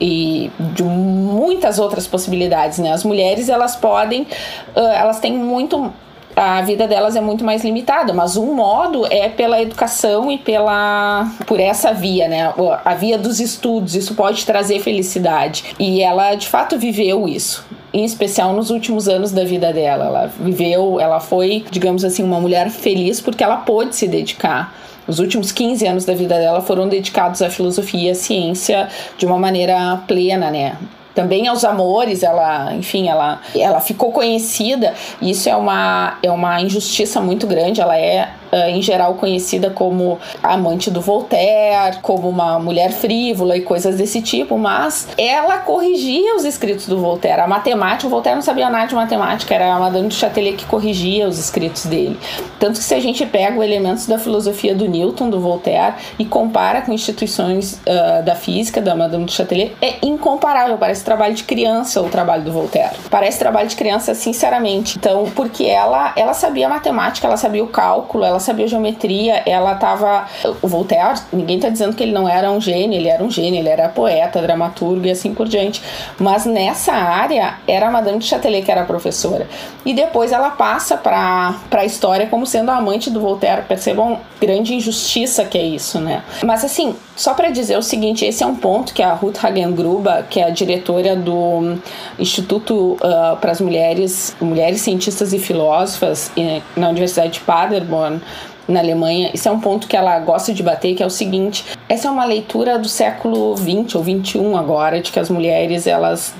e 0.01 0.51
de 0.59 0.83
muitas 0.83 1.79
outras 1.79 2.07
possibilidades, 2.07 2.79
né? 2.79 2.93
As 2.93 3.05
mulheres 3.05 3.49
elas 3.49 3.77
podem, 3.77 4.23
uh, 4.23 4.81
elas 4.81 5.21
têm 5.21 5.33
muito 5.33 5.93
a 6.37 6.61
vida 6.61 6.87
delas 6.87 7.17
é 7.17 7.21
muito 7.21 7.43
mais 7.43 7.65
limitada, 7.65 8.13
mas 8.13 8.37
um 8.37 8.55
modo 8.55 9.07
é 9.11 9.27
pela 9.27 9.61
educação 9.61 10.31
e 10.31 10.37
pela 10.37 11.31
por 11.47 11.59
essa 11.59 11.95
via, 11.95 12.29
né? 12.29 12.53
A 12.85 12.95
via 12.95 13.17
dos 13.17 13.41
estudos, 13.41 13.95
isso 13.95 14.15
pode 14.15 14.45
trazer 14.45 14.81
felicidade. 14.81 15.65
E 15.79 16.03
ela 16.03 16.35
de 16.35 16.47
fato 16.47 16.79
viveu 16.79 17.27
isso. 17.27 17.65
Em 17.91 18.05
especial 18.05 18.53
nos 18.53 18.69
últimos 18.69 19.09
anos 19.09 19.33
da 19.33 19.45
vida 19.45 19.73
dela. 19.73 20.05
Ela 20.05 20.27
viveu, 20.39 21.01
ela 21.01 21.21
foi, 21.21 21.65
digamos 21.71 22.05
assim, 22.05 22.23
uma 22.23 22.39
mulher 22.39 22.69
feliz 22.69 23.19
porque 23.19 23.43
ela 23.43 23.57
pôde 23.57 23.97
se 23.97 24.07
dedicar 24.07 24.75
os 25.07 25.21
últimos 25.21 25.53
15 25.53 25.87
anos 25.87 26.05
da 26.05 26.15
vida 26.15 26.37
dela 26.37 26.61
foram 26.61 26.89
dedicados 26.89 27.41
à 27.41 27.49
filosofia 27.49 28.09
e 28.09 28.11
à 28.11 28.15
ciência 28.15 28.89
de 29.17 29.25
uma 29.25 29.39
maneira 29.39 30.03
plena, 30.09 30.51
né? 30.51 30.77
Também 31.17 31.49
aos 31.49 31.65
amores, 31.65 32.23
ela, 32.23 32.75
enfim, 32.75 33.09
ela, 33.09 33.41
ela 33.57 33.81
ficou 33.81 34.13
conhecida. 34.13 34.93
Isso 35.21 35.49
é 35.49 35.57
uma, 35.57 36.19
é 36.23 36.31
uma 36.31 36.61
injustiça 36.61 37.23
muito 37.23 37.47
grande. 37.47 37.81
Ela 37.81 37.97
é 37.99 38.29
em 38.53 38.83
geral 38.83 39.15
conhecida 39.15 39.71
como 39.71 40.19
amante 40.43 40.91
do 40.91 41.01
Voltaire, 41.01 41.99
como 42.03 42.29
uma 42.29 42.59
mulher 42.59 42.93
frívola 42.93 43.57
e 43.57 43.63
coisas 43.63 43.97
desse 43.97 44.21
tipo, 44.23 44.59
mas 44.59 45.09
ela 45.17 45.59
corrigia 45.59 46.37
os 46.37 46.45
escritos 46.45 46.87
do 46.87 46.99
Voltaire. 46.99 47.41
A 47.41 47.47
matemática, 47.47 48.07
o 48.07 48.11
Voltaire 48.11 48.37
não 48.37 48.43
sabia 48.43 48.71
nada 48.71 48.87
de 48.87 48.95
matemática, 48.95 49.55
era 49.55 49.75
a 49.75 49.79
Madame 49.79 50.09
de 50.09 50.15
Châtelet 50.15 50.57
que 50.57 50.67
corrigia 50.67 51.29
os 51.29 51.39
escritos 51.39 51.87
dele. 51.87 52.19
Tanto 52.59 52.79
que 52.79 52.85
se 52.85 52.95
a 52.95 53.01
gente 53.01 53.25
pega 53.27 53.59
os 53.59 53.65
elementos 53.65 54.07
da 54.07 54.19
filosofia 54.19 54.75
do 54.75 54.87
Newton, 54.89 55.31
do 55.31 55.41
Voltaire, 55.41 55.95
e 56.19 56.25
compara 56.25 56.83
com 56.83 56.93
instituições 56.93 57.81
uh, 57.87 58.25
da 58.25 58.35
física 58.35 58.81
da 58.81 58.95
Madame 58.95 59.25
de 59.25 59.33
Châtelet, 59.33 59.77
é 59.81 59.95
incomparável. 60.03 60.77
Parece 60.79 61.05
trabalho 61.05 61.35
de 61.35 61.45
criança 61.45 62.01
o 62.01 62.09
trabalho 62.09 62.43
do 62.43 62.53
Voltaire. 62.53 62.95
Parece 63.11 63.39
trabalho 63.39 63.69
de 63.69 63.77
criança, 63.77 64.15
sinceramente. 64.15 64.99
Então, 64.99 65.31
porque 65.35 65.65
ela, 65.65 66.13
ela 66.17 66.35
sabia 66.35 66.69
matemática, 66.69 67.27
ela 67.27 67.37
sabia 67.37 67.63
o 67.63 67.69
cálculo, 67.69 68.25
ela 68.25 68.36
ela 68.37 68.41
sabia 68.41 68.69
geometria, 68.69 69.43
ela 69.47 69.75
tava. 69.75 70.27
O 70.63 70.69
Voltaire, 70.69 71.19
ninguém 71.33 71.59
tá 71.59 71.69
dizendo 71.69 71.97
que 71.97 72.03
ele 72.03 72.13
não 72.13 72.29
era 72.29 72.51
um 72.51 72.61
gênio, 72.61 72.99
ele 72.99 73.09
era 73.09 73.23
um 73.23 73.31
gênio, 73.31 73.59
ele 73.59 73.69
era 73.69 73.89
poeta, 73.89 74.41
dramaturgo 74.43 75.07
e 75.07 75.11
assim 75.11 75.35
por 75.35 75.49
diante. 75.49 75.83
Mas 76.19 76.45
nessa 76.45 76.93
área 76.93 77.55
era 77.67 77.89
a 77.89 77.91
Madame 77.91 78.19
de 78.19 78.27
Châtelet 78.27 78.65
que 78.65 78.71
era 78.71 78.85
professora. 78.85 79.49
E 79.85 79.95
depois 79.95 80.33
ela 80.33 80.51
passa 80.51 80.97
para 80.97 81.55
a 81.71 81.85
história 81.85 82.27
como 82.27 82.47
sendo 82.47 82.71
a 82.71 82.77
amante 82.77 83.11
do 83.11 83.21
Voltaire. 83.21 83.63
Percebam 83.63 84.21
grande 84.41 84.75
injustiça 84.75 85.45
que 85.45 85.57
é 85.57 85.65
isso, 85.65 85.99
né? 85.99 86.23
Mas 86.45 86.65
assim, 86.65 86.95
só 87.17 87.33
para 87.33 87.49
dizer 87.51 87.79
o 87.79 87.83
seguinte, 87.83 88.25
esse 88.25 88.45
é 88.45 88.47
um 88.47 88.55
ponto 88.55 88.93
que 88.93 89.03
a 89.03 89.15
Ruth 89.15 89.43
Hagengruber, 89.43 90.25
que 90.29 90.41
é 90.41 90.45
a 90.45 90.51
diretora 90.51 91.17
do 91.17 91.79
Instituto 92.19 92.99
uh, 93.01 93.37
para 93.41 93.53
as 93.53 93.61
Mulheres, 93.61 94.37
Mulheres 94.41 94.83
Cientistas 94.83 95.33
e 95.33 95.39
Filósofas 95.39 96.31
na 96.77 96.91
Universidade 96.91 97.35
de 97.35 97.41
Paderborn, 97.41 98.21
na 98.69 98.81
Alemanha. 98.81 99.31
Isso 99.33 99.49
é 99.49 99.53
um 99.53 99.61
ponto 99.61 99.87
que 99.87 99.97
ela 99.97 100.19
gosta 100.19 100.53
de 100.53 100.63
bater, 100.63 100.95
que 100.95 101.03
é 101.03 101.07
o 101.07 101.11
seguinte: 101.11 101.65
essa 101.89 102.09
é 102.09 102.11
uma 102.11 102.25
leitura 102.25 102.79
do 102.79 102.89
século 102.89 103.55
20 103.55 103.97
ou 103.97 104.03
21 104.03 104.57
agora, 104.57 105.01
de 105.01 105.11
que 105.11 105.19
as 105.19 105.31
mulheres 105.31 105.87
elas 105.87 106.35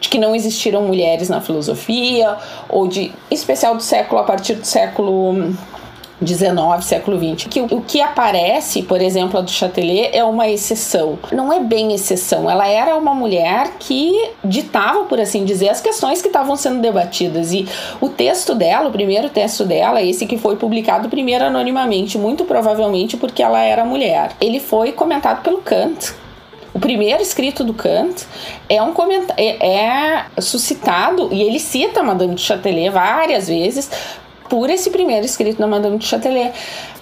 de 0.00 0.08
que 0.08 0.18
não 0.18 0.34
existiram 0.34 0.82
mulheres 0.82 1.28
na 1.28 1.40
filosofia 1.40 2.36
ou 2.68 2.88
de 2.88 3.12
em 3.30 3.34
especial 3.34 3.76
do 3.76 3.82
século 3.82 4.20
a 4.20 4.24
partir 4.24 4.54
do 4.54 4.66
século 4.66 5.54
19, 6.22 6.84
século 6.84 7.18
20. 7.18 7.48
Que 7.48 7.60
o, 7.60 7.80
que 7.80 8.00
aparece, 8.00 8.82
por 8.82 9.00
exemplo, 9.00 9.38
a 9.38 9.42
do 9.42 9.50
Châtelet 9.50 10.10
é 10.12 10.24
uma 10.24 10.48
exceção. 10.48 11.18
Não 11.32 11.52
é 11.52 11.60
bem 11.60 11.92
exceção, 11.92 12.50
ela 12.50 12.66
era 12.66 12.96
uma 12.96 13.14
mulher 13.14 13.72
que 13.78 14.30
ditava, 14.44 15.04
por 15.04 15.20
assim 15.20 15.44
dizer, 15.44 15.68
as 15.68 15.80
questões 15.80 16.22
que 16.22 16.28
estavam 16.28 16.56
sendo 16.56 16.80
debatidas. 16.80 17.52
E 17.52 17.66
o 18.00 18.08
texto 18.08 18.54
dela, 18.54 18.88
o 18.88 18.92
primeiro 18.92 19.28
texto 19.28 19.64
dela, 19.64 20.02
esse 20.02 20.26
que 20.26 20.38
foi 20.38 20.56
publicado 20.56 21.08
primeiro 21.08 21.44
anonimamente, 21.44 22.16
muito 22.18 22.44
provavelmente 22.44 23.16
porque 23.16 23.42
ela 23.42 23.60
era 23.60 23.84
mulher. 23.84 24.32
Ele 24.40 24.60
foi 24.60 24.92
comentado 24.92 25.42
pelo 25.42 25.58
Kant, 25.58 26.14
o 26.74 26.80
primeiro 26.80 27.22
escrito 27.22 27.62
do 27.64 27.74
Kant 27.74 28.26
é 28.68 28.82
um 28.82 28.92
comentário, 28.92 29.34
é, 29.36 29.66
é, 29.66 30.40
suscitado 30.40 31.28
e 31.30 31.42
ele 31.42 31.60
cita 31.60 32.02
Madame 32.02 32.34
de 32.34 32.40
Châtelet 32.40 32.88
várias 32.88 33.46
vezes 33.46 33.90
por 34.52 34.68
esse 34.68 34.90
primeiro 34.90 35.24
escrito 35.24 35.58
da 35.58 35.66
Madame 35.66 35.96
de 35.96 36.04
Châtelet. 36.04 36.52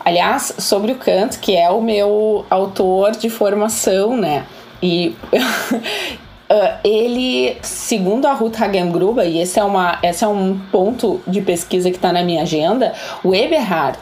Aliás, 0.04 0.54
sobre 0.58 0.92
o 0.92 0.94
Kant, 0.94 1.36
que 1.40 1.56
é 1.56 1.68
o 1.68 1.82
meu 1.82 2.46
autor 2.48 3.10
de 3.10 3.28
formação, 3.28 4.16
né? 4.16 4.46
E 4.80 5.16
Uh, 5.32 6.78
ele, 6.82 7.56
segundo 7.60 8.26
a 8.26 8.32
Ruth 8.32 8.60
Hagengruber, 8.60 9.26
e 9.26 9.40
esse 9.40 9.58
é, 9.58 9.64
uma, 9.64 9.98
esse 10.00 10.22
é 10.24 10.28
um 10.28 10.60
ponto 10.70 11.20
de 11.26 11.40
pesquisa 11.40 11.90
que 11.90 11.96
está 11.96 12.12
na 12.12 12.22
minha 12.22 12.42
agenda, 12.42 12.92
o 13.24 13.34
Eberhard, 13.34 13.98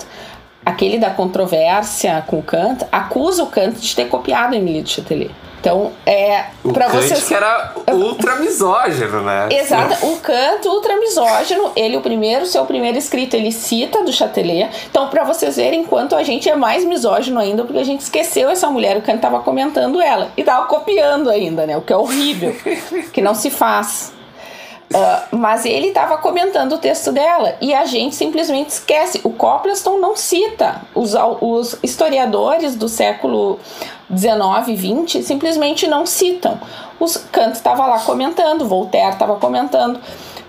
aquele 0.65 0.99
da 0.99 1.11
controvérsia 1.11 2.23
com 2.27 2.43
Kant, 2.43 2.87
acusa 2.93 3.43
o 3.43 3.47
Kant 3.47 3.81
de 3.81 3.97
ter 3.97 4.09
copiado 4.09 4.55
Emile 4.55 4.83
de 4.83 4.91
Châtelet. 4.91 5.31
Então, 5.61 5.93
é. 6.07 6.45
Kant 6.63 6.91
vocês... 6.93 7.27
que 7.27 7.35
era 7.35 7.75
ultra 7.93 8.37
misógino, 8.37 9.23
né? 9.23 9.49
Exato. 9.51 10.07
O 10.07 10.17
Kant, 10.21 10.67
ultra 10.67 10.97
misógino, 10.97 11.73
ele, 11.75 11.97
o 11.97 12.01
primeiro, 12.01 12.47
seu 12.47 12.65
primeiro 12.65 12.97
escrito, 12.97 13.35
ele 13.35 13.51
cita 13.51 14.05
do 14.05 14.13
Châtelet. 14.13 14.71
Então, 14.91 15.09
para 15.09 15.25
vocês 15.25 15.57
verem 15.57 15.85
quanto 15.85 16.15
a 16.15 16.23
gente 16.23 16.49
é 16.49 16.55
mais 16.55 16.85
misógino 16.85 17.41
ainda, 17.41 17.65
porque 17.65 17.81
a 17.81 17.85
gente 17.85 18.01
esqueceu 18.01 18.49
essa 18.49 18.71
mulher, 18.71 18.97
o 18.97 19.03
Kant 19.03 19.21
tava 19.21 19.41
comentando 19.41 20.01
ela. 20.01 20.31
E 20.37 20.45
tava 20.45 20.67
copiando 20.67 21.29
ainda, 21.29 21.67
né? 21.67 21.77
O 21.77 21.83
que 21.83 21.93
é 21.93 21.97
horrível. 21.97 22.55
que 23.13 23.21
não 23.21 23.35
se 23.35 23.51
faz. 23.51 24.13
Uh, 24.91 25.37
mas 25.37 25.67
ele 25.67 25.89
estava 25.89 26.17
comentando 26.17 26.73
o 26.73 26.79
texto 26.79 27.13
dela 27.13 27.57
e 27.61 27.75
a 27.75 27.85
gente 27.85 28.15
simplesmente 28.15 28.71
esquece. 28.71 29.21
O 29.23 29.31
Copleston 29.31 29.99
não 29.99 30.17
cita. 30.17 30.81
Os, 30.95 31.15
os 31.43 31.79
historiadores 31.83 32.75
do 32.75 32.89
século 32.89 33.59
19 34.09 34.73
e 34.73 34.77
20 34.77 35.23
simplesmente 35.23 35.87
não 35.87 36.07
citam. 36.07 36.59
Os 36.99 37.17
Kant 37.17 37.53
estava 37.53 37.87
lá 37.87 38.01
comentando, 38.01 38.67
Voltaire 38.67 39.13
estava 39.13 39.37
comentando. 39.37 40.01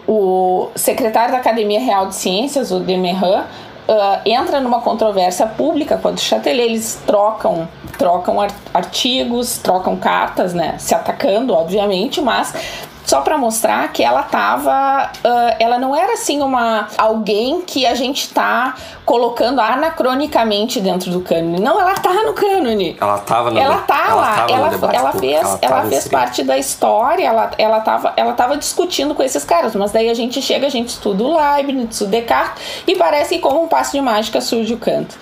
O 0.08 0.70
secretário 0.76 1.32
da 1.32 1.38
Academia 1.38 1.80
Real 1.80 2.08
de 2.08 2.16
Ciências, 2.16 2.72
o 2.72 2.80
Demerhan, 2.80 3.46
Uh, 3.90 4.22
entra 4.24 4.60
numa 4.60 4.82
controvérsia 4.82 5.48
pública 5.48 5.98
com 5.98 6.10
a 6.10 6.12
do 6.12 6.20
Châtelet, 6.20 6.62
eles 6.62 7.02
trocam, 7.08 7.68
trocam 7.98 8.38
artigos, 8.72 9.58
trocam 9.58 9.96
cartas, 9.96 10.54
né, 10.54 10.76
se 10.78 10.94
atacando, 10.94 11.56
obviamente, 11.56 12.22
mas 12.22 12.54
só 13.10 13.22
para 13.22 13.40
mostrar 13.40 13.92
que 13.92 14.04
ela 14.04 14.22
tava, 14.22 15.12
uh, 15.26 15.56
ela 15.60 15.80
não 15.80 15.96
era 15.96 16.14
assim 16.14 16.44
uma 16.44 16.88
alguém 16.96 17.62
que 17.62 17.84
a 17.84 17.96
gente 17.96 18.32
tá 18.32 18.76
colocando 19.04 19.60
anacronicamente 19.60 20.80
dentro 20.80 21.10
do 21.10 21.22
cânone. 21.22 21.60
Não, 21.60 21.82
ela 21.82 21.96
tá 21.96 22.14
no 22.14 22.34
cânone. 22.34 22.96
Ela 23.02 23.18
tava 23.18 23.50
no 23.50 23.58
Ela 23.58 23.78
tá 23.80 24.06
ela 24.10 24.16
lá, 24.16 24.48
ela, 24.48 24.96
ela 24.96 25.12
fez, 25.14 25.42
ela 25.42 25.60
ela, 25.60 25.86
fez 25.90 26.08
parte 26.08 26.44
da 26.44 26.56
história, 26.56 27.26
ela, 27.26 27.50
ela, 27.58 27.80
tava, 27.80 28.14
ela 28.16 28.34
tava 28.34 28.56
discutindo 28.56 29.16
com 29.16 29.24
esses 29.24 29.44
caras, 29.44 29.76
mas 29.76 29.92
daí 29.92 30.08
a 30.08 30.14
gente 30.14 30.40
chega, 30.40 30.68
a 30.68 30.70
gente 30.70 30.90
estuda 30.90 31.24
o 31.24 31.36
Leibniz, 31.36 32.02
o 32.02 32.06
Descartes, 32.06 32.62
e 32.86 32.96
parece 32.96 33.38
que 33.38 33.42
como 33.42 33.64
um 33.64 33.68
passo 33.68 33.94
de 33.94 34.02
mágica 34.02 34.40
surge 34.40 34.72
o 34.72 34.78
canto. 34.78 35.18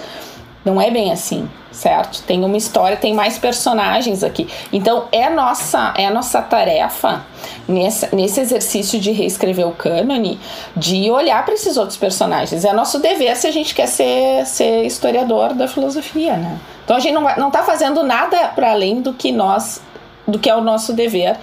Não 0.65 0.81
é 0.81 0.91
bem 0.91 1.11
assim, 1.11 1.49
certo? 1.71 2.21
Tem 2.23 2.43
uma 2.43 2.57
história, 2.57 2.97
tem 2.97 3.13
mais 3.13 3.37
personagens 3.37 4.23
aqui. 4.23 4.49
Então 4.71 5.07
é 5.11 5.29
nossa, 5.29 5.93
é 5.95 6.09
nossa 6.09 6.41
tarefa 6.41 7.25
nesse, 7.67 8.13
nesse 8.13 8.41
exercício 8.41 8.99
de 8.99 9.11
reescrever 9.11 9.65
o 9.65 9.71
cânone, 9.71 10.39
de 10.75 11.09
olhar 11.09 11.45
para 11.45 11.53
esses 11.53 11.77
outros 11.77 11.97
personagens. 11.97 12.65
É 12.65 12.73
nosso 12.73 12.99
dever 12.99 13.35
se 13.37 13.47
a 13.47 13.51
gente 13.51 13.73
quer 13.73 13.87
ser, 13.87 14.45
ser 14.45 14.83
historiador 14.83 15.53
da 15.53 15.67
filosofia, 15.67 16.35
né? 16.35 16.59
Então 16.83 16.97
a 16.97 16.99
gente 16.99 17.13
não, 17.13 17.23
não 17.37 17.51
tá 17.51 17.63
fazendo 17.63 18.03
nada 18.03 18.49
para 18.49 18.71
além 18.71 19.01
do 19.01 19.13
que 19.13 19.31
nós, 19.31 19.81
do 20.27 20.37
que 20.37 20.49
é 20.49 20.55
o 20.55 20.61
nosso 20.61 20.91
dever, 20.91 21.37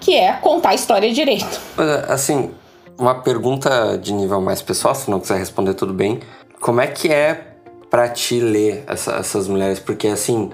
que 0.00 0.14
é 0.14 0.32
contar 0.32 0.70
a 0.70 0.74
história 0.74 1.12
direito. 1.12 1.60
Assim, 2.08 2.52
uma 2.98 3.14
pergunta 3.14 3.98
de 3.98 4.12
nível 4.12 4.40
mais 4.40 4.62
pessoal, 4.62 4.94
se 4.94 5.10
não 5.10 5.20
quiser 5.20 5.38
responder, 5.38 5.74
tudo 5.74 5.92
bem. 5.92 6.20
Como 6.60 6.80
é 6.80 6.86
que 6.86 7.12
é 7.12 7.51
pra 7.92 8.08
ti 8.08 8.40
ler 8.40 8.84
essa- 8.86 9.12
essas 9.16 9.46
mulheres? 9.46 9.78
Porque, 9.78 10.08
assim, 10.08 10.50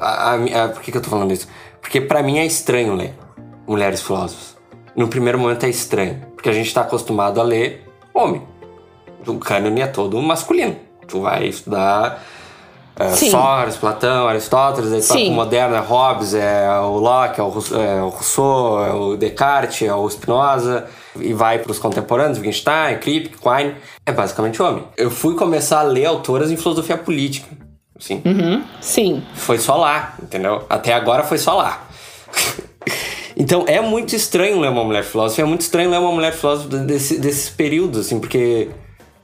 a, 0.00 0.32
a- 0.32 0.64
a- 0.64 0.68
por 0.70 0.80
que, 0.80 0.90
que 0.90 0.96
eu 0.96 1.02
tô 1.02 1.10
falando 1.10 1.32
isso? 1.32 1.46
Porque 1.82 2.00
pra 2.00 2.22
mim 2.22 2.38
é 2.38 2.46
estranho 2.46 2.94
ler 2.94 3.14
mulheres 3.66 4.00
filósofas. 4.02 4.56
No 4.96 5.06
primeiro 5.06 5.38
momento 5.38 5.64
é 5.64 5.68
estranho, 5.68 6.22
porque 6.34 6.48
a 6.48 6.52
gente 6.52 6.72
tá 6.72 6.80
acostumado 6.80 7.38
a 7.40 7.44
ler 7.44 7.86
homem. 8.14 8.42
O 9.26 9.34
cânone 9.34 9.82
é 9.82 9.86
todo 9.86 10.20
masculino. 10.22 10.76
Tu 11.06 11.20
vai 11.20 11.44
estudar 11.46 12.24
é. 12.98 13.10
Sócrates, 13.10 13.76
Platão, 13.76 14.26
Aristóteles, 14.26 14.90
aí 14.92 15.02
Sim. 15.02 15.26
pro 15.26 15.34
moderno, 15.34 15.76
é 15.76 15.78
Hobbes, 15.78 16.34
é 16.34 16.68
o 16.80 16.96
Locke, 16.98 17.40
o, 17.40 17.52
é 17.76 18.02
o 18.02 18.08
Rousseau, 18.08 18.84
é 18.84 18.92
o 18.92 19.16
Descartes, 19.16 19.86
é 19.86 19.94
o 19.94 20.08
Spinoza, 20.10 20.86
e 21.20 21.32
vai 21.32 21.58
pros 21.58 21.78
contemporâneos, 21.78 22.38
Wittgenstein, 22.38 22.98
Kripke, 22.98 23.36
Quine, 23.38 23.74
é 24.04 24.12
basicamente 24.12 24.60
homem. 24.62 24.84
Eu 24.96 25.10
fui 25.10 25.34
começar 25.34 25.80
a 25.80 25.82
ler 25.82 26.06
autoras 26.06 26.50
em 26.50 26.56
filosofia 26.56 26.96
política, 26.96 27.48
assim, 27.98 28.22
Sim. 28.80 29.22
foi 29.34 29.58
só 29.58 29.76
lá, 29.76 30.14
entendeu? 30.22 30.64
Até 30.68 30.92
agora 30.92 31.22
foi 31.22 31.38
só 31.38 31.54
lá. 31.54 31.86
então 33.36 33.64
é 33.66 33.80
muito 33.80 34.14
estranho 34.14 34.60
ler 34.60 34.70
uma 34.70 34.84
mulher 34.84 35.04
filósofa, 35.04 35.42
é 35.42 35.44
muito 35.44 35.62
estranho 35.62 35.90
ler 35.90 35.98
uma 35.98 36.12
mulher 36.12 36.32
filósofa 36.32 36.68
desse, 36.78 37.18
desses 37.18 37.50
períodos, 37.50 38.06
assim, 38.06 38.20
porque 38.20 38.68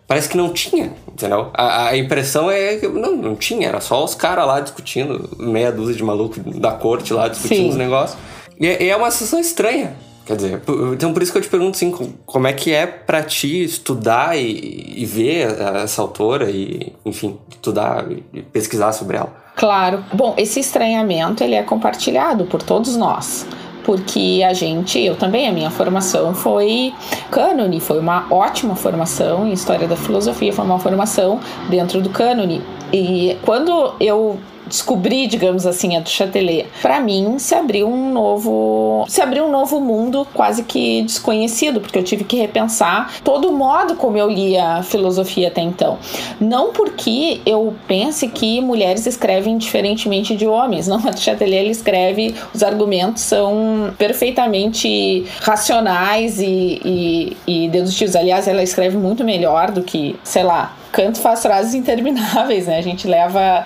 parece 0.06 0.28
que 0.28 0.36
não 0.36 0.52
tinha, 0.52 0.92
entendeu? 1.08 1.50
A, 1.54 1.88
a 1.88 1.96
impressão 1.96 2.50
é 2.50 2.76
que 2.76 2.88
não, 2.88 3.16
não 3.16 3.36
tinha, 3.36 3.68
era 3.68 3.80
só 3.80 4.04
os 4.04 4.14
caras 4.14 4.46
lá 4.46 4.60
discutindo, 4.60 5.30
meia 5.38 5.72
dúzia 5.72 5.94
de 5.94 6.02
maluco 6.02 6.38
da 6.58 6.72
corte 6.72 7.12
lá 7.12 7.28
discutindo 7.28 7.64
Sim. 7.64 7.68
os 7.70 7.76
negócios. 7.76 8.18
E 8.60 8.66
é, 8.66 8.82
e 8.82 8.88
é 8.88 8.96
uma 8.96 9.10
sensação 9.10 9.40
estranha. 9.40 9.96
Quer 10.26 10.36
dizer, 10.36 10.62
então 10.94 11.12
por 11.12 11.22
isso 11.22 11.30
que 11.32 11.36
eu 11.38 11.42
te 11.42 11.48
pergunto 11.48 11.76
assim, 11.76 11.90
co- 11.90 12.08
como 12.24 12.46
é 12.46 12.52
que 12.52 12.72
é 12.72 12.86
pra 12.86 13.22
ti 13.22 13.62
estudar 13.64 14.38
e, 14.38 14.94
e 14.96 15.04
ver 15.04 15.48
essa 15.82 16.00
autora 16.00 16.50
e, 16.50 16.92
enfim, 17.04 17.36
estudar 17.50 18.06
e 18.32 18.40
pesquisar 18.40 18.92
sobre 18.92 19.18
ela? 19.18 19.32
Claro. 19.54 20.02
Bom, 20.12 20.34
esse 20.38 20.58
estranhamento 20.60 21.44
ele 21.44 21.54
é 21.54 21.62
compartilhado 21.62 22.44
por 22.46 22.62
todos 22.62 22.96
nós. 22.96 23.46
Porque 23.84 24.42
a 24.48 24.54
gente, 24.54 24.98
eu 24.98 25.14
também, 25.14 25.46
a 25.46 25.52
minha 25.52 25.70
formação 25.70 26.34
foi 26.34 26.94
cânone, 27.30 27.78
foi 27.80 27.98
uma 28.00 28.26
ótima 28.30 28.74
formação 28.74 29.46
em 29.46 29.52
história 29.52 29.86
da 29.86 29.94
filosofia, 29.94 30.54
foi 30.54 30.64
uma 30.64 30.78
formação 30.78 31.38
dentro 31.68 32.00
do 32.00 32.08
cânone. 32.08 32.62
E 32.90 33.36
quando 33.42 33.92
eu 34.00 34.38
descobri, 34.74 35.28
digamos 35.28 35.66
assim, 35.66 35.96
a 35.96 36.00
do 36.00 36.66
para 36.82 37.00
mim 37.00 37.38
se 37.38 37.54
abriu 37.54 37.88
um 37.88 38.12
novo, 38.12 39.04
se 39.08 39.22
abriu 39.22 39.44
um 39.44 39.50
novo 39.50 39.80
mundo 39.80 40.26
quase 40.34 40.64
que 40.64 41.02
desconhecido, 41.02 41.80
porque 41.80 41.96
eu 41.96 42.02
tive 42.02 42.24
que 42.24 42.36
repensar 42.36 43.12
todo 43.22 43.48
o 43.48 43.52
modo 43.52 43.94
como 43.94 44.18
eu 44.18 44.28
lia 44.28 44.82
filosofia 44.82 45.46
até 45.46 45.60
então. 45.60 45.98
Não 46.40 46.72
porque 46.72 47.40
eu 47.46 47.72
pense 47.86 48.26
que 48.26 48.60
mulheres 48.60 49.06
escrevem 49.06 49.56
diferentemente 49.56 50.34
de 50.34 50.46
homens, 50.46 50.88
não, 50.88 50.98
a 51.08 51.12
do 51.12 51.44
ele 51.54 51.70
escreve, 51.70 52.34
os 52.52 52.64
argumentos 52.64 53.22
são 53.22 53.94
perfeitamente 53.96 55.24
racionais 55.40 56.40
e, 56.40 56.80
e, 56.84 57.36
e 57.46 57.68
dedutivos. 57.68 58.16
Aliás, 58.16 58.48
ela 58.48 58.62
escreve 58.62 58.96
muito 58.96 59.22
melhor 59.22 59.70
do 59.70 59.82
que, 59.82 60.16
sei 60.24 60.42
lá, 60.42 60.74
Kant 60.90 61.18
faz 61.20 61.42
frases 61.42 61.74
intermináveis, 61.74 62.66
né? 62.66 62.78
A 62.78 62.82
gente 62.82 63.06
leva 63.06 63.64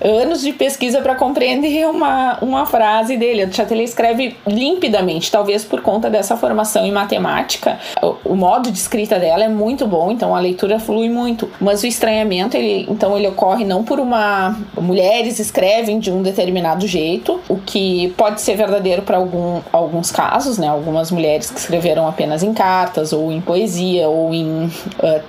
anos 0.00 0.40
de 0.40 0.52
pesquisa 0.52 1.00
para 1.00 1.14
compreender 1.14 1.86
uma, 1.86 2.38
uma 2.40 2.66
frase 2.66 3.16
dele. 3.16 3.42
A 3.42 3.50
Chatelet 3.50 3.84
escreve 3.88 4.36
limpidamente, 4.46 5.30
talvez 5.30 5.64
por 5.64 5.80
conta 5.82 6.08
dessa 6.08 6.36
formação 6.36 6.84
em 6.84 6.92
matemática. 6.92 7.78
O, 8.02 8.32
o, 8.32 8.36
modo 8.36 8.70
de 8.70 8.78
escrita 8.78 9.18
dela 9.18 9.44
é 9.44 9.48
muito 9.48 9.86
bom, 9.86 10.10
então 10.10 10.34
a 10.34 10.40
leitura 10.40 10.78
flui 10.78 11.08
muito. 11.08 11.50
Mas 11.60 11.82
o 11.82 11.86
estranhamento, 11.86 12.56
ele, 12.56 12.86
então, 12.90 13.16
ele 13.16 13.28
ocorre 13.28 13.64
não 13.64 13.84
por 13.84 14.00
uma. 14.00 14.56
Mulheres 14.78 15.38
escrevem 15.38 15.98
de 15.98 16.10
um 16.10 16.22
determinado 16.22 16.86
jeito, 16.86 17.40
o 17.48 17.56
que 17.58 18.12
pode 18.16 18.40
ser 18.40 18.56
verdadeiro 18.56 19.02
para 19.02 19.16
algum, 19.16 19.60
alguns 19.72 20.10
casos, 20.10 20.58
né? 20.58 20.68
Algumas 20.68 21.10
mulheres 21.10 21.50
que 21.50 21.58
escreveram 21.58 22.08
apenas 22.08 22.42
em 22.42 22.52
cartas, 22.54 23.12
ou 23.12 23.30
em 23.30 23.40
poesia, 23.40 24.08
ou 24.08 24.32
em 24.32 24.64
uh, 24.66 24.70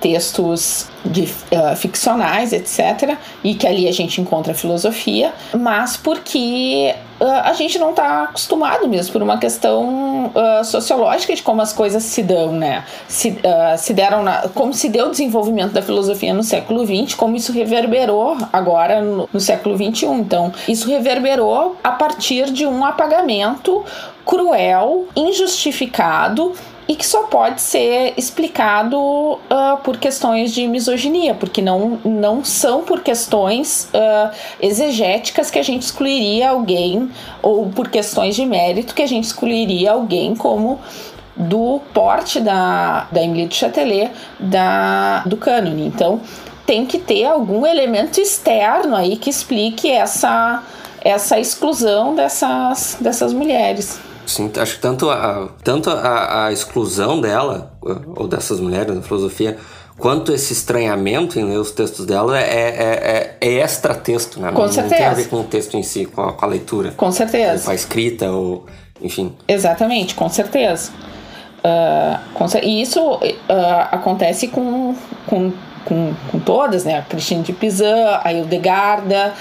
textos 0.00 0.88
de 1.04 1.22
uh, 1.22 1.76
ficcionais, 1.76 2.52
etc. 2.52 3.16
E 3.42 3.54
que 3.54 3.66
ali 3.66 3.88
a 3.88 3.92
gente 3.92 4.20
encontra 4.20 4.54
filosofia, 4.62 5.32
mas 5.52 5.96
porque 5.96 6.94
uh, 7.20 7.24
a 7.44 7.52
gente 7.52 7.78
não 7.78 7.90
está 7.90 8.24
acostumado 8.24 8.88
mesmo 8.88 9.12
por 9.12 9.22
uma 9.22 9.38
questão 9.38 10.26
uh, 10.26 10.64
sociológica 10.64 11.34
de 11.34 11.42
como 11.42 11.60
as 11.60 11.72
coisas 11.72 12.02
se 12.02 12.22
dão, 12.22 12.52
né? 12.52 12.84
Se, 13.06 13.36
se 13.78 13.92
deram 13.92 14.22
na, 14.22 14.48
como 14.54 14.72
se 14.72 14.88
deu 14.88 15.08
o 15.08 15.10
desenvolvimento 15.10 15.72
da 15.72 15.82
filosofia 15.82 16.32
no 16.32 16.42
século 16.42 16.86
XX, 16.86 17.14
como 17.14 17.36
isso 17.36 17.52
reverberou 17.52 18.36
agora 18.52 19.02
no, 19.02 19.28
no 19.32 19.40
século 19.40 19.76
XXI. 19.76 20.06
Então, 20.06 20.52
isso 20.66 20.88
reverberou 20.88 21.76
a 21.82 21.90
partir 21.90 22.50
de 22.50 22.64
um 22.66 22.84
apagamento 22.84 23.84
cruel, 24.24 25.06
injustificado 25.16 26.52
e 26.92 26.96
que 26.96 27.06
só 27.06 27.22
pode 27.22 27.62
ser 27.62 28.12
explicado 28.18 28.98
uh, 28.98 29.38
por 29.82 29.96
questões 29.96 30.52
de 30.52 30.68
misoginia, 30.68 31.34
porque 31.34 31.62
não, 31.62 31.98
não 32.04 32.44
são 32.44 32.82
por 32.82 33.00
questões 33.00 33.88
uh, 33.94 34.30
exegéticas 34.60 35.50
que 35.50 35.58
a 35.58 35.62
gente 35.62 35.84
excluiria 35.84 36.50
alguém, 36.50 37.10
ou 37.40 37.70
por 37.70 37.88
questões 37.88 38.36
de 38.36 38.44
mérito 38.44 38.94
que 38.94 39.00
a 39.00 39.06
gente 39.06 39.24
excluiria 39.24 39.92
alguém 39.92 40.36
como 40.36 40.80
do 41.34 41.80
porte 41.94 42.40
da, 42.40 43.06
da 43.10 43.22
Emily 43.22 43.46
de 43.46 43.54
Chatelet 43.54 44.10
da, 44.38 45.22
do 45.24 45.38
cânone. 45.38 45.86
Então, 45.86 46.20
tem 46.66 46.84
que 46.84 46.98
ter 46.98 47.24
algum 47.24 47.64
elemento 47.64 48.20
externo 48.20 48.94
aí 48.94 49.16
que 49.16 49.30
explique 49.30 49.90
essa, 49.90 50.62
essa 51.00 51.40
exclusão 51.40 52.14
dessas, 52.14 52.98
dessas 53.00 53.32
mulheres. 53.32 54.11
Sim, 54.26 54.50
acho 54.56 54.76
que 54.76 54.80
tanto 54.80 55.10
a, 55.10 55.48
tanto 55.62 55.90
a, 55.90 56.46
a, 56.46 56.52
exclusão 56.52 57.20
dela, 57.20 57.74
ou 58.16 58.26
dessas 58.26 58.60
mulheres 58.60 58.94
na 58.94 59.02
filosofia, 59.02 59.58
quanto 59.98 60.32
esse 60.32 60.52
estranhamento 60.52 61.38
em 61.38 61.44
ler 61.44 61.58
os 61.58 61.70
textos 61.70 62.06
dela 62.06 62.38
é, 62.38 62.42
é, 62.42 63.36
é, 63.40 63.48
é 63.48 63.52
extra 63.58 63.94
texto, 63.94 64.40
né? 64.40 64.52
Com 64.52 64.62
não, 64.62 64.72
certeza. 64.72 64.94
não 64.94 64.98
tem 64.98 65.06
a 65.06 65.14
ver 65.14 65.28
com 65.28 65.40
o 65.40 65.44
texto 65.44 65.76
em 65.76 65.82
si, 65.82 66.06
com 66.06 66.22
a, 66.22 66.32
com 66.32 66.44
a 66.44 66.48
leitura. 66.48 66.92
Com 66.96 67.10
certeza. 67.10 67.64
Com 67.64 67.70
a 67.70 67.74
escrita, 67.74 68.30
ou 68.30 68.66
enfim. 69.00 69.34
Exatamente, 69.46 70.14
com 70.14 70.28
certeza. 70.28 70.92
Uh, 71.58 72.18
com, 72.34 72.46
e 72.62 72.82
isso 72.82 73.00
uh, 73.00 73.20
acontece 73.92 74.48
com, 74.48 74.96
com, 75.26 75.52
com, 75.84 76.14
com, 76.30 76.40
todas, 76.40 76.84
né? 76.84 76.98
A 76.98 77.02
Christine 77.02 77.42
de 77.42 77.52
Pizan, 77.52 78.20
a 78.22 78.32
Hildegarda, 78.32 79.32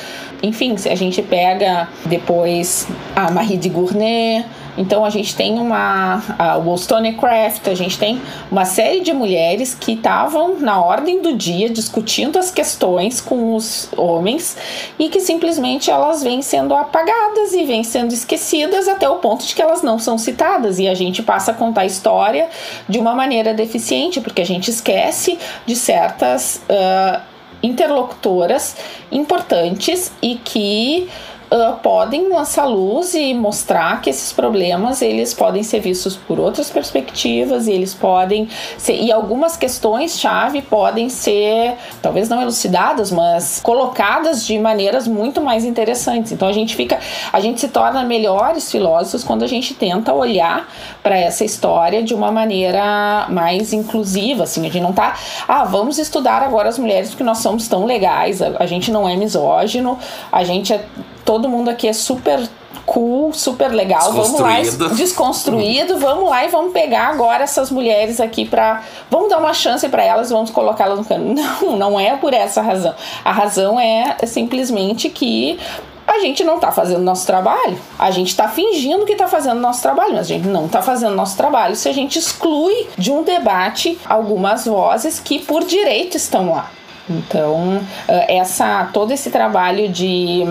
enfim, 0.44 0.78
se 0.78 0.90
a 0.90 0.96
gente 0.96 1.22
pega 1.22 1.88
depois 2.06 2.88
a 3.16 3.32
Marie 3.32 3.58
de 3.58 3.70
Gournay, 3.70 4.46
então 4.78 5.04
a 5.04 5.10
gente 5.10 5.36
tem 5.36 5.60
uma 5.60 6.22
a 6.38 6.58
Wollstonecraft, 6.58 7.68
a 7.68 7.76
gente 7.76 7.98
tem 7.98 8.22
uma 8.50 8.66
série 8.66 9.02
de 9.02 9.14
mulheres 9.14 9.76
que 9.76 9.94
estavam 9.94 10.60
na 10.60 10.82
ordem 10.82 11.22
do 11.22 11.36
dia 11.36 11.70
discutindo 11.70 12.40
as 12.40 12.52
questões 12.52 13.20
com 13.20 13.56
os 13.56 13.90
homens 13.98 14.58
e 14.98 15.10
que 15.10 15.20
simplesmente 15.20 15.92
elas 15.92 16.24
vêm 16.24 16.42
sendo 16.42 16.74
apagadas 16.74 17.54
e 17.54 17.64
vêm 17.66 17.84
sendo 17.84 18.14
esquecidas 18.14 18.88
até 18.88 19.10
o 19.10 19.18
ponto 19.18 19.46
de 19.46 19.54
que 19.54 19.62
elas 19.62 19.82
não 19.82 20.00
são 20.00 20.18
citadas. 20.18 20.80
E 20.80 20.88
a 20.88 20.94
gente 20.94 21.22
passa 21.22 21.52
a 21.52 21.54
contar 21.54 21.82
a 21.82 21.86
história 21.86 22.50
de 22.88 23.00
uma 23.00 23.14
maneira 23.14 23.54
deficiente 23.54 24.22
porque 24.22 24.42
a 24.42 24.46
gente 24.46 24.70
esquece 24.70 25.38
de 25.66 25.76
certas 25.76 26.62
uh, 26.70 27.22
interlocutoras 27.64 28.76
importantes 29.12 30.12
e 30.22 30.36
que 30.36 31.10
uh, 31.52 31.78
podem 31.84 32.30
lançar 32.30 32.66
luz 32.66 33.14
e 33.14 33.34
mostrar 33.34 34.02
que 34.02 34.10
esses 34.10 34.32
problemas 34.32 35.02
eles 35.02 35.34
podem 35.34 35.62
ser 35.64 35.82
vistos 35.82 36.16
por 36.16 36.40
outras 36.40 36.70
perspectivas 36.70 37.68
e 37.68 37.72
eles 37.72 37.94
podem 37.94 38.48
ser, 38.78 38.96
e 38.96 39.12
algumas 39.12 39.58
questões 39.58 40.20
chave 40.20 40.62
podem 40.62 41.10
ser 41.10 41.76
talvez 42.02 42.30
não 42.30 42.42
elucidadas, 42.42 43.12
mas 43.12 43.60
colocadas 43.62 44.46
de 44.46 44.58
maneiras 44.58 45.08
muito 45.08 45.42
mais 45.42 45.66
interessantes. 45.66 46.32
Então 46.32 46.48
a 46.48 46.54
gente 46.54 46.76
fica, 46.76 47.00
a 47.32 47.40
gente 47.40 47.60
se 47.60 47.68
torna 47.68 48.04
melhores 48.04 48.72
filósofos 48.72 49.24
quando 49.24 49.44
a 49.44 49.48
gente 49.48 49.74
tenta 49.74 50.14
olhar 50.14 50.68
para 51.04 51.18
essa 51.18 51.44
história 51.44 52.02
de 52.02 52.14
uma 52.14 52.32
maneira 52.32 53.28
mais 53.30 53.74
inclusiva, 53.74 54.44
assim, 54.44 54.62
a 54.62 54.70
gente 54.70 54.82
não 54.82 54.94
tá, 54.94 55.16
ah, 55.48 55.66
vamos 55.66 55.98
estudar 55.98 56.42
agora 56.42 56.70
as 56.70 56.80
mulheres 56.80 57.10
porque 57.10 57.24
nós 57.24 57.40
somos 57.40 57.68
tão 57.68 57.86
legais, 57.86 58.42
a, 58.42 58.58
a 58.60 58.66
gente 58.66 58.92
não 58.92 59.08
é 59.08 59.16
misógino, 59.16 59.98
a 60.32 60.44
gente 60.44 60.74
é 60.74 60.86
todo 61.26 61.48
mundo 61.50 61.70
aqui 61.70 61.88
é 61.88 61.94
super 61.94 62.48
cool, 62.86 63.34
super 63.34 63.72
legal. 63.72 64.12
Vamos 64.12 64.40
lá, 64.40 64.60
desconstruído. 64.96 65.98
vamos 65.98 66.30
lá 66.30 66.46
e 66.46 66.50
vamos 66.50 66.74
pegar 66.74 67.08
agora 67.08 67.44
essas 67.44 67.72
mulheres 67.72 68.20
aqui 68.20 68.46
para, 68.46 68.82
vamos 69.10 69.30
dar 69.30 69.38
uma 69.38 69.54
chance 69.54 69.88
para 69.88 70.04
elas, 70.04 70.30
vamos 70.30 70.52
colocá-las 70.52 71.00
no 71.00 71.06
cano. 71.06 71.34
Não, 71.62 71.78
não 71.78 72.00
é 72.00 72.16
por 72.18 72.34
essa 72.34 72.62
razão. 72.62 72.94
A 73.24 73.32
razão 73.32 73.80
é 73.80 74.18
simplesmente 74.26 75.10
que 75.10 75.60
a 76.08 76.20
gente 76.20 76.44
não 76.44 76.56
está 76.56 76.72
fazendo 76.72 77.02
nosso 77.02 77.26
trabalho. 77.26 77.80
A 77.98 78.12
gente 78.12 78.30
está 78.30 78.48
fingindo 78.48 79.06
que 79.06 79.14
está 79.14 79.28
fazendo 79.28 79.60
nosso 79.60 79.82
trabalho, 79.82 80.14
mas 80.14 80.26
a 80.26 80.30
gente 80.30 80.48
não 80.48 80.66
está 80.66 80.82
fazendo 80.82 81.16
nosso 81.16 81.38
trabalho 81.38 81.76
se 81.76 81.88
a 81.88 81.94
gente 81.94 82.20
exclui 82.20 82.88
de 82.98 83.12
um 83.12 83.24
debate 83.24 83.98
algumas 84.06 84.66
vozes 84.66 85.20
que 85.20 85.40
por 85.40 85.64
direito 85.64 86.18
estão 86.18 86.52
lá. 86.52 86.70
Então, 87.10 87.82
eh, 88.08 88.38
essa 88.38 88.90
todo 88.92 89.12
esse 89.12 89.30
trabalho 89.30 89.90
de 89.90 90.44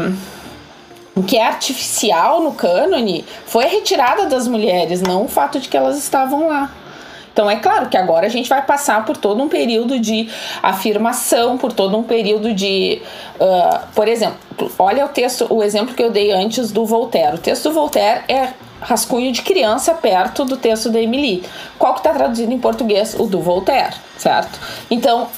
o 1.15 1.23
que 1.23 1.37
é 1.37 1.47
artificial 1.47 2.41
no 2.41 2.53
cânone 2.53 3.25
foi 3.45 3.65
a 3.65 3.69
retirada 3.69 4.27
das 4.27 4.47
mulheres, 4.47 5.03
não 5.03 5.25
o 5.25 5.29
fato 5.29 5.59
de 5.59 5.69
que 5.69 5.77
elas 5.77 5.99
estavam 5.99 6.49
lá. 6.49 6.73
Então 7.33 7.51
é 7.51 7.57
claro 7.57 7.89
que 7.89 7.97
agora 7.97 8.27
a 8.27 8.29
gente 8.29 8.49
vai 8.49 8.63
passar 8.63 9.05
por 9.05 9.17
todo 9.17 9.43
um 9.43 9.49
período 9.49 9.99
de 9.99 10.29
afirmação, 10.63 11.57
por 11.57 11.73
todo 11.73 11.97
um 11.97 12.03
período 12.03 12.53
de, 12.53 13.01
uh, 13.41 13.87
por 13.95 14.09
exemplo, 14.09 14.39
olha 14.79 15.05
o 15.05 15.09
texto, 15.09 15.47
o 15.49 15.63
exemplo 15.63 15.95
que 15.95 16.03
eu 16.03 16.11
dei 16.11 16.33
antes 16.33 16.73
do 16.73 16.85
Voltaire. 16.85 17.37
O 17.37 17.39
texto 17.39 17.69
do 17.69 17.75
Voltaire 17.75 18.23
é 18.29 18.51
rascunho 18.81 19.31
de 19.33 19.43
criança 19.43 19.95
perto 19.95 20.45
do 20.45 20.57
texto 20.57 20.91
da 20.91 21.01
Emily. 21.01 21.43
Qual 21.79 21.93
que 21.95 22.01
está 22.01 22.13
traduzido 22.13 22.53
em 22.53 22.59
português? 22.59 23.15
O 23.19 23.27
do 23.27 23.41
Voltaire, 23.41 23.95
certo? 24.19 24.59
Então 24.91 25.29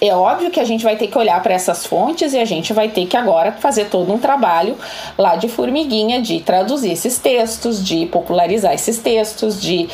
é 0.00 0.14
óbvio 0.14 0.50
que 0.50 0.58
a 0.58 0.64
gente 0.64 0.82
vai 0.82 0.96
ter 0.96 1.08
que 1.08 1.18
olhar 1.18 1.42
para 1.42 1.52
essas 1.52 1.84
fontes 1.84 2.32
e 2.32 2.38
a 2.38 2.44
gente 2.44 2.72
vai 2.72 2.88
ter 2.88 3.06
que 3.06 3.16
agora 3.16 3.52
fazer 3.52 3.86
todo 3.86 4.12
um 4.12 4.18
trabalho 4.18 4.76
lá 5.18 5.36
de 5.36 5.48
formiguinha 5.48 6.22
de 6.22 6.40
traduzir 6.40 6.92
esses 6.92 7.18
textos, 7.18 7.84
de 7.84 8.06
popularizar 8.06 8.72
esses 8.72 8.98
textos, 8.98 9.60
de 9.60 9.88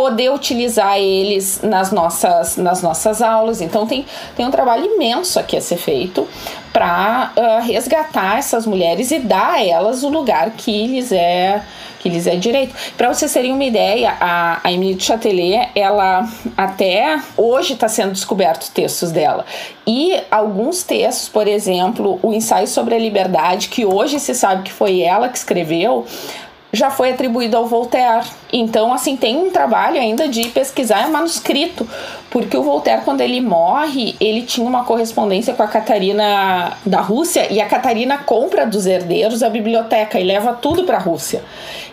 poder 0.00 0.32
utilizar 0.32 0.98
eles 0.98 1.60
nas 1.62 1.92
nossas, 1.92 2.56
nas 2.56 2.82
nossas 2.82 3.20
aulas. 3.20 3.60
Então 3.60 3.86
tem, 3.86 4.06
tem 4.34 4.46
um 4.46 4.50
trabalho 4.50 4.86
imenso 4.86 5.38
aqui 5.38 5.58
a 5.58 5.60
ser 5.60 5.76
feito 5.76 6.26
para 6.72 7.30
uh, 7.36 7.66
resgatar 7.66 8.38
essas 8.38 8.64
mulheres 8.64 9.10
e 9.10 9.18
dar 9.18 9.56
a 9.56 9.62
elas 9.62 10.02
o 10.02 10.08
lugar 10.08 10.52
que 10.52 10.86
lhes 10.86 11.12
é 11.12 11.62
que 11.98 12.08
lhes 12.08 12.26
é 12.26 12.34
direito. 12.34 12.74
Para 12.96 13.12
vocês 13.12 13.30
terem 13.30 13.52
uma 13.52 13.62
ideia, 13.62 14.16
a, 14.18 14.60
a 14.64 14.70
de 14.70 15.04
Chatelet, 15.04 15.68
ela 15.74 16.26
até 16.56 17.20
hoje 17.36 17.74
está 17.74 17.88
sendo 17.88 18.12
descoberto 18.12 18.70
textos 18.70 19.12
dela. 19.12 19.44
E 19.86 20.18
alguns 20.30 20.82
textos, 20.82 21.28
por 21.28 21.46
exemplo, 21.46 22.18
o 22.22 22.32
ensaio 22.32 22.66
sobre 22.66 22.94
a 22.94 22.98
liberdade, 22.98 23.68
que 23.68 23.84
hoje 23.84 24.18
se 24.18 24.34
sabe 24.34 24.62
que 24.62 24.72
foi 24.72 25.02
ela 25.02 25.28
que 25.28 25.36
escreveu, 25.36 26.06
já 26.72 26.90
foi 26.90 27.10
atribuído 27.10 27.56
ao 27.56 27.66
Voltaire. 27.66 28.26
Então, 28.52 28.92
assim, 28.92 29.16
tem 29.16 29.36
um 29.36 29.50
trabalho 29.50 29.98
ainda 30.00 30.28
de 30.28 30.48
pesquisar 30.48 31.10
manuscrito, 31.10 31.88
porque 32.30 32.56
o 32.56 32.62
Voltaire, 32.62 33.02
quando 33.04 33.20
ele 33.20 33.40
morre, 33.40 34.14
ele 34.20 34.42
tinha 34.42 34.66
uma 34.66 34.84
correspondência 34.84 35.52
com 35.52 35.62
a 35.62 35.66
Catarina 35.66 36.76
da 36.86 37.00
Rússia 37.00 37.52
e 37.52 37.60
a 37.60 37.66
Catarina 37.66 38.18
compra 38.18 38.64
dos 38.64 38.86
herdeiros 38.86 39.42
a 39.42 39.50
biblioteca 39.50 40.18
e 40.18 40.22
leva 40.22 40.52
tudo 40.52 40.84
para 40.84 40.96
a 40.96 41.00
Rússia. 41.00 41.42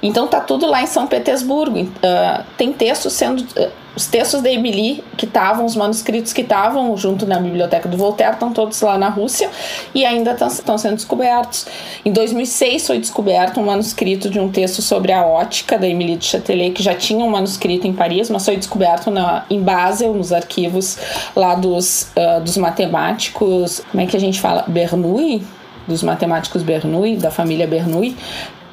Então, 0.01 0.27
tá 0.27 0.39
tudo 0.39 0.68
lá 0.68 0.84
em 0.84 0.88
São 0.88 1.07
Petersburgo. 1.07 1.80
Uh, 1.80 2.43
tem 2.55 2.72
textos 2.72 3.14
sendo. 3.14 3.41
Uh, 3.41 3.88
os 3.97 4.05
textos 4.05 4.43
da 4.43 4.51
Emily 4.51 5.03
que 5.18 5.26
estavam, 5.26 5.65
os 5.65 5.76
manuscritos 5.76 6.31
que 6.31 6.41
estavam 6.41 6.95
junto 6.95 7.26
na 7.26 7.39
biblioteca 7.39 7.89
do 7.89 7.97
Voltaire, 7.97 8.34
estão 8.34 8.53
todos 8.53 8.80
lá 8.80 8.95
na 8.95 9.09
Rússia 9.09 9.49
e 9.93 10.05
ainda 10.05 10.34
estão 10.34 10.77
sendo 10.77 10.93
descobertos. 10.93 11.65
Em 12.05 12.11
2006 12.11 12.85
foi 12.85 12.99
descoberto 12.99 13.59
um 13.59 13.65
manuscrito 13.65 14.30
de 14.30 14.39
um 14.39 14.51
texto 14.51 14.84
sobre 14.84 15.11
a 15.11 15.26
ótica 15.26 15.80
da 15.80 15.88
Emily 15.88 16.15
de 16.15 16.26
Châtelet, 16.26 16.73
que 16.73 16.84
já 16.84 16.93
tinha 16.93 17.26
um 17.26 17.30
manuscrito 17.31 17.88
em 17.88 17.93
Paris, 17.93 18.30
mas 18.30 18.45
foi 18.45 18.55
descoberto 18.55 19.09
na, 19.09 19.43
em 19.49 19.59
Basel, 19.59 20.14
nos 20.27 20.33
arquivos 20.33 20.97
lá 21.35 21.55
dos, 21.55 22.11
uh, 22.15 22.41
dos 22.41 22.57
matemáticos, 22.57 23.81
como 23.89 24.03
é 24.03 24.05
que 24.05 24.17
a 24.17 24.19
gente 24.19 24.39
fala? 24.39 24.65
Bernoulli? 24.67 25.45
dos 25.87 26.03
matemáticos 26.03 26.63
Bernoulli, 26.63 27.15
da 27.15 27.31
família 27.31 27.65
Bernoulli, 27.65 28.17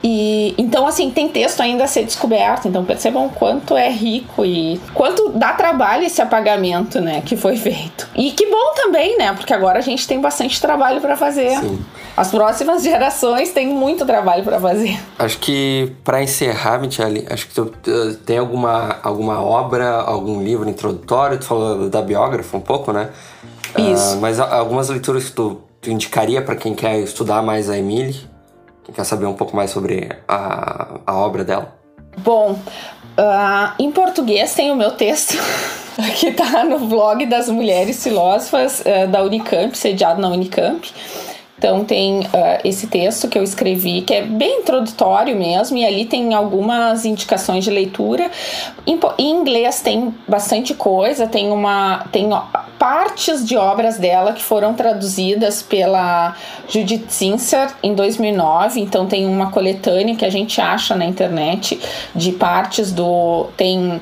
e 0.07 0.55
então 0.59 0.87
assim 0.87 1.11
tem 1.11 1.31
texto 1.31 1.63
ainda 1.63 1.85
a 1.85 1.87
ser 1.87 2.05
descoberto, 2.05 2.69
então 2.69 2.85
percebam 2.85 3.27
quanto 3.31 3.75
é 3.75 3.89
rico 3.89 4.45
e 4.45 4.79
quanto 4.93 5.31
dá 5.31 5.55
trabalho 5.55 6.05
esse 6.05 6.21
apagamento, 6.21 7.01
né, 7.01 7.23
que 7.25 7.39
foi 7.39 7.57
feito. 7.57 8.07
E 8.15 8.31
que 8.33 8.45
bom 8.51 8.75
também, 8.77 9.17
né, 9.17 9.33
porque 9.33 9.55
agora 9.55 9.79
a 9.79 9.83
gente 9.83 10.07
tem 10.07 10.21
bastante 10.21 10.61
trabalho 10.61 11.01
para 11.01 11.17
fazer. 11.17 11.59
Sim. 11.59 11.83
As 12.15 12.31
próximas 12.31 12.83
gerações 12.83 13.53
têm 13.53 13.69
muito 13.69 14.05
trabalho 14.05 14.45
para 14.45 14.61
fazer. 14.61 15.01
Acho 15.19 15.39
que 15.39 15.91
para 16.05 16.23
encerrar, 16.23 16.79
Michele, 16.79 17.27
acho 17.31 17.49
que 17.49 17.55
tu, 17.55 17.73
tem 18.27 18.37
alguma 18.37 18.99
alguma 19.03 19.43
obra, 19.43 20.03
algum 20.03 20.43
livro 20.43 20.69
introdutório, 20.69 21.39
tu 21.39 21.47
falou 21.47 21.89
da 21.89 22.03
biógrafa 22.03 22.59
um 22.59 22.61
pouco, 22.61 22.93
né? 22.93 23.09
Isso. 23.79 24.19
Uh, 24.19 24.21
mas 24.21 24.39
algumas 24.39 24.91
leituras 24.91 25.25
que 25.25 25.33
tu, 25.33 25.63
tu 25.81 25.91
indicaria 25.91 26.43
para 26.43 26.57
quem 26.57 26.75
quer 26.75 26.99
estudar 27.01 27.41
mais 27.43 27.71
a 27.71 27.79
Emily? 27.79 28.34
Quer 28.93 29.05
saber 29.05 29.27
um 29.27 29.35
pouco 29.35 29.57
mais 29.57 29.71
sobre 29.71 30.11
a, 30.29 31.01
a 31.07 31.15
obra 31.17 31.45
dela? 31.45 31.75
Bom, 32.19 32.53
uh, 32.53 33.73
em 33.79 33.91
português 33.91 34.55
tem 34.55 34.71
o 34.71 34.77
meu 34.77 34.93
texto, 34.93 35.37
que 36.19 36.29
está 36.29 36.65
no 36.65 36.79
blog 36.81 37.27
das 37.27 37.49
mulheres 37.49 38.03
filósofas 38.03 38.81
uh, 38.81 39.09
da 39.09 39.23
Unicamp, 39.23 39.77
sediado 39.77 40.21
na 40.21 40.29
Unicamp. 40.29 40.93
Então 41.57 41.85
tem 41.85 42.21
uh, 42.21 42.61
esse 42.63 42.89
texto 42.89 43.27
que 43.27 43.39
eu 43.39 43.43
escrevi, 43.43 44.03
que 44.03 44.13
é 44.13 44.23
bem 44.23 44.61
introdutório 44.61 45.35
mesmo, 45.35 45.79
e 45.79 45.85
ali 45.87 46.05
tem 46.05 46.35
algumas 46.35 47.07
indicações 47.07 47.65
de 47.65 47.71
leitura. 47.71 48.31
Em, 48.87 49.01
em 49.19 49.31
inglês 49.31 49.81
tem 49.81 50.15
bastante 50.29 50.75
coisa, 50.75 51.27
tem 51.27 51.51
uma. 51.51 52.05
tem 52.13 52.29
partes 52.79 53.47
de 53.47 53.57
obras 53.57 53.99
dela 53.99 54.33
que 54.33 54.43
foram 54.43 54.75
traduzidas 54.75 55.63
pela 55.63 56.37
Judith 56.69 57.07
Sincer 57.09 57.71
em 57.83 57.95
2009. 57.95 58.81
Então 58.81 59.07
tem 59.07 59.27
uma 59.27 59.51
coletânea 59.51 60.17
que 60.17 60.25
a 60.25 60.31
gente 60.31 60.61
acha 60.61 60.95
na 60.95 61.05
internet 61.05 61.81
de 62.15 62.33
partes 62.33 62.93
do 62.93 63.47
tem 63.57 63.89
uh, 63.89 64.01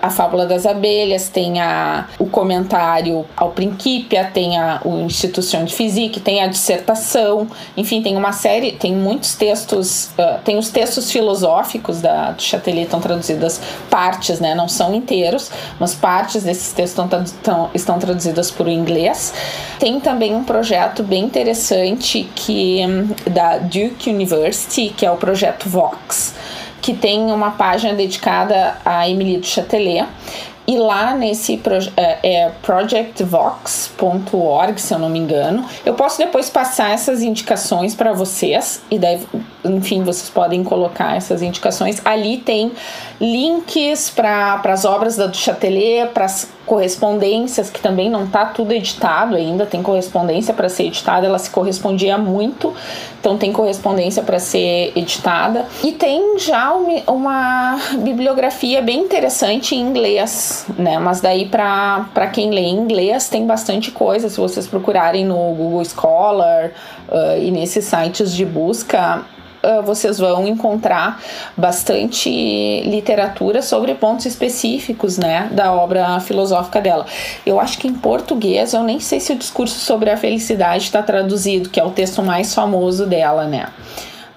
a 0.00 0.10
Fábula 0.10 0.46
das 0.46 0.66
Abelhas, 0.66 1.28
tem 1.28 1.60
a, 1.60 2.06
o 2.18 2.26
comentário 2.26 3.26
ao 3.36 3.50
Principia, 3.50 4.30
tem 4.32 4.58
a, 4.58 4.80
o 4.84 5.00
Instituição 5.00 5.64
de 5.64 5.74
Physique, 5.74 6.20
tem 6.20 6.42
a 6.42 6.46
dissertação, 6.46 7.46
enfim, 7.76 8.02
tem 8.02 8.16
uma 8.16 8.32
série, 8.32 8.72
tem 8.72 8.94
muitos 8.94 9.34
textos, 9.34 10.10
uh, 10.18 10.40
tem 10.44 10.56
os 10.56 10.70
textos 10.70 11.10
filosóficos 11.10 12.00
da 12.00 12.36
do 12.36 12.42
Chatelet 12.42 12.84
estão 12.84 13.00
traduzidas 13.00 13.60
partes, 13.90 14.40
né? 14.40 14.54
Não 14.54 14.68
são 14.68 14.94
inteiros, 14.94 15.50
mas 15.78 15.94
partes 15.94 16.42
desses 16.42 16.72
textos 16.72 17.04
estão, 17.04 17.70
estão, 17.74 17.95
estão 17.96 17.98
traduzidas 17.98 18.50
por 18.50 18.68
inglês. 18.68 19.34
Tem 19.78 19.98
também 20.00 20.34
um 20.34 20.44
projeto 20.44 21.02
bem 21.02 21.24
interessante 21.24 22.28
que 22.34 22.80
da 23.30 23.56
Duke 23.58 24.10
University, 24.10 24.92
que 24.96 25.04
é 25.04 25.10
o 25.10 25.16
projeto 25.16 25.68
Vox, 25.68 26.34
que 26.80 26.94
tem 26.94 27.32
uma 27.32 27.50
página 27.52 27.94
dedicada 27.94 28.76
a 28.84 29.08
Emily 29.08 29.38
do 29.38 29.46
Chatelet. 29.46 30.06
E 30.68 30.76
lá 30.78 31.14
nesse 31.14 31.62
é, 31.96 32.18
é 32.24 32.50
projectvox.org, 32.60 34.80
se 34.80 34.92
eu 34.92 34.98
não 34.98 35.08
me 35.08 35.20
engano, 35.20 35.64
eu 35.84 35.94
posso 35.94 36.18
depois 36.18 36.50
passar 36.50 36.90
essas 36.90 37.22
indicações 37.22 37.94
para 37.94 38.12
vocês 38.12 38.82
e 38.90 38.98
daí, 38.98 39.24
enfim, 39.70 40.02
vocês 40.02 40.30
podem 40.30 40.62
colocar 40.64 41.16
essas 41.16 41.42
indicações. 41.42 42.00
Ali 42.04 42.38
tem 42.38 42.72
links 43.20 44.10
para 44.10 44.60
as 44.64 44.84
obras 44.84 45.16
da 45.16 45.26
do 45.26 45.36
para 46.12 46.24
as 46.24 46.48
correspondências, 46.66 47.70
que 47.70 47.80
também 47.80 48.10
não 48.10 48.24
está 48.24 48.44
tudo 48.46 48.72
editado 48.72 49.36
ainda, 49.36 49.64
tem 49.64 49.82
correspondência 49.82 50.52
para 50.52 50.68
ser 50.68 50.86
editada, 50.86 51.24
ela 51.24 51.38
se 51.38 51.48
correspondia 51.48 52.18
muito, 52.18 52.74
então 53.20 53.38
tem 53.38 53.52
correspondência 53.52 54.22
para 54.22 54.40
ser 54.40 54.92
editada. 54.96 55.64
E 55.84 55.92
tem 55.92 56.38
já 56.38 56.74
uma 57.06 57.78
bibliografia 57.98 58.82
bem 58.82 58.98
interessante 58.98 59.76
em 59.76 59.80
inglês, 59.80 60.66
né? 60.76 60.98
Mas 60.98 61.20
daí 61.20 61.46
para 61.46 62.26
quem 62.32 62.50
lê 62.50 62.62
em 62.62 62.76
inglês 62.76 63.28
tem 63.28 63.46
bastante 63.46 63.92
coisa, 63.92 64.28
se 64.28 64.38
vocês 64.38 64.66
procurarem 64.66 65.24
no 65.24 65.54
Google 65.54 65.84
Scholar 65.84 66.72
uh, 67.08 67.40
e 67.40 67.50
nesses 67.52 67.84
sites 67.84 68.34
de 68.34 68.44
busca, 68.44 69.24
uh, 69.62 69.82
vocês 69.82 70.18
vão 70.18 70.46
encontrar 70.46 71.20
bastante 71.56 72.30
literatura 72.84 73.62
sobre 73.62 73.94
pontos 73.94 74.26
específicos, 74.26 75.18
né, 75.18 75.48
da 75.52 75.72
obra 75.72 76.20
filosófica 76.20 76.80
dela. 76.80 77.06
Eu 77.44 77.60
acho 77.60 77.78
que 77.78 77.88
em 77.88 77.94
português, 77.94 78.72
eu 78.74 78.82
nem 78.82 79.00
sei 79.00 79.20
se 79.20 79.32
o 79.32 79.36
discurso 79.36 79.78
sobre 79.78 80.10
a 80.10 80.16
felicidade 80.16 80.84
está 80.84 81.02
traduzido, 81.02 81.68
que 81.68 81.80
é 81.80 81.84
o 81.84 81.90
texto 81.90 82.22
mais 82.22 82.54
famoso 82.54 83.06
dela, 83.06 83.44
né? 83.46 83.66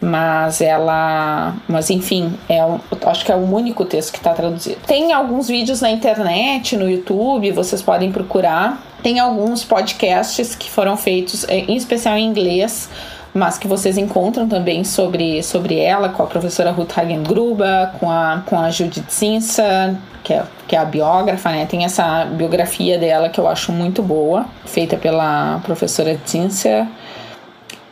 mas 0.02 0.62
ela, 0.62 1.56
mas 1.68 1.90
enfim, 1.90 2.34
é, 2.48 2.60
acho 3.06 3.26
que 3.26 3.32
é 3.32 3.36
o 3.36 3.54
único 3.54 3.84
texto 3.84 4.14
que 4.14 4.18
está 4.18 4.34
traduzido. 4.34 4.78
Tem 4.88 5.12
alguns 5.12 5.48
vídeos 5.48 5.82
na 5.82 5.92
internet, 5.92 6.78
no 6.78 6.90
YouTube, 6.90 7.52
vocês 7.52 7.82
podem 7.82 8.12
procurar. 8.12 8.82
Tem 9.04 9.20
alguns 9.20 9.64
podcasts 9.64 10.56
que 10.56 10.70
foram 10.70 10.96
feitos, 10.96 11.44
é, 11.48 11.58
em 11.60 11.76
especial 11.76 12.18
em 12.18 12.26
inglês, 12.26 12.90
mas 13.34 13.58
que 13.58 13.68
vocês 13.68 13.98
encontram 13.98 14.48
também 14.48 14.84
sobre, 14.84 15.42
sobre 15.44 15.78
ela, 15.78 16.10
com 16.10 16.24
a 16.24 16.28
professora 16.28 16.72
Ruth 16.72 16.98
Hagen-Gruber, 16.98 17.92
com 18.00 18.10
a, 18.10 18.44
com 18.46 18.58
a 18.58 18.70
Judith 18.72 19.06
Sinsa, 19.10 19.98
que 20.24 20.34
é, 20.34 20.44
que 20.68 20.76
é 20.76 20.80
a 20.80 20.86
biógrafa, 20.86 21.50
né? 21.50 21.66
Tem 21.66 21.86
essa 21.86 22.26
biografia 22.26 22.98
dela 22.98 23.30
que 23.30 23.40
eu 23.40 23.48
acho 23.48 23.72
muito 23.72 24.02
boa, 24.02 24.46
feita 24.66 24.98
pela 24.98 25.60
professora 25.64 26.20
Sinsa. 26.26 26.88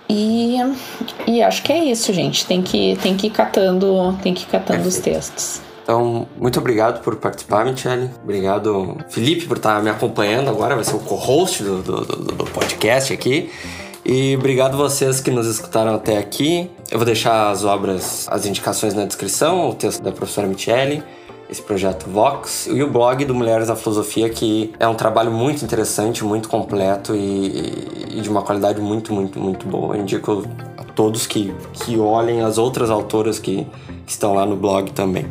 E, 0.10 0.58
e 1.28 1.44
acho 1.44 1.62
que 1.64 1.74
é 1.74 1.84
isso, 1.84 2.14
gente. 2.14 2.46
Tem 2.46 2.62
que, 2.62 2.98
tem 3.02 3.16
que 3.16 3.28
ir 3.28 3.32
catando, 3.32 4.18
tem 4.24 4.34
que 4.34 4.46
catando 4.46 4.88
os 4.88 4.98
textos. 4.98 5.62
Então, 5.88 6.28
muito 6.38 6.60
obrigado 6.60 7.02
por 7.02 7.16
participar, 7.16 7.64
Michele. 7.64 8.10
Obrigado, 8.22 8.98
Felipe, 9.08 9.46
por 9.46 9.56
estar 9.56 9.82
me 9.82 9.90
acompanhando 9.90 10.50
agora. 10.50 10.76
Vai 10.76 10.84
ser 10.84 10.98
o 10.98 11.00
co-host 11.00 11.64
do, 11.64 11.82
do, 11.82 12.02
do, 12.04 12.44
podcast 12.44 13.14
aqui. 13.14 13.50
E 14.08 14.36
obrigado 14.38 14.78
vocês 14.78 15.20
que 15.20 15.30
nos 15.30 15.46
escutaram 15.46 15.94
até 15.94 16.18
aqui. 16.18 16.72
Eu 16.90 16.98
vou 16.98 17.06
deixar 17.06 17.52
as 17.52 17.66
obras, 17.66 18.26
as 18.32 18.46
indicações 18.46 18.94
na 18.94 19.06
descrição, 19.06 19.70
o 19.70 19.76
texto 19.76 20.02
da 20.02 20.12
professora 20.12 20.48
Michele 20.48 21.04
esse 21.50 21.62
projeto 21.62 22.10
Vox 22.10 22.68
e 22.68 22.84
o 22.84 22.90
blog 22.90 23.24
do 23.24 23.34
Mulheres 23.34 23.70
na 23.70 23.76
Filosofia, 23.76 24.30
que 24.30 24.74
é 24.80 24.88
um 24.88 24.96
trabalho 24.96 25.32
muito 25.32 25.64
interessante, 25.64 26.24
muito 26.24 26.50
completo 26.50 27.16
e, 27.16 28.18
e 28.18 28.22
de 28.22 28.30
uma 28.30 28.42
qualidade 28.42 28.82
muito, 28.82 29.14
muito, 29.14 29.40
muito 29.40 29.66
boa. 29.66 29.96
Eu 29.96 30.02
indico 30.02 30.44
a 30.78 30.84
todos 30.84 31.26
que, 31.26 31.54
que 31.74 31.98
olhem 31.98 32.42
as 32.42 32.58
outras 32.58 32.90
autoras 32.90 33.40
que, 33.40 33.66
que 34.06 34.12
estão 34.12 34.34
lá 34.34 34.46
no 34.46 34.56
blog 34.56 34.92
também. 34.92 35.26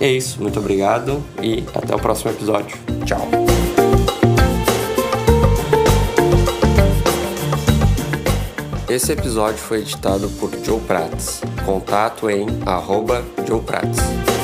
É 0.00 0.08
isso, 0.08 0.40
muito 0.40 0.58
obrigado 0.58 1.22
e 1.42 1.64
até 1.74 1.94
o 1.94 1.98
próximo 1.98 2.30
episódio. 2.30 2.76
Tchau! 3.04 3.55
Esse 8.88 9.12
episódio 9.12 9.58
foi 9.58 9.80
editado 9.80 10.30
por 10.38 10.48
Joe 10.64 10.80
Prats. 10.80 11.40
Contato 11.64 12.30
em 12.30 12.46
arroba 12.64 13.24
Joe 13.44 13.60
Prats. 13.60 14.35